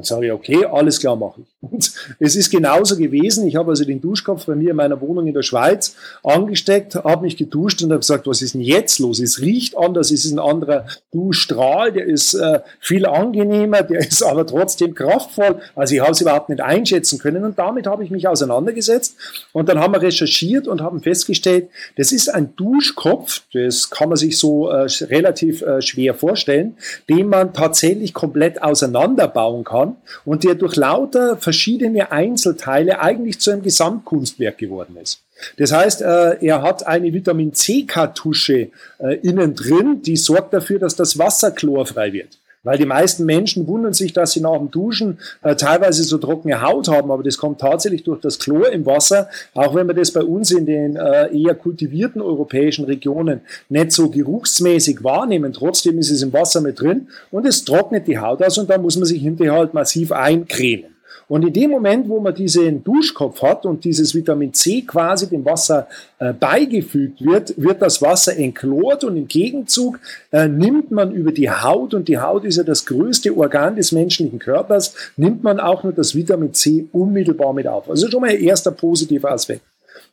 Dann 0.00 0.04
sage 0.06 0.26
ich, 0.26 0.32
okay, 0.32 0.64
alles 0.64 0.98
klar 0.98 1.14
mache 1.14 1.42
ich. 1.42 1.70
Und 1.70 1.92
es 2.18 2.34
ist 2.34 2.48
genauso 2.50 2.96
gewesen. 2.96 3.46
Ich 3.46 3.56
habe 3.56 3.70
also 3.70 3.84
den 3.84 4.00
Duschkopf 4.00 4.46
bei 4.46 4.54
mir 4.54 4.70
in 4.70 4.76
meiner 4.76 4.98
Wohnung 5.02 5.26
in 5.26 5.34
der 5.34 5.42
Schweiz 5.42 5.94
angesteckt, 6.22 6.94
habe 6.94 7.24
mich 7.24 7.36
geduscht 7.36 7.82
und 7.82 7.90
habe 7.90 8.00
gesagt, 8.00 8.26
was 8.26 8.40
ist 8.40 8.54
denn 8.54 8.62
jetzt 8.62 8.98
los? 8.98 9.20
Es 9.20 9.42
riecht 9.42 9.76
anders, 9.76 10.10
es 10.10 10.24
ist 10.24 10.32
ein 10.32 10.38
anderer 10.38 10.86
Duschstrahl, 11.12 11.92
der 11.92 12.06
ist 12.06 12.32
äh, 12.32 12.60
viel 12.80 13.04
angenehmer, 13.04 13.82
der 13.82 14.00
ist 14.00 14.22
aber 14.22 14.46
trotzdem 14.46 14.94
kraftvoll. 14.94 15.60
Also 15.74 15.94
ich 15.94 16.00
habe 16.00 16.12
es 16.12 16.22
überhaupt 16.22 16.48
nicht 16.48 16.62
einschätzen 16.62 17.18
können 17.18 17.44
und 17.44 17.58
damit 17.58 17.86
habe 17.86 18.02
ich 18.02 18.10
mich 18.10 18.26
auseinandergesetzt 18.26 19.16
und 19.52 19.68
dann 19.68 19.80
haben 19.80 19.92
wir 19.92 20.00
recherchiert 20.00 20.66
und 20.66 20.80
haben 20.80 21.02
festgestellt, 21.02 21.68
das 21.98 22.10
ist 22.10 22.28
ein 22.30 22.56
Duschkopf, 22.56 23.42
das 23.52 23.90
kann 23.90 24.08
man 24.08 24.16
sich 24.16 24.38
so 24.38 24.70
äh, 24.70 24.86
relativ 25.02 25.60
äh, 25.60 25.82
schwer 25.82 26.14
vorstellen, 26.14 26.78
den 27.10 27.28
man 27.28 27.52
tatsächlich 27.52 28.14
komplett 28.14 28.62
auseinanderbauen 28.62 29.64
kann 29.64 29.89
kann 29.90 29.96
und 30.24 30.44
der 30.44 30.54
durch 30.54 30.76
lauter 30.76 31.36
verschiedene 31.36 32.12
Einzelteile 32.12 33.00
eigentlich 33.00 33.40
zu 33.40 33.50
einem 33.50 33.62
Gesamtkunstwerk 33.62 34.58
geworden 34.58 34.96
ist. 35.00 35.22
Das 35.56 35.72
heißt, 35.72 36.02
äh, 36.02 36.44
er 36.44 36.62
hat 36.62 36.86
eine 36.86 37.12
Vitamin 37.12 37.54
C-Kartusche 37.54 38.70
äh, 38.98 39.16
innen 39.22 39.54
drin, 39.54 40.02
die 40.02 40.16
sorgt 40.16 40.52
dafür, 40.52 40.78
dass 40.78 40.96
das 40.96 41.18
Wasser 41.18 41.50
chlorfrei 41.50 42.12
wird. 42.12 42.39
Weil 42.62 42.76
die 42.76 42.84
meisten 42.84 43.24
Menschen 43.24 43.66
wundern 43.66 43.94
sich, 43.94 44.12
dass 44.12 44.32
sie 44.32 44.40
nach 44.40 44.58
dem 44.58 44.70
Duschen 44.70 45.18
äh, 45.42 45.56
teilweise 45.56 46.02
so 46.04 46.18
trockene 46.18 46.60
Haut 46.60 46.88
haben, 46.88 47.10
aber 47.10 47.22
das 47.22 47.38
kommt 47.38 47.60
tatsächlich 47.60 48.04
durch 48.04 48.20
das 48.20 48.38
Chlor 48.38 48.70
im 48.70 48.84
Wasser, 48.84 49.30
auch 49.54 49.74
wenn 49.74 49.86
man 49.86 49.96
das 49.96 50.10
bei 50.10 50.22
uns 50.22 50.50
in 50.50 50.66
den 50.66 50.96
äh, 50.96 51.34
eher 51.34 51.54
kultivierten 51.54 52.20
europäischen 52.20 52.84
Regionen 52.84 53.40
nicht 53.70 53.92
so 53.92 54.10
geruchsmäßig 54.10 55.02
wahrnehmen. 55.02 55.54
Trotzdem 55.54 55.98
ist 55.98 56.10
es 56.10 56.20
im 56.22 56.34
Wasser 56.34 56.60
mit 56.60 56.78
drin 56.78 57.08
und 57.30 57.46
es 57.46 57.64
trocknet 57.64 58.06
die 58.06 58.18
Haut 58.18 58.42
aus 58.42 58.58
und 58.58 58.68
da 58.68 58.76
muss 58.76 58.96
man 58.96 59.06
sich 59.06 59.22
hinterher 59.22 59.54
halt 59.54 59.72
massiv 59.72 60.12
eincremen. 60.12 60.99
Und 61.30 61.44
in 61.44 61.52
dem 61.52 61.70
Moment, 61.70 62.08
wo 62.08 62.18
man 62.18 62.34
diesen 62.34 62.82
Duschkopf 62.82 63.40
hat 63.40 63.64
und 63.64 63.84
dieses 63.84 64.16
Vitamin 64.16 64.52
C 64.52 64.82
quasi 64.82 65.28
dem 65.28 65.44
Wasser 65.44 65.86
äh, 66.18 66.32
beigefügt 66.32 67.24
wird, 67.24 67.54
wird 67.56 67.80
das 67.80 68.02
Wasser 68.02 68.36
entchlort 68.36 69.04
und 69.04 69.16
im 69.16 69.28
Gegenzug 69.28 70.00
äh, 70.32 70.48
nimmt 70.48 70.90
man 70.90 71.12
über 71.12 71.30
die 71.30 71.48
Haut, 71.48 71.94
und 71.94 72.08
die 72.08 72.18
Haut 72.18 72.44
ist 72.44 72.56
ja 72.56 72.64
das 72.64 72.84
größte 72.84 73.36
Organ 73.36 73.76
des 73.76 73.92
menschlichen 73.92 74.40
Körpers, 74.40 74.92
nimmt 75.16 75.44
man 75.44 75.60
auch 75.60 75.84
nur 75.84 75.92
das 75.92 76.16
Vitamin 76.16 76.52
C 76.52 76.88
unmittelbar 76.90 77.52
mit 77.52 77.68
auf. 77.68 77.88
Also 77.88 78.10
schon 78.10 78.22
mal 78.22 78.30
ein 78.30 78.40
erster 78.40 78.72
positiver 78.72 79.30
Aspekt. 79.30 79.62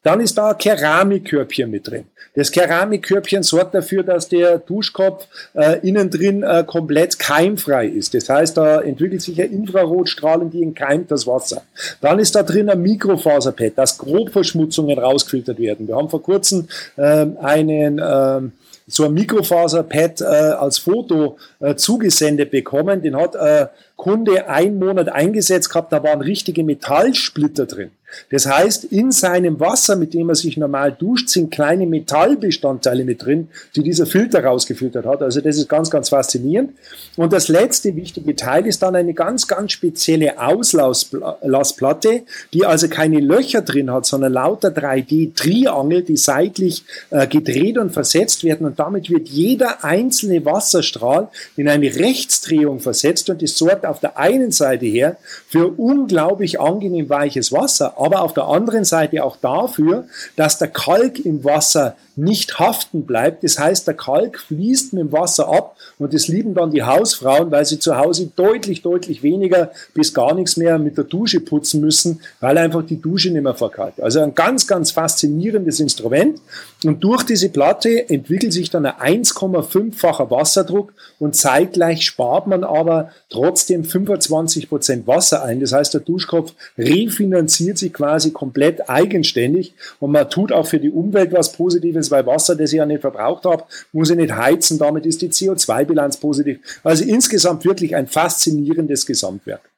Dann 0.03 0.21
ist 0.21 0.37
da 0.37 0.51
ein 0.51 0.57
Keramikkörbchen 0.57 1.69
mit 1.69 1.87
drin. 1.87 2.05
Das 2.35 2.51
Keramikkörbchen 2.51 3.41
sorgt 3.41 3.73
dafür, 3.73 4.03
dass 4.03 4.29
der 4.29 4.59
Duschkopf 4.59 5.25
äh, 5.53 5.79
innen 5.87 6.11
drin 6.11 6.43
äh, 6.43 6.63
komplett 6.67 7.17
keimfrei 7.17 7.87
ist. 7.87 8.13
Das 8.13 8.29
heißt, 8.29 8.55
da 8.57 8.79
entwickelt 8.81 9.23
sich 9.23 9.41
eine 9.41 9.51
Infrarotstrahlung, 9.51 10.51
die 10.51 10.61
entkeimt 10.61 11.09
das 11.09 11.25
Wasser. 11.25 11.63
Dann 11.99 12.19
ist 12.19 12.35
da 12.35 12.43
drin 12.43 12.69
ein 12.69 12.81
Mikrofaserpad, 12.81 13.73
dass 13.75 13.97
Grobverschmutzungen 13.97 14.99
rausgefiltert 14.99 15.57
werden. 15.57 15.87
Wir 15.87 15.95
haben 15.95 16.09
vor 16.09 16.21
kurzem 16.21 16.67
äh, 16.95 17.25
einen 17.41 17.97
äh, 17.97 18.41
so 18.87 19.05
ein 19.05 19.13
Mikrofaserpad 19.13 20.21
äh, 20.21 20.25
als 20.25 20.77
Foto 20.77 21.37
äh, 21.59 21.75
zugesendet 21.75 22.51
bekommen. 22.51 23.01
Den 23.01 23.15
hat 23.17 23.35
äh, 23.35 23.67
Kunde 23.95 24.47
einen 24.47 24.79
Monat 24.79 25.09
eingesetzt 25.09 25.69
gehabt, 25.69 25.91
da 25.91 26.03
waren 26.03 26.21
richtige 26.21 26.63
Metallsplitter 26.63 27.65
drin. 27.65 27.91
Das 28.29 28.45
heißt, 28.45 28.85
in 28.85 29.11
seinem 29.11 29.59
Wasser, 29.59 29.95
mit 29.95 30.13
dem 30.13 30.29
er 30.29 30.35
sich 30.35 30.57
normal 30.57 30.91
duscht, 30.91 31.29
sind 31.29 31.51
kleine 31.51 31.85
Metallbestandteile 31.85 33.03
mit 33.03 33.25
drin, 33.25 33.49
die 33.75 33.83
dieser 33.83 34.05
Filter 34.05 34.43
rausgefiltert 34.43 35.05
hat. 35.05 35.21
Also 35.21 35.41
das 35.41 35.57
ist 35.57 35.67
ganz, 35.67 35.89
ganz 35.89 36.09
faszinierend. 36.09 36.71
Und 37.17 37.33
das 37.33 37.47
letzte 37.47 37.95
wichtige 37.95 38.35
Teil 38.35 38.65
ist 38.65 38.81
dann 38.81 38.95
eine 38.95 39.13
ganz, 39.13 39.47
ganz 39.47 39.73
spezielle 39.73 40.39
Auslassplatte, 40.39 42.23
die 42.53 42.65
also 42.65 42.87
keine 42.87 43.19
Löcher 43.19 43.61
drin 43.61 43.91
hat, 43.91 44.05
sondern 44.05 44.33
lauter 44.33 44.69
3D-Triangel, 44.69 46.03
die 46.03 46.17
seitlich 46.17 46.83
äh, 47.09 47.27
gedreht 47.27 47.77
und 47.77 47.91
versetzt 47.91 48.43
werden. 48.43 48.67
Und 48.67 48.79
damit 48.79 49.09
wird 49.09 49.27
jeder 49.27 49.83
einzelne 49.83 50.45
Wasserstrahl 50.45 51.29
in 51.55 51.67
eine 51.67 51.93
Rechtsdrehung 51.93 52.79
versetzt 52.79 53.29
und 53.29 53.43
es 53.43 53.57
sorgt 53.57 53.85
auf 53.85 53.99
der 53.99 54.17
einen 54.17 54.51
Seite 54.51 54.85
her 54.85 55.17
für 55.47 55.67
unglaublich 55.67 56.59
angenehm 56.59 57.09
weiches 57.09 57.51
Wasser, 57.51 57.96
aber 57.97 58.21
auf 58.21 58.33
der 58.33 58.45
anderen 58.45 58.85
Seite 58.85 59.23
auch 59.23 59.37
dafür, 59.37 60.05
dass 60.35 60.57
der 60.57 60.69
Kalk 60.69 61.19
im 61.19 61.43
Wasser 61.43 61.95
nicht 62.17 62.57
haften 62.59 63.05
bleibt. 63.05 63.43
Das 63.43 63.59
heißt, 63.59 63.87
der 63.87 63.93
Kalk 63.93 64.39
fließt 64.39 64.93
mit 64.93 65.03
dem 65.03 65.11
Wasser 65.11 65.47
ab 65.47 65.77
und 65.99 66.13
das 66.13 66.27
lieben 66.27 66.55
dann 66.55 66.71
die 66.71 66.83
Hausfrauen, 66.83 67.51
weil 67.51 67.65
sie 67.65 67.79
zu 67.79 67.95
Hause 67.95 68.31
deutlich, 68.35 68.81
deutlich 68.81 69.21
weniger 69.21 69.71
bis 69.93 70.13
gar 70.13 70.33
nichts 70.33 70.57
mehr 70.57 70.79
mit 70.79 70.97
der 70.97 71.03
Dusche 71.03 71.39
putzen 71.39 71.79
müssen, 71.79 72.19
weil 72.39 72.57
einfach 72.57 72.83
die 72.83 72.99
Dusche 72.99 73.29
nicht 73.29 73.43
mehr 73.43 73.53
verkalt. 73.53 74.01
Also 74.01 74.19
ein 74.19 74.33
ganz, 74.33 74.65
ganz 74.65 74.91
faszinierendes 74.91 75.79
Instrument. 75.79 76.41
Und 76.83 77.03
durch 77.03 77.23
diese 77.23 77.49
Platte 77.49 78.09
entwickelt 78.09 78.53
sich 78.53 78.69
dann 78.71 78.85
ein 78.85 79.23
1,5-facher 79.23 80.31
Wasserdruck 80.31 80.93
und 81.19 81.35
zeitgleich 81.35 82.03
spart 82.03 82.47
man 82.47 82.63
aber 82.63 83.11
trotzdem 83.29 83.83
25 83.83 84.69
Prozent 84.69 85.07
Wasser 85.07 85.43
ein. 85.43 85.59
Das 85.59 85.71
heißt, 85.71 85.93
der 85.93 86.01
Duschkopf 86.01 86.53
refinanziert 86.77 87.77
sich 87.77 87.93
quasi 87.93 88.31
komplett 88.31 88.89
eigenständig 88.89 89.73
und 89.99 90.11
man 90.11 90.29
tut 90.29 90.51
auch 90.51 90.67
für 90.67 90.79
die 90.79 90.89
Umwelt 90.89 91.31
was 91.31 91.51
Positives 91.51 92.06
weil 92.11 92.25
Wasser, 92.25 92.55
das 92.55 92.71
ich 92.71 92.77
ja 92.77 92.85
nicht 92.85 93.01
verbraucht 93.01 93.45
habe, 93.45 93.63
muss 93.91 94.09
ich 94.09 94.17
nicht 94.17 94.33
heizen, 94.33 94.77
damit 94.77 95.05
ist 95.05 95.21
die 95.21 95.29
CO2-Bilanz 95.29 96.17
positiv. 96.17 96.59
Also 96.83 97.03
insgesamt 97.03 97.65
wirklich 97.65 97.95
ein 97.95 98.07
faszinierendes 98.07 99.05
Gesamtwerk. 99.05 99.69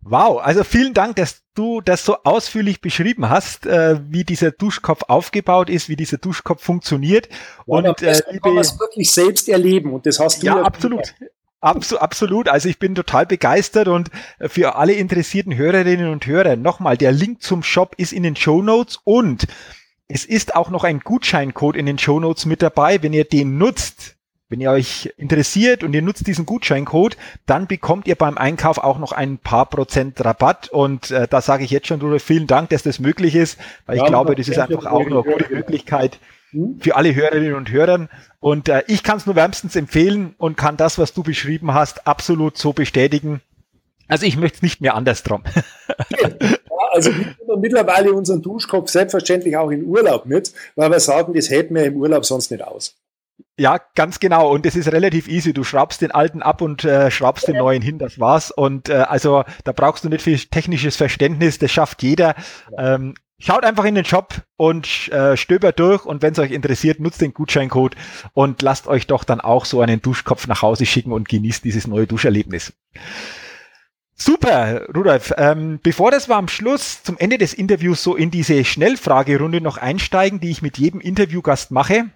Wow, 0.00 0.40
also 0.40 0.64
vielen 0.64 0.94
Dank, 0.94 1.16
dass 1.16 1.42
du 1.54 1.80
das 1.80 2.04
so 2.04 2.16
ausführlich 2.24 2.80
beschrieben 2.80 3.28
hast, 3.28 3.66
äh, 3.66 4.00
wie 4.08 4.24
dieser 4.24 4.52
Duschkopf 4.52 5.02
aufgebaut 5.08 5.68
ist, 5.68 5.88
wie 5.88 5.96
dieser 5.96 6.18
Duschkopf 6.18 6.62
funktioniert. 6.62 7.28
Ja, 7.28 7.74
und 7.74 8.02
äh, 8.02 8.22
kann 8.42 8.54
man 8.54 8.58
es 8.58 8.78
wirklich 8.78 9.10
selbst 9.10 9.48
erleben 9.48 9.92
und 9.92 10.06
das 10.06 10.20
hast 10.20 10.42
du 10.42 10.46
ja, 10.46 10.56
ja 10.56 10.62
absolut. 10.62 11.14
Absolut, 11.60 12.02
absolut. 12.02 12.48
Also 12.48 12.68
ich 12.68 12.78
bin 12.78 12.94
total 12.94 13.26
begeistert 13.26 13.88
und 13.88 14.10
für 14.40 14.76
alle 14.76 14.92
interessierten 14.92 15.56
Hörerinnen 15.56 16.08
und 16.08 16.24
Hörer 16.24 16.54
nochmal, 16.54 16.96
der 16.96 17.10
Link 17.10 17.42
zum 17.42 17.64
Shop 17.64 17.94
ist 17.96 18.12
in 18.12 18.22
den 18.22 18.36
Show 18.36 18.62
Notes 18.62 19.00
und 19.02 19.48
es 20.08 20.24
ist 20.24 20.56
auch 20.56 20.70
noch 20.70 20.84
ein 20.84 21.00
Gutscheincode 21.00 21.76
in 21.76 21.86
den 21.86 21.98
Show 21.98 22.18
Notes 22.18 22.46
mit 22.46 22.62
dabei. 22.62 23.02
Wenn 23.02 23.12
ihr 23.12 23.24
den 23.24 23.58
nutzt, 23.58 24.16
wenn 24.48 24.60
ihr 24.60 24.70
euch 24.70 25.12
interessiert 25.18 25.84
und 25.84 25.92
ihr 25.92 26.00
nutzt 26.00 26.26
diesen 26.26 26.46
Gutscheincode, 26.46 27.18
dann 27.44 27.66
bekommt 27.66 28.08
ihr 28.08 28.14
beim 28.14 28.38
Einkauf 28.38 28.78
auch 28.78 28.98
noch 28.98 29.12
ein 29.12 29.36
paar 29.36 29.66
Prozent 29.66 30.24
Rabatt. 30.24 30.70
Und 30.70 31.10
äh, 31.10 31.28
da 31.28 31.42
sage 31.42 31.64
ich 31.64 31.70
jetzt 31.70 31.88
schon, 31.88 32.00
Rudolf, 32.00 32.22
vielen 32.22 32.46
Dank, 32.46 32.70
dass 32.70 32.82
das 32.82 32.98
möglich 32.98 33.34
ist, 33.34 33.58
weil 33.84 33.98
ja, 33.98 34.04
ich 34.04 34.08
glaube, 34.08 34.34
das 34.34 34.48
ist 34.48 34.58
einfach 34.58 34.86
auch 34.86 35.04
eine 35.04 35.22
gute 35.22 35.52
Möglichkeit 35.52 36.18
hm? 36.52 36.78
für 36.80 36.96
alle 36.96 37.14
Hörerinnen 37.14 37.54
und 37.54 37.70
Hörer. 37.70 38.08
Und 38.40 38.70
äh, 38.70 38.84
ich 38.86 39.02
kann 39.02 39.18
es 39.18 39.26
nur 39.26 39.36
wärmstens 39.36 39.76
empfehlen 39.76 40.34
und 40.38 40.56
kann 40.56 40.78
das, 40.78 40.98
was 40.98 41.12
du 41.12 41.22
beschrieben 41.22 41.74
hast, 41.74 42.06
absolut 42.06 42.56
so 42.56 42.72
bestätigen. 42.72 43.42
Also 44.06 44.24
ich 44.24 44.38
möchte 44.38 44.56
es 44.56 44.62
nicht 44.62 44.80
mehr 44.80 44.94
anders 44.94 45.22
drum. 45.22 45.42
ja, 46.78 46.88
also 46.92 47.10
wir 47.10 47.24
nehmen 47.24 47.60
mittlerweile 47.60 48.12
unseren 48.12 48.42
Duschkopf 48.42 48.90
selbstverständlich 48.90 49.56
auch 49.56 49.70
in 49.70 49.84
Urlaub 49.84 50.26
mit, 50.26 50.52
weil 50.76 50.90
wir 50.90 51.00
sagen, 51.00 51.34
das 51.34 51.50
hält 51.50 51.70
mir 51.70 51.84
im 51.84 51.96
Urlaub 51.96 52.24
sonst 52.24 52.50
nicht 52.50 52.62
aus. 52.62 52.96
Ja, 53.58 53.80
ganz 53.96 54.20
genau. 54.20 54.50
Und 54.52 54.66
es 54.66 54.76
ist 54.76 54.92
relativ 54.92 55.26
easy. 55.28 55.52
Du 55.52 55.64
schraubst 55.64 56.00
den 56.00 56.12
alten 56.12 56.42
ab 56.42 56.62
und 56.62 56.84
äh, 56.84 57.10
schraubst 57.10 57.48
den 57.48 57.56
neuen 57.56 57.82
hin. 57.82 57.98
Das 57.98 58.20
war's. 58.20 58.52
Und 58.52 58.88
äh, 58.88 58.94
also 58.94 59.44
da 59.64 59.72
brauchst 59.72 60.04
du 60.04 60.08
nicht 60.08 60.22
viel 60.22 60.38
technisches 60.38 60.96
Verständnis. 60.96 61.58
Das 61.58 61.72
schafft 61.72 62.02
jeder. 62.04 62.36
Ähm, 62.76 63.14
schaut 63.40 63.64
einfach 63.64 63.84
in 63.84 63.96
den 63.96 64.04
Shop 64.04 64.34
und 64.56 65.08
äh, 65.08 65.36
stöbert 65.36 65.80
durch. 65.80 66.04
Und 66.04 66.22
wenn 66.22 66.32
es 66.32 66.38
euch 66.38 66.52
interessiert, 66.52 67.00
nutzt 67.00 67.20
den 67.20 67.34
Gutscheincode 67.34 67.96
und 68.32 68.62
lasst 68.62 68.86
euch 68.86 69.08
doch 69.08 69.24
dann 69.24 69.40
auch 69.40 69.64
so 69.64 69.80
einen 69.80 70.00
Duschkopf 70.00 70.46
nach 70.46 70.62
Hause 70.62 70.86
schicken 70.86 71.10
und 71.10 71.28
genießt 71.28 71.64
dieses 71.64 71.88
neue 71.88 72.06
Duscherlebnis. 72.06 72.72
Super, 74.20 74.88
Rudolf. 74.94 75.32
Ähm, 75.36 75.78
bevor 75.80 76.10
das 76.10 76.28
wir 76.28 76.34
am 76.36 76.48
Schluss 76.48 77.04
zum 77.04 77.16
Ende 77.18 77.38
des 77.38 77.54
Interviews 77.54 78.02
so 78.02 78.16
in 78.16 78.32
diese 78.32 78.64
Schnellfragerunde 78.64 79.60
noch 79.60 79.78
einsteigen, 79.78 80.40
die 80.40 80.50
ich 80.50 80.60
mit 80.60 80.76
jedem 80.76 81.00
Interviewgast 81.00 81.70
mache, 81.70 82.06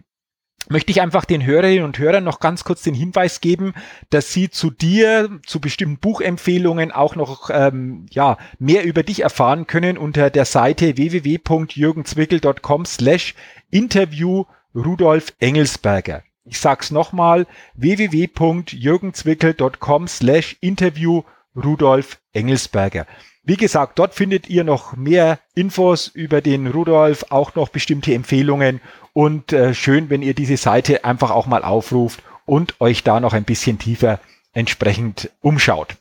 möchte 0.69 0.91
ich 0.91 1.01
einfach 1.01 1.25
den 1.25 1.47
Hörerinnen 1.47 1.85
und 1.85 1.99
Hörern 1.99 2.25
noch 2.25 2.41
ganz 2.41 2.65
kurz 2.65 2.83
den 2.83 2.95
Hinweis 2.95 3.41
geben, 3.41 3.73
dass 4.11 4.33
sie 4.33 4.51
zu 4.51 4.71
dir, 4.71 5.39
zu 5.47 5.61
bestimmten 5.61 5.99
Buchempfehlungen 5.99 6.91
auch 6.91 7.15
noch 7.15 7.51
ähm, 7.53 8.07
ja, 8.11 8.37
mehr 8.59 8.83
über 8.85 9.05
dich 9.05 9.23
erfahren 9.23 9.69
können 9.69 9.97
unter 9.97 10.31
der 10.31 10.45
Seite 10.45 10.97
www.jürgenzwickel.com 10.97 12.85
slash 12.85 13.37
interview 13.71 14.47
Rudolf 14.75 15.35
Engelsberger. 15.39 16.25
Ich 16.45 16.59
sag's 16.59 16.91
nochmal, 16.91 17.47
www.jürgenzwickel.com 17.75 20.09
slash 20.09 20.57
interview 20.61 21.19
Rudolf 21.19 21.42
Engelsberger. 22.33 23.07
Wie 23.45 23.57
gesagt, 23.57 23.99
dort 23.99 24.15
findet 24.15 24.49
ihr 24.49 24.63
noch 24.63 24.97
mehr 24.97 25.41
Infos 25.55 26.07
über 26.07 26.41
den 26.41 26.69
Rudolf, 26.69 27.27
auch 27.31 27.57
noch 27.57 27.71
bestimmte 27.71 28.15
Empfehlungen 28.15 28.81
und 29.13 29.53
äh, 29.53 29.75
schön, 29.75 30.11
wenn 30.11 30.23
ihr 30.23 30.35
diese 30.35 30.57
Seite 30.57 31.05
einfach 31.05 31.31
auch 31.31 31.47
mal 31.47 31.65
aufruft 31.65 32.23
und 32.47 32.81
euch 32.81 33.03
da 33.03 33.19
noch 33.19 33.33
ein 33.33 33.45
bisschen 33.45 33.79
tiefer 33.79 34.21
entsprechend 34.53 35.31
umschaut. 35.41 35.97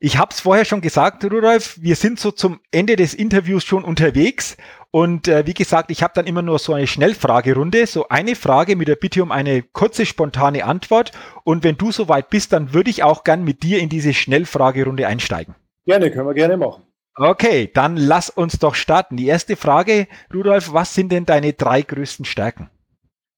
Ich 0.00 0.16
habe 0.16 0.32
es 0.32 0.40
vorher 0.40 0.64
schon 0.64 0.80
gesagt, 0.80 1.24
Rudolf, 1.24 1.76
wir 1.80 1.96
sind 1.96 2.20
so 2.20 2.30
zum 2.30 2.60
Ende 2.70 2.94
des 2.94 3.14
Interviews 3.14 3.64
schon 3.64 3.82
unterwegs 3.82 4.56
und 4.90 5.28
äh, 5.28 5.46
wie 5.46 5.54
gesagt, 5.54 5.90
ich 5.90 6.02
habe 6.02 6.14
dann 6.14 6.26
immer 6.26 6.40
nur 6.40 6.58
so 6.58 6.72
eine 6.72 6.86
Schnellfragerunde, 6.86 7.86
so 7.86 8.08
eine 8.08 8.34
Frage 8.34 8.74
mit 8.74 8.88
der 8.88 8.96
Bitte 8.96 9.22
um 9.22 9.32
eine 9.32 9.62
kurze, 9.62 10.06
spontane 10.06 10.64
Antwort. 10.64 11.12
Und 11.44 11.62
wenn 11.62 11.76
du 11.76 11.92
soweit 11.92 12.30
bist, 12.30 12.52
dann 12.54 12.72
würde 12.72 12.88
ich 12.88 13.02
auch 13.02 13.22
gern 13.22 13.44
mit 13.44 13.62
dir 13.62 13.80
in 13.80 13.90
diese 13.90 14.14
Schnellfragerunde 14.14 15.06
einsteigen. 15.06 15.54
Gerne, 15.84 16.10
können 16.10 16.26
wir 16.26 16.34
gerne 16.34 16.56
machen. 16.56 16.84
Okay, 17.16 17.70
dann 17.72 17.96
lass 17.96 18.30
uns 18.30 18.58
doch 18.58 18.74
starten. 18.74 19.16
Die 19.16 19.26
erste 19.26 19.56
Frage, 19.56 20.06
Rudolf, 20.32 20.72
was 20.72 20.94
sind 20.94 21.12
denn 21.12 21.26
deine 21.26 21.52
drei 21.52 21.82
größten 21.82 22.24
Stärken? 22.24 22.70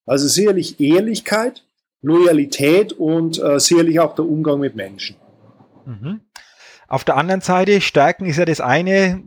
Also 0.06 0.28
sicherlich 0.28 0.78
Ehrlichkeit, 0.80 1.64
Loyalität 2.02 2.92
und 2.92 3.42
äh, 3.42 3.58
sicherlich 3.58 3.98
auch 3.98 4.14
der 4.14 4.26
Umgang 4.26 4.60
mit 4.60 4.76
Menschen. 4.76 5.16
Mhm. 5.86 6.20
Auf 6.88 7.04
der 7.04 7.16
anderen 7.16 7.40
Seite, 7.40 7.80
Stärken 7.80 8.26
ist 8.26 8.36
ja 8.36 8.44
das 8.44 8.60
eine, 8.60 9.22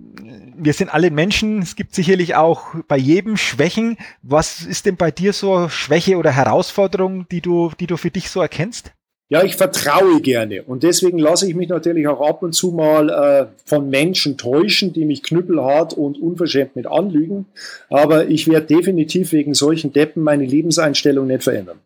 wir 0.56 0.74
sind 0.74 0.94
alle 0.94 1.12
Menschen, 1.12 1.62
es 1.62 1.76
gibt 1.76 1.96
sicherlich 1.96 2.36
auch 2.36 2.76
bei 2.88 2.98
jedem 2.98 3.38
Schwächen. 3.38 3.98
Was 4.22 4.62
ist 4.62 4.86
denn 4.86 4.98
bei 4.98 5.12
dir 5.12 5.34
so 5.34 5.70
Schwäche 5.70 6.18
oder 6.18 6.32
Herausforderung, 6.32 7.28
die 7.30 7.42
du, 7.42 7.72
die 7.80 7.88
du 7.88 7.98
für 7.98 8.12
dich 8.12 8.30
so 8.30 8.42
erkennst? 8.42 8.94
Ja, 9.30 9.44
ich 9.44 9.56
vertraue 9.56 10.22
gerne 10.22 10.64
und 10.64 10.84
deswegen 10.84 11.18
lasse 11.18 11.48
ich 11.48 11.56
mich 11.56 11.70
natürlich 11.70 12.08
auch 12.08 12.22
ab 12.22 12.44
und 12.44 12.54
zu 12.54 12.72
mal 12.72 13.10
äh, 13.10 13.48
von 13.66 13.90
Menschen 13.90 14.38
täuschen, 14.38 14.94
die 14.94 15.06
mich 15.06 15.24
knüppelhart 15.24 15.94
und 15.94 16.22
unverschämt 16.22 16.76
mit 16.76 16.86
anlügen. 16.86 17.48
Aber 17.90 18.28
ich 18.28 18.48
werde 18.48 18.68
definitiv 18.68 19.32
wegen 19.32 19.56
solchen 19.56 19.92
Deppen 19.92 20.22
meine 20.22 20.46
Lebenseinstellung 20.46 21.26
nicht 21.26 21.44
verändern. 21.44 21.80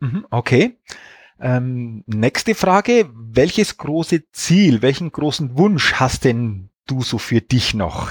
Mhm, 0.00 0.26
okay. 0.30 0.72
Ähm, 1.40 2.02
nächste 2.06 2.54
Frage. 2.54 3.08
Welches 3.14 3.76
große 3.76 4.24
Ziel, 4.32 4.82
welchen 4.82 5.12
großen 5.12 5.56
Wunsch 5.56 5.94
hast 5.94 6.24
denn 6.24 6.68
du 6.90 7.02
so 7.02 7.18
für 7.18 7.40
dich 7.40 7.74
noch? 7.74 8.10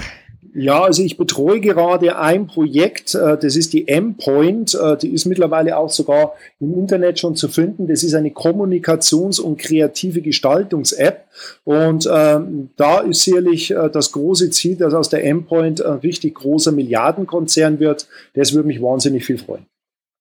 Ja, 0.54 0.82
also 0.82 1.02
ich 1.02 1.16
betreue 1.16 1.60
gerade 1.60 2.18
ein 2.18 2.46
Projekt, 2.46 3.14
äh, 3.14 3.38
das 3.38 3.54
ist 3.54 3.72
die 3.74 3.86
M-Point, 3.86 4.74
äh, 4.74 4.96
die 4.96 5.10
ist 5.10 5.26
mittlerweile 5.26 5.76
auch 5.76 5.90
sogar 5.90 6.34
im 6.58 6.74
Internet 6.74 7.20
schon 7.20 7.36
zu 7.36 7.48
finden. 7.48 7.86
Das 7.86 8.02
ist 8.02 8.14
eine 8.14 8.30
Kommunikations- 8.30 9.40
und 9.40 9.58
kreative 9.58 10.20
Gestaltungs-App. 10.20 11.26
Und 11.64 12.08
ähm, 12.12 12.70
da 12.76 13.00
ist 13.00 13.22
sicherlich 13.22 13.70
äh, 13.70 13.88
das 13.90 14.10
große 14.10 14.50
Ziel, 14.50 14.76
dass 14.76 14.94
aus 14.94 15.08
der 15.08 15.24
M-Point 15.26 15.84
ein 15.84 15.98
richtig 15.98 16.34
großer 16.34 16.72
Milliardenkonzern 16.72 17.78
wird. 17.78 18.08
Das 18.34 18.52
würde 18.52 18.66
mich 18.66 18.82
wahnsinnig 18.82 19.24
viel 19.24 19.38
freuen. 19.38 19.66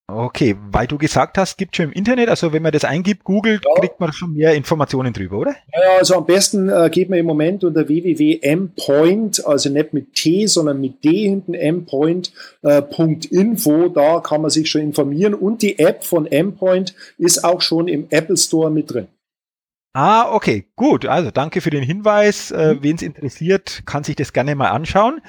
Okay, 0.10 0.56
weil 0.72 0.88
du 0.88 0.98
gesagt 0.98 1.38
hast, 1.38 1.58
gibt 1.58 1.76
schon 1.76 1.88
im 1.88 1.92
Internet, 1.92 2.30
also 2.30 2.54
wenn 2.54 2.64
man 2.64 2.72
das 2.72 2.86
eingibt, 2.86 3.26
googelt, 3.26 3.66
ja. 3.66 3.74
kriegt 3.82 4.00
man 4.00 4.14
schon 4.14 4.36
mehr 4.36 4.54
Informationen 4.54 5.12
drüber, 5.12 5.40
oder? 5.40 5.54
Ja, 5.74 5.98
also 6.00 6.16
am 6.16 6.26
besten 6.26 6.70
äh, 6.70 6.90
geht 6.90 7.10
man 7.10 7.20
im 7.20 7.26
Moment 7.26 7.66
unter 7.66 7.90
www.mpoint, 7.90 9.46
also 9.46 9.70
nicht 9.70 9.94
mit 9.94 10.14
T, 10.14 10.48
sondern 10.48 10.80
mit 10.80 11.04
D 11.04 11.24
hinten, 11.24 11.52
mpoint.info, 11.52 13.86
äh, 13.86 13.90
da 13.94 14.22
kann 14.22 14.42
man 14.42 14.50
sich 14.50 14.70
schon 14.70 14.80
informieren 14.80 15.34
und 15.34 15.62
die 15.62 15.78
App 15.78 16.06
von 16.06 16.24
mpoint 16.24 16.96
ist 17.18 17.44
auch 17.44 17.60
schon 17.60 17.90
im 17.90 18.08
Apple 18.10 18.38
Store 18.38 18.72
mit 18.72 18.94
drin. 18.94 19.08
Ah, 19.92 20.32
okay, 20.32 20.68
gut, 20.78 21.06
also 21.06 21.32
danke 21.32 21.60
für 21.60 21.72
den 21.72 21.84
Hinweis. 21.84 22.52
Äh, 22.52 22.76
mhm. 22.76 22.84
Wen 22.84 22.96
es 22.96 23.02
interessiert, 23.02 23.82
kann 23.86 24.06
sich 24.06 24.16
das 24.16 24.32
gerne 24.32 24.56
mal 24.56 24.70
anschauen. 24.70 25.20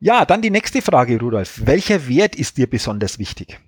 Ja, 0.00 0.24
dann 0.24 0.42
die 0.42 0.50
nächste 0.50 0.82
Frage, 0.82 1.20
Rudolf. 1.20 1.60
Welcher 1.64 2.08
Wert 2.08 2.34
ist 2.34 2.56
dir 2.56 2.68
besonders 2.68 3.20
wichtig? 3.20 3.60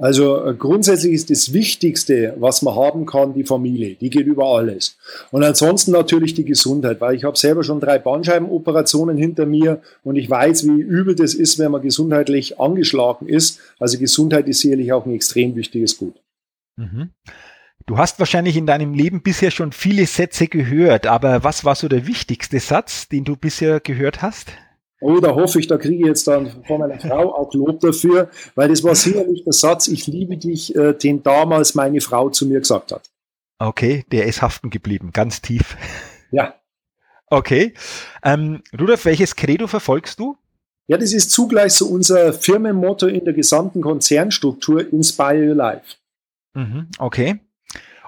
Also 0.00 0.46
äh, 0.46 0.54
grundsätzlich 0.54 1.12
ist 1.12 1.28
das 1.28 1.52
Wichtigste, 1.52 2.34
was 2.38 2.62
man 2.62 2.74
haben 2.74 3.04
kann, 3.04 3.34
die 3.34 3.44
Familie. 3.44 3.96
Die 3.96 4.08
geht 4.08 4.26
über 4.26 4.46
alles. 4.46 4.96
Und 5.30 5.44
ansonsten 5.44 5.92
natürlich 5.92 6.32
die 6.32 6.46
Gesundheit, 6.46 7.02
weil 7.02 7.14
ich 7.14 7.24
habe 7.24 7.36
selber 7.36 7.62
schon 7.62 7.80
drei 7.80 7.98
Bandscheibenoperationen 7.98 9.18
hinter 9.18 9.44
mir 9.44 9.82
und 10.02 10.16
ich 10.16 10.28
weiß, 10.28 10.66
wie 10.66 10.80
übel 10.80 11.14
das 11.14 11.34
ist, 11.34 11.58
wenn 11.58 11.70
man 11.70 11.82
gesundheitlich 11.82 12.58
angeschlagen 12.58 13.28
ist. 13.28 13.60
Also 13.78 13.98
Gesundheit 13.98 14.48
ist 14.48 14.60
sicherlich 14.60 14.90
auch 14.92 15.04
ein 15.04 15.14
extrem 15.14 15.54
wichtiges 15.54 15.98
Gut. 15.98 16.14
Mhm. 16.76 17.10
Du 17.86 17.98
hast 17.98 18.18
wahrscheinlich 18.18 18.56
in 18.56 18.66
deinem 18.66 18.94
Leben 18.94 19.22
bisher 19.22 19.50
schon 19.50 19.72
viele 19.72 20.06
Sätze 20.06 20.46
gehört, 20.46 21.06
aber 21.06 21.44
was 21.44 21.64
war 21.64 21.74
so 21.74 21.88
der 21.88 22.06
wichtigste 22.06 22.58
Satz, 22.58 23.08
den 23.08 23.24
du 23.24 23.36
bisher 23.36 23.80
gehört 23.80 24.22
hast? 24.22 24.52
Oh, 25.00 25.18
da 25.18 25.34
hoffe 25.34 25.58
ich, 25.58 25.66
da 25.66 25.78
kriege 25.78 26.02
ich 26.02 26.06
jetzt 26.06 26.26
dann 26.26 26.62
von 26.64 26.78
meiner 26.78 27.00
Frau 27.00 27.34
auch 27.34 27.52
Lob 27.54 27.80
dafür, 27.80 28.30
weil 28.54 28.68
das 28.68 28.84
war 28.84 28.94
sicherlich 28.94 29.44
der 29.44 29.54
Satz, 29.54 29.88
ich 29.88 30.06
liebe 30.06 30.36
dich, 30.36 30.74
äh, 30.76 30.92
den 30.92 31.22
damals 31.22 31.74
meine 31.74 32.00
Frau 32.00 32.28
zu 32.28 32.46
mir 32.46 32.60
gesagt 32.60 32.92
hat. 32.92 33.10
Okay, 33.58 34.04
der 34.12 34.26
ist 34.26 34.42
haften 34.42 34.70
geblieben, 34.70 35.10
ganz 35.12 35.40
tief. 35.40 35.76
Ja. 36.30 36.54
Okay. 37.26 37.74
Ähm, 38.22 38.62
Rudolf, 38.78 39.04
welches 39.04 39.36
Credo 39.36 39.66
verfolgst 39.66 40.18
du? 40.18 40.36
Ja, 40.86 40.98
das 40.98 41.12
ist 41.12 41.30
zugleich 41.30 41.72
so 41.72 41.86
unser 41.86 42.32
Firmenmotto 42.32 43.06
in 43.06 43.24
der 43.24 43.32
gesamten 43.32 43.80
Konzernstruktur, 43.80 44.92
Inspire 44.92 45.48
Your 45.48 45.54
Life. 45.54 45.96
Mhm, 46.54 46.88
okay. 46.98 47.40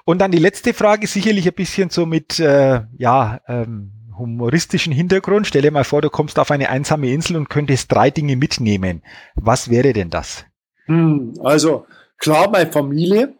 Und 0.05 0.19
dann 0.19 0.31
die 0.31 0.39
letzte 0.39 0.73
Frage, 0.73 1.07
sicherlich 1.07 1.47
ein 1.47 1.53
bisschen 1.53 1.89
so 1.89 2.05
mit, 2.05 2.39
äh, 2.39 2.81
ja, 2.97 3.39
ähm, 3.47 3.93
humoristischen 4.23 4.93
Hintergrund. 4.93 5.47
Stell 5.47 5.61
dir 5.61 5.71
mal 5.71 5.83
vor, 5.83 6.01
du 6.01 6.09
kommst 6.09 6.39
auf 6.39 6.51
eine 6.51 6.69
einsame 6.69 7.11
Insel 7.11 7.35
und 7.35 7.49
könntest 7.49 7.91
drei 7.91 8.09
Dinge 8.09 8.35
mitnehmen. 8.35 9.01
Was 9.35 9.69
wäre 9.69 9.93
denn 9.93 10.09
das? 10.09 10.45
Hm, 10.85 11.33
also 11.43 11.85
klar, 12.17 12.49
meine 12.49 12.71
Familie. 12.71 13.33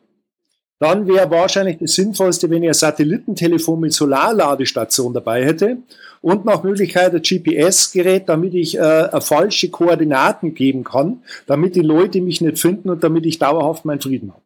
dann 0.80 1.08
wäre 1.08 1.32
wahrscheinlich 1.32 1.78
das 1.80 1.94
Sinnvollste, 1.94 2.50
wenn 2.50 2.64
ich 2.64 2.70
ein 2.70 2.74
Satellitentelefon 2.74 3.80
mit 3.80 3.94
Solarladestation 3.94 5.14
dabei 5.14 5.46
hätte 5.46 5.78
und 6.22 6.44
nach 6.44 6.64
Möglichkeit 6.64 7.14
ein 7.14 7.22
GPS-Gerät, 7.22 8.28
damit 8.28 8.54
ich 8.54 8.78
äh, 8.78 9.22
falsche 9.22 9.70
Koordinaten 9.70 10.54
geben 10.54 10.84
kann, 10.84 11.24
damit 11.48 11.76
die 11.76 11.82
Leute 11.82 12.20
mich 12.20 12.42
nicht 12.42 12.60
finden 12.60 12.90
und 12.90 13.04
damit 13.04 13.26
ich 13.26 13.40
dauerhaft 13.40 13.86
meinen 13.86 14.02
Frieden 14.02 14.32
habe. 14.32 14.43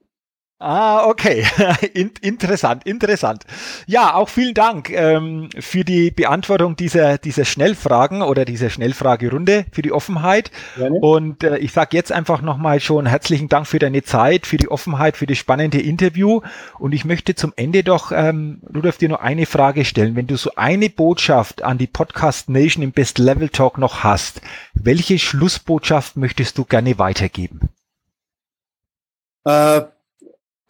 Ah, 0.60 1.05
okay. 1.05 1.45
In 1.93 2.10
interessant, 2.22 2.84
interessant. 2.88 3.43
Ja, 3.86 4.16
auch 4.16 4.28
vielen 4.28 4.55
Dank 4.55 4.89
ähm, 4.89 5.49
für 5.60 5.86
die 5.86 6.10
Beantwortung 6.10 6.76
dieser, 6.76 7.20
dieser 7.20 7.45
Schnellfragen 7.45 8.24
oder 8.24 8.43
dieser 8.43 8.72
Schnellfragerunde, 8.72 9.66
für 9.72 9.84
die 9.84 9.91
Offenheit. 9.91 10.49
Gerne. 10.76 10.97
Und 10.99 11.43
äh, 11.43 11.60
ich 11.60 11.74
sage 11.74 11.95
jetzt 11.95 12.12
einfach 12.12 12.41
nochmal 12.41 12.80
schon 12.80 13.05
herzlichen 13.05 13.49
Dank 13.49 13.68
für 13.68 13.78
deine 13.78 14.01
Zeit, 14.01 14.47
für 14.47 14.58
die 14.58 14.70
Offenheit, 14.72 15.16
für 15.16 15.28
das 15.28 15.38
spannende 15.38 15.80
Interview. 15.80 16.41
Und 16.80 16.91
ich 16.93 17.05
möchte 17.05 17.36
zum 17.36 17.53
Ende 17.55 17.84
doch, 17.84 18.12
ähm, 18.12 18.64
Rudolf, 18.74 18.97
dir 18.97 19.10
nur 19.10 19.22
eine 19.22 19.45
Frage 19.45 19.86
stellen. 19.86 20.16
Wenn 20.16 20.26
du 20.26 20.38
so 20.38 20.49
eine 20.55 20.89
Botschaft 20.89 21.62
an 21.62 21.78
die 21.78 21.88
Podcast 21.88 22.49
Nation 22.49 22.84
im 22.84 22.93
Best 22.93 23.20
Level 23.20 23.49
Talk 23.49 23.78
noch 23.78 24.03
hast, 24.03 24.41
welche 24.74 25.20
Schlussbotschaft 25.20 26.18
möchtest 26.18 26.58
du 26.58 26.66
gerne 26.66 26.97
weitergeben? 26.97 27.70
Äh 29.45 29.82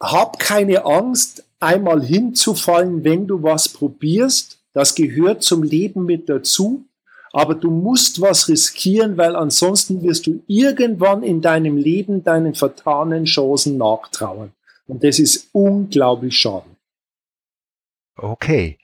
hab 0.00 0.38
keine 0.38 0.84
Angst, 0.84 1.44
einmal 1.60 2.02
hinzufallen, 2.02 3.04
wenn 3.04 3.26
du 3.26 3.42
was 3.42 3.68
probierst. 3.68 4.58
Das 4.72 4.94
gehört 4.94 5.42
zum 5.42 5.62
Leben 5.62 6.04
mit 6.04 6.28
dazu. 6.28 6.84
Aber 7.32 7.54
du 7.54 7.70
musst 7.70 8.20
was 8.20 8.48
riskieren, 8.48 9.16
weil 9.16 9.36
ansonsten 9.36 10.02
wirst 10.02 10.26
du 10.26 10.42
irgendwann 10.46 11.22
in 11.22 11.42
deinem 11.42 11.76
Leben 11.76 12.24
deinen 12.24 12.54
vertanen 12.54 13.24
Chancen 13.24 13.76
nachtrauen. 13.76 14.52
Und 14.86 15.04
das 15.04 15.18
ist 15.18 15.48
unglaublich 15.52 16.36
schade. 16.36 16.64
Okay. 18.16 18.78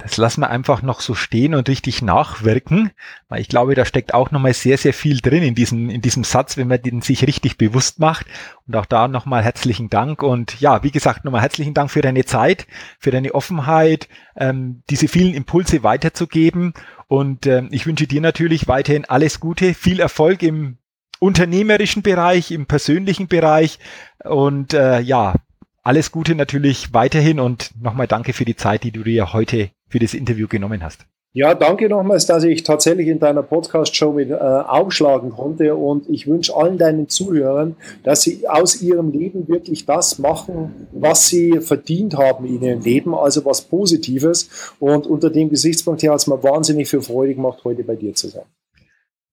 Das 0.00 0.16
lassen 0.16 0.42
wir 0.42 0.50
einfach 0.50 0.82
noch 0.82 1.00
so 1.00 1.14
stehen 1.14 1.56
und 1.56 1.68
richtig 1.68 2.02
nachwirken, 2.02 2.92
weil 3.28 3.40
ich 3.40 3.48
glaube, 3.48 3.74
da 3.74 3.84
steckt 3.84 4.14
auch 4.14 4.30
nochmal 4.30 4.54
sehr, 4.54 4.78
sehr 4.78 4.94
viel 4.94 5.20
drin 5.20 5.42
in 5.42 5.56
diesem, 5.56 5.90
in 5.90 6.00
diesem 6.00 6.22
Satz, 6.22 6.56
wenn 6.56 6.68
man 6.68 6.80
den 6.80 7.02
sich 7.02 7.26
richtig 7.26 7.58
bewusst 7.58 7.98
macht. 7.98 8.26
Und 8.68 8.76
auch 8.76 8.86
da 8.86 9.08
nochmal 9.08 9.42
herzlichen 9.42 9.90
Dank 9.90 10.22
und 10.22 10.60
ja, 10.60 10.84
wie 10.84 10.92
gesagt, 10.92 11.24
nochmal 11.24 11.42
herzlichen 11.42 11.74
Dank 11.74 11.90
für 11.90 12.00
deine 12.00 12.24
Zeit, 12.24 12.68
für 13.00 13.10
deine 13.10 13.34
Offenheit, 13.34 14.08
ähm, 14.36 14.84
diese 14.88 15.08
vielen 15.08 15.34
Impulse 15.34 15.82
weiterzugeben. 15.82 16.74
Und 17.08 17.46
ähm, 17.46 17.68
ich 17.72 17.84
wünsche 17.84 18.06
dir 18.06 18.20
natürlich 18.20 18.68
weiterhin 18.68 19.04
alles 19.04 19.40
Gute, 19.40 19.74
viel 19.74 19.98
Erfolg 19.98 20.44
im 20.44 20.78
unternehmerischen 21.18 22.02
Bereich, 22.02 22.52
im 22.52 22.66
persönlichen 22.66 23.26
Bereich 23.26 23.80
und 24.22 24.74
äh, 24.74 25.00
ja, 25.00 25.34
alles 25.82 26.12
Gute 26.12 26.36
natürlich 26.36 26.94
weiterhin 26.94 27.40
und 27.40 27.72
nochmal 27.82 28.06
danke 28.06 28.32
für 28.32 28.44
die 28.44 28.54
Zeit, 28.54 28.84
die 28.84 28.92
du 28.92 29.02
dir 29.02 29.32
heute 29.32 29.70
für 29.88 29.98
das 29.98 30.14
Interview 30.14 30.48
genommen 30.48 30.82
hast. 30.82 31.06
Ja, 31.34 31.54
danke 31.54 31.90
nochmals, 31.90 32.24
dass 32.24 32.42
ich 32.44 32.62
tatsächlich 32.62 33.06
in 33.06 33.18
deiner 33.18 33.42
Podcast-Show 33.42 34.12
mit 34.12 34.30
äh, 34.30 34.34
aufschlagen 34.34 35.30
konnte 35.30 35.74
und 35.74 36.08
ich 36.08 36.26
wünsche 36.26 36.56
allen 36.56 36.78
deinen 36.78 37.08
Zuhörern, 37.08 37.76
dass 38.02 38.22
sie 38.22 38.48
aus 38.48 38.80
ihrem 38.80 39.12
Leben 39.12 39.46
wirklich 39.46 39.84
das 39.84 40.18
machen, 40.18 40.88
was 40.90 41.28
sie 41.28 41.60
verdient 41.60 42.16
haben 42.16 42.46
in 42.46 42.62
ihrem 42.62 42.80
Leben, 42.80 43.14
also 43.14 43.44
was 43.44 43.60
Positives. 43.60 44.72
Und 44.80 45.06
unter 45.06 45.28
dem 45.28 45.50
Gesichtspunkt 45.50 46.02
her 46.02 46.12
hat 46.12 46.20
es 46.20 46.26
mir 46.26 46.42
wahnsinnig 46.42 46.88
viel 46.88 47.02
Freude 47.02 47.34
gemacht, 47.34 47.60
heute 47.62 47.84
bei 47.84 47.94
dir 47.94 48.14
zu 48.14 48.28
sein. 48.28 48.46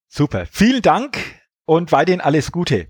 Super, 0.09 0.45
vielen 0.51 0.81
Dank 0.81 1.17
und 1.65 1.93
weiterhin 1.93 2.21
alles 2.21 2.51
Gute. 2.51 2.87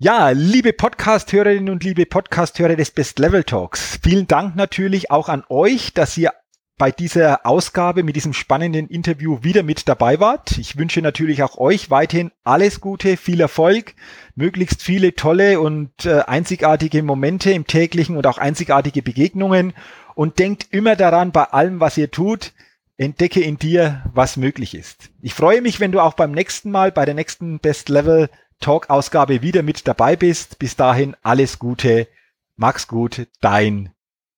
Ja, 0.00 0.30
liebe 0.30 0.72
Podcast-Hörerinnen 0.72 1.70
und 1.70 1.82
liebe 1.82 2.04
Podcast-Hörer 2.04 2.76
des 2.76 2.90
Best 2.90 3.18
Level 3.20 3.44
Talks, 3.44 3.98
vielen 4.02 4.26
Dank 4.26 4.54
natürlich 4.54 5.10
auch 5.10 5.28
an 5.28 5.44
euch, 5.48 5.94
dass 5.94 6.18
ihr 6.18 6.32
bei 6.78 6.92
dieser 6.92 7.44
Ausgabe 7.44 8.04
mit 8.04 8.16
diesem 8.16 8.32
spannenden 8.32 8.88
Interview 8.88 9.42
wieder 9.42 9.62
mit 9.62 9.88
dabei 9.88 10.20
wart. 10.20 10.56
Ich 10.58 10.78
wünsche 10.78 11.02
natürlich 11.02 11.42
auch 11.42 11.58
euch 11.58 11.90
weiterhin 11.90 12.30
alles 12.44 12.80
Gute, 12.80 13.16
viel 13.16 13.40
Erfolg, 13.40 13.94
möglichst 14.36 14.82
viele 14.82 15.14
tolle 15.14 15.60
und 15.60 16.06
äh, 16.06 16.20
einzigartige 16.20 17.02
Momente 17.02 17.50
im 17.50 17.66
täglichen 17.66 18.16
und 18.16 18.26
auch 18.26 18.38
einzigartige 18.38 19.02
Begegnungen 19.02 19.74
und 20.14 20.38
denkt 20.38 20.68
immer 20.70 20.96
daran, 20.96 21.32
bei 21.32 21.44
allem, 21.44 21.80
was 21.80 21.98
ihr 21.98 22.10
tut, 22.10 22.52
entdecke 22.96 23.40
in 23.40 23.58
dir, 23.58 24.04
was 24.14 24.36
möglich 24.36 24.74
ist. 24.74 25.10
Ich 25.20 25.34
freue 25.34 25.60
mich, 25.60 25.80
wenn 25.80 25.92
du 25.92 26.00
auch 26.00 26.14
beim 26.14 26.32
nächsten 26.32 26.70
Mal, 26.70 26.92
bei 26.92 27.04
der 27.04 27.14
nächsten 27.14 27.58
Best 27.58 27.88
Level 27.88 28.30
Talk 28.60 28.90
Ausgabe 28.90 29.42
wieder 29.42 29.62
mit 29.62 29.86
dabei 29.86 30.16
bist. 30.16 30.58
Bis 30.58 30.76
dahin 30.76 31.16
alles 31.22 31.58
Gute, 31.58 32.08
Max 32.56 32.88
gut, 32.88 33.28
dein 33.40 33.92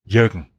Jürgen. 0.05 0.50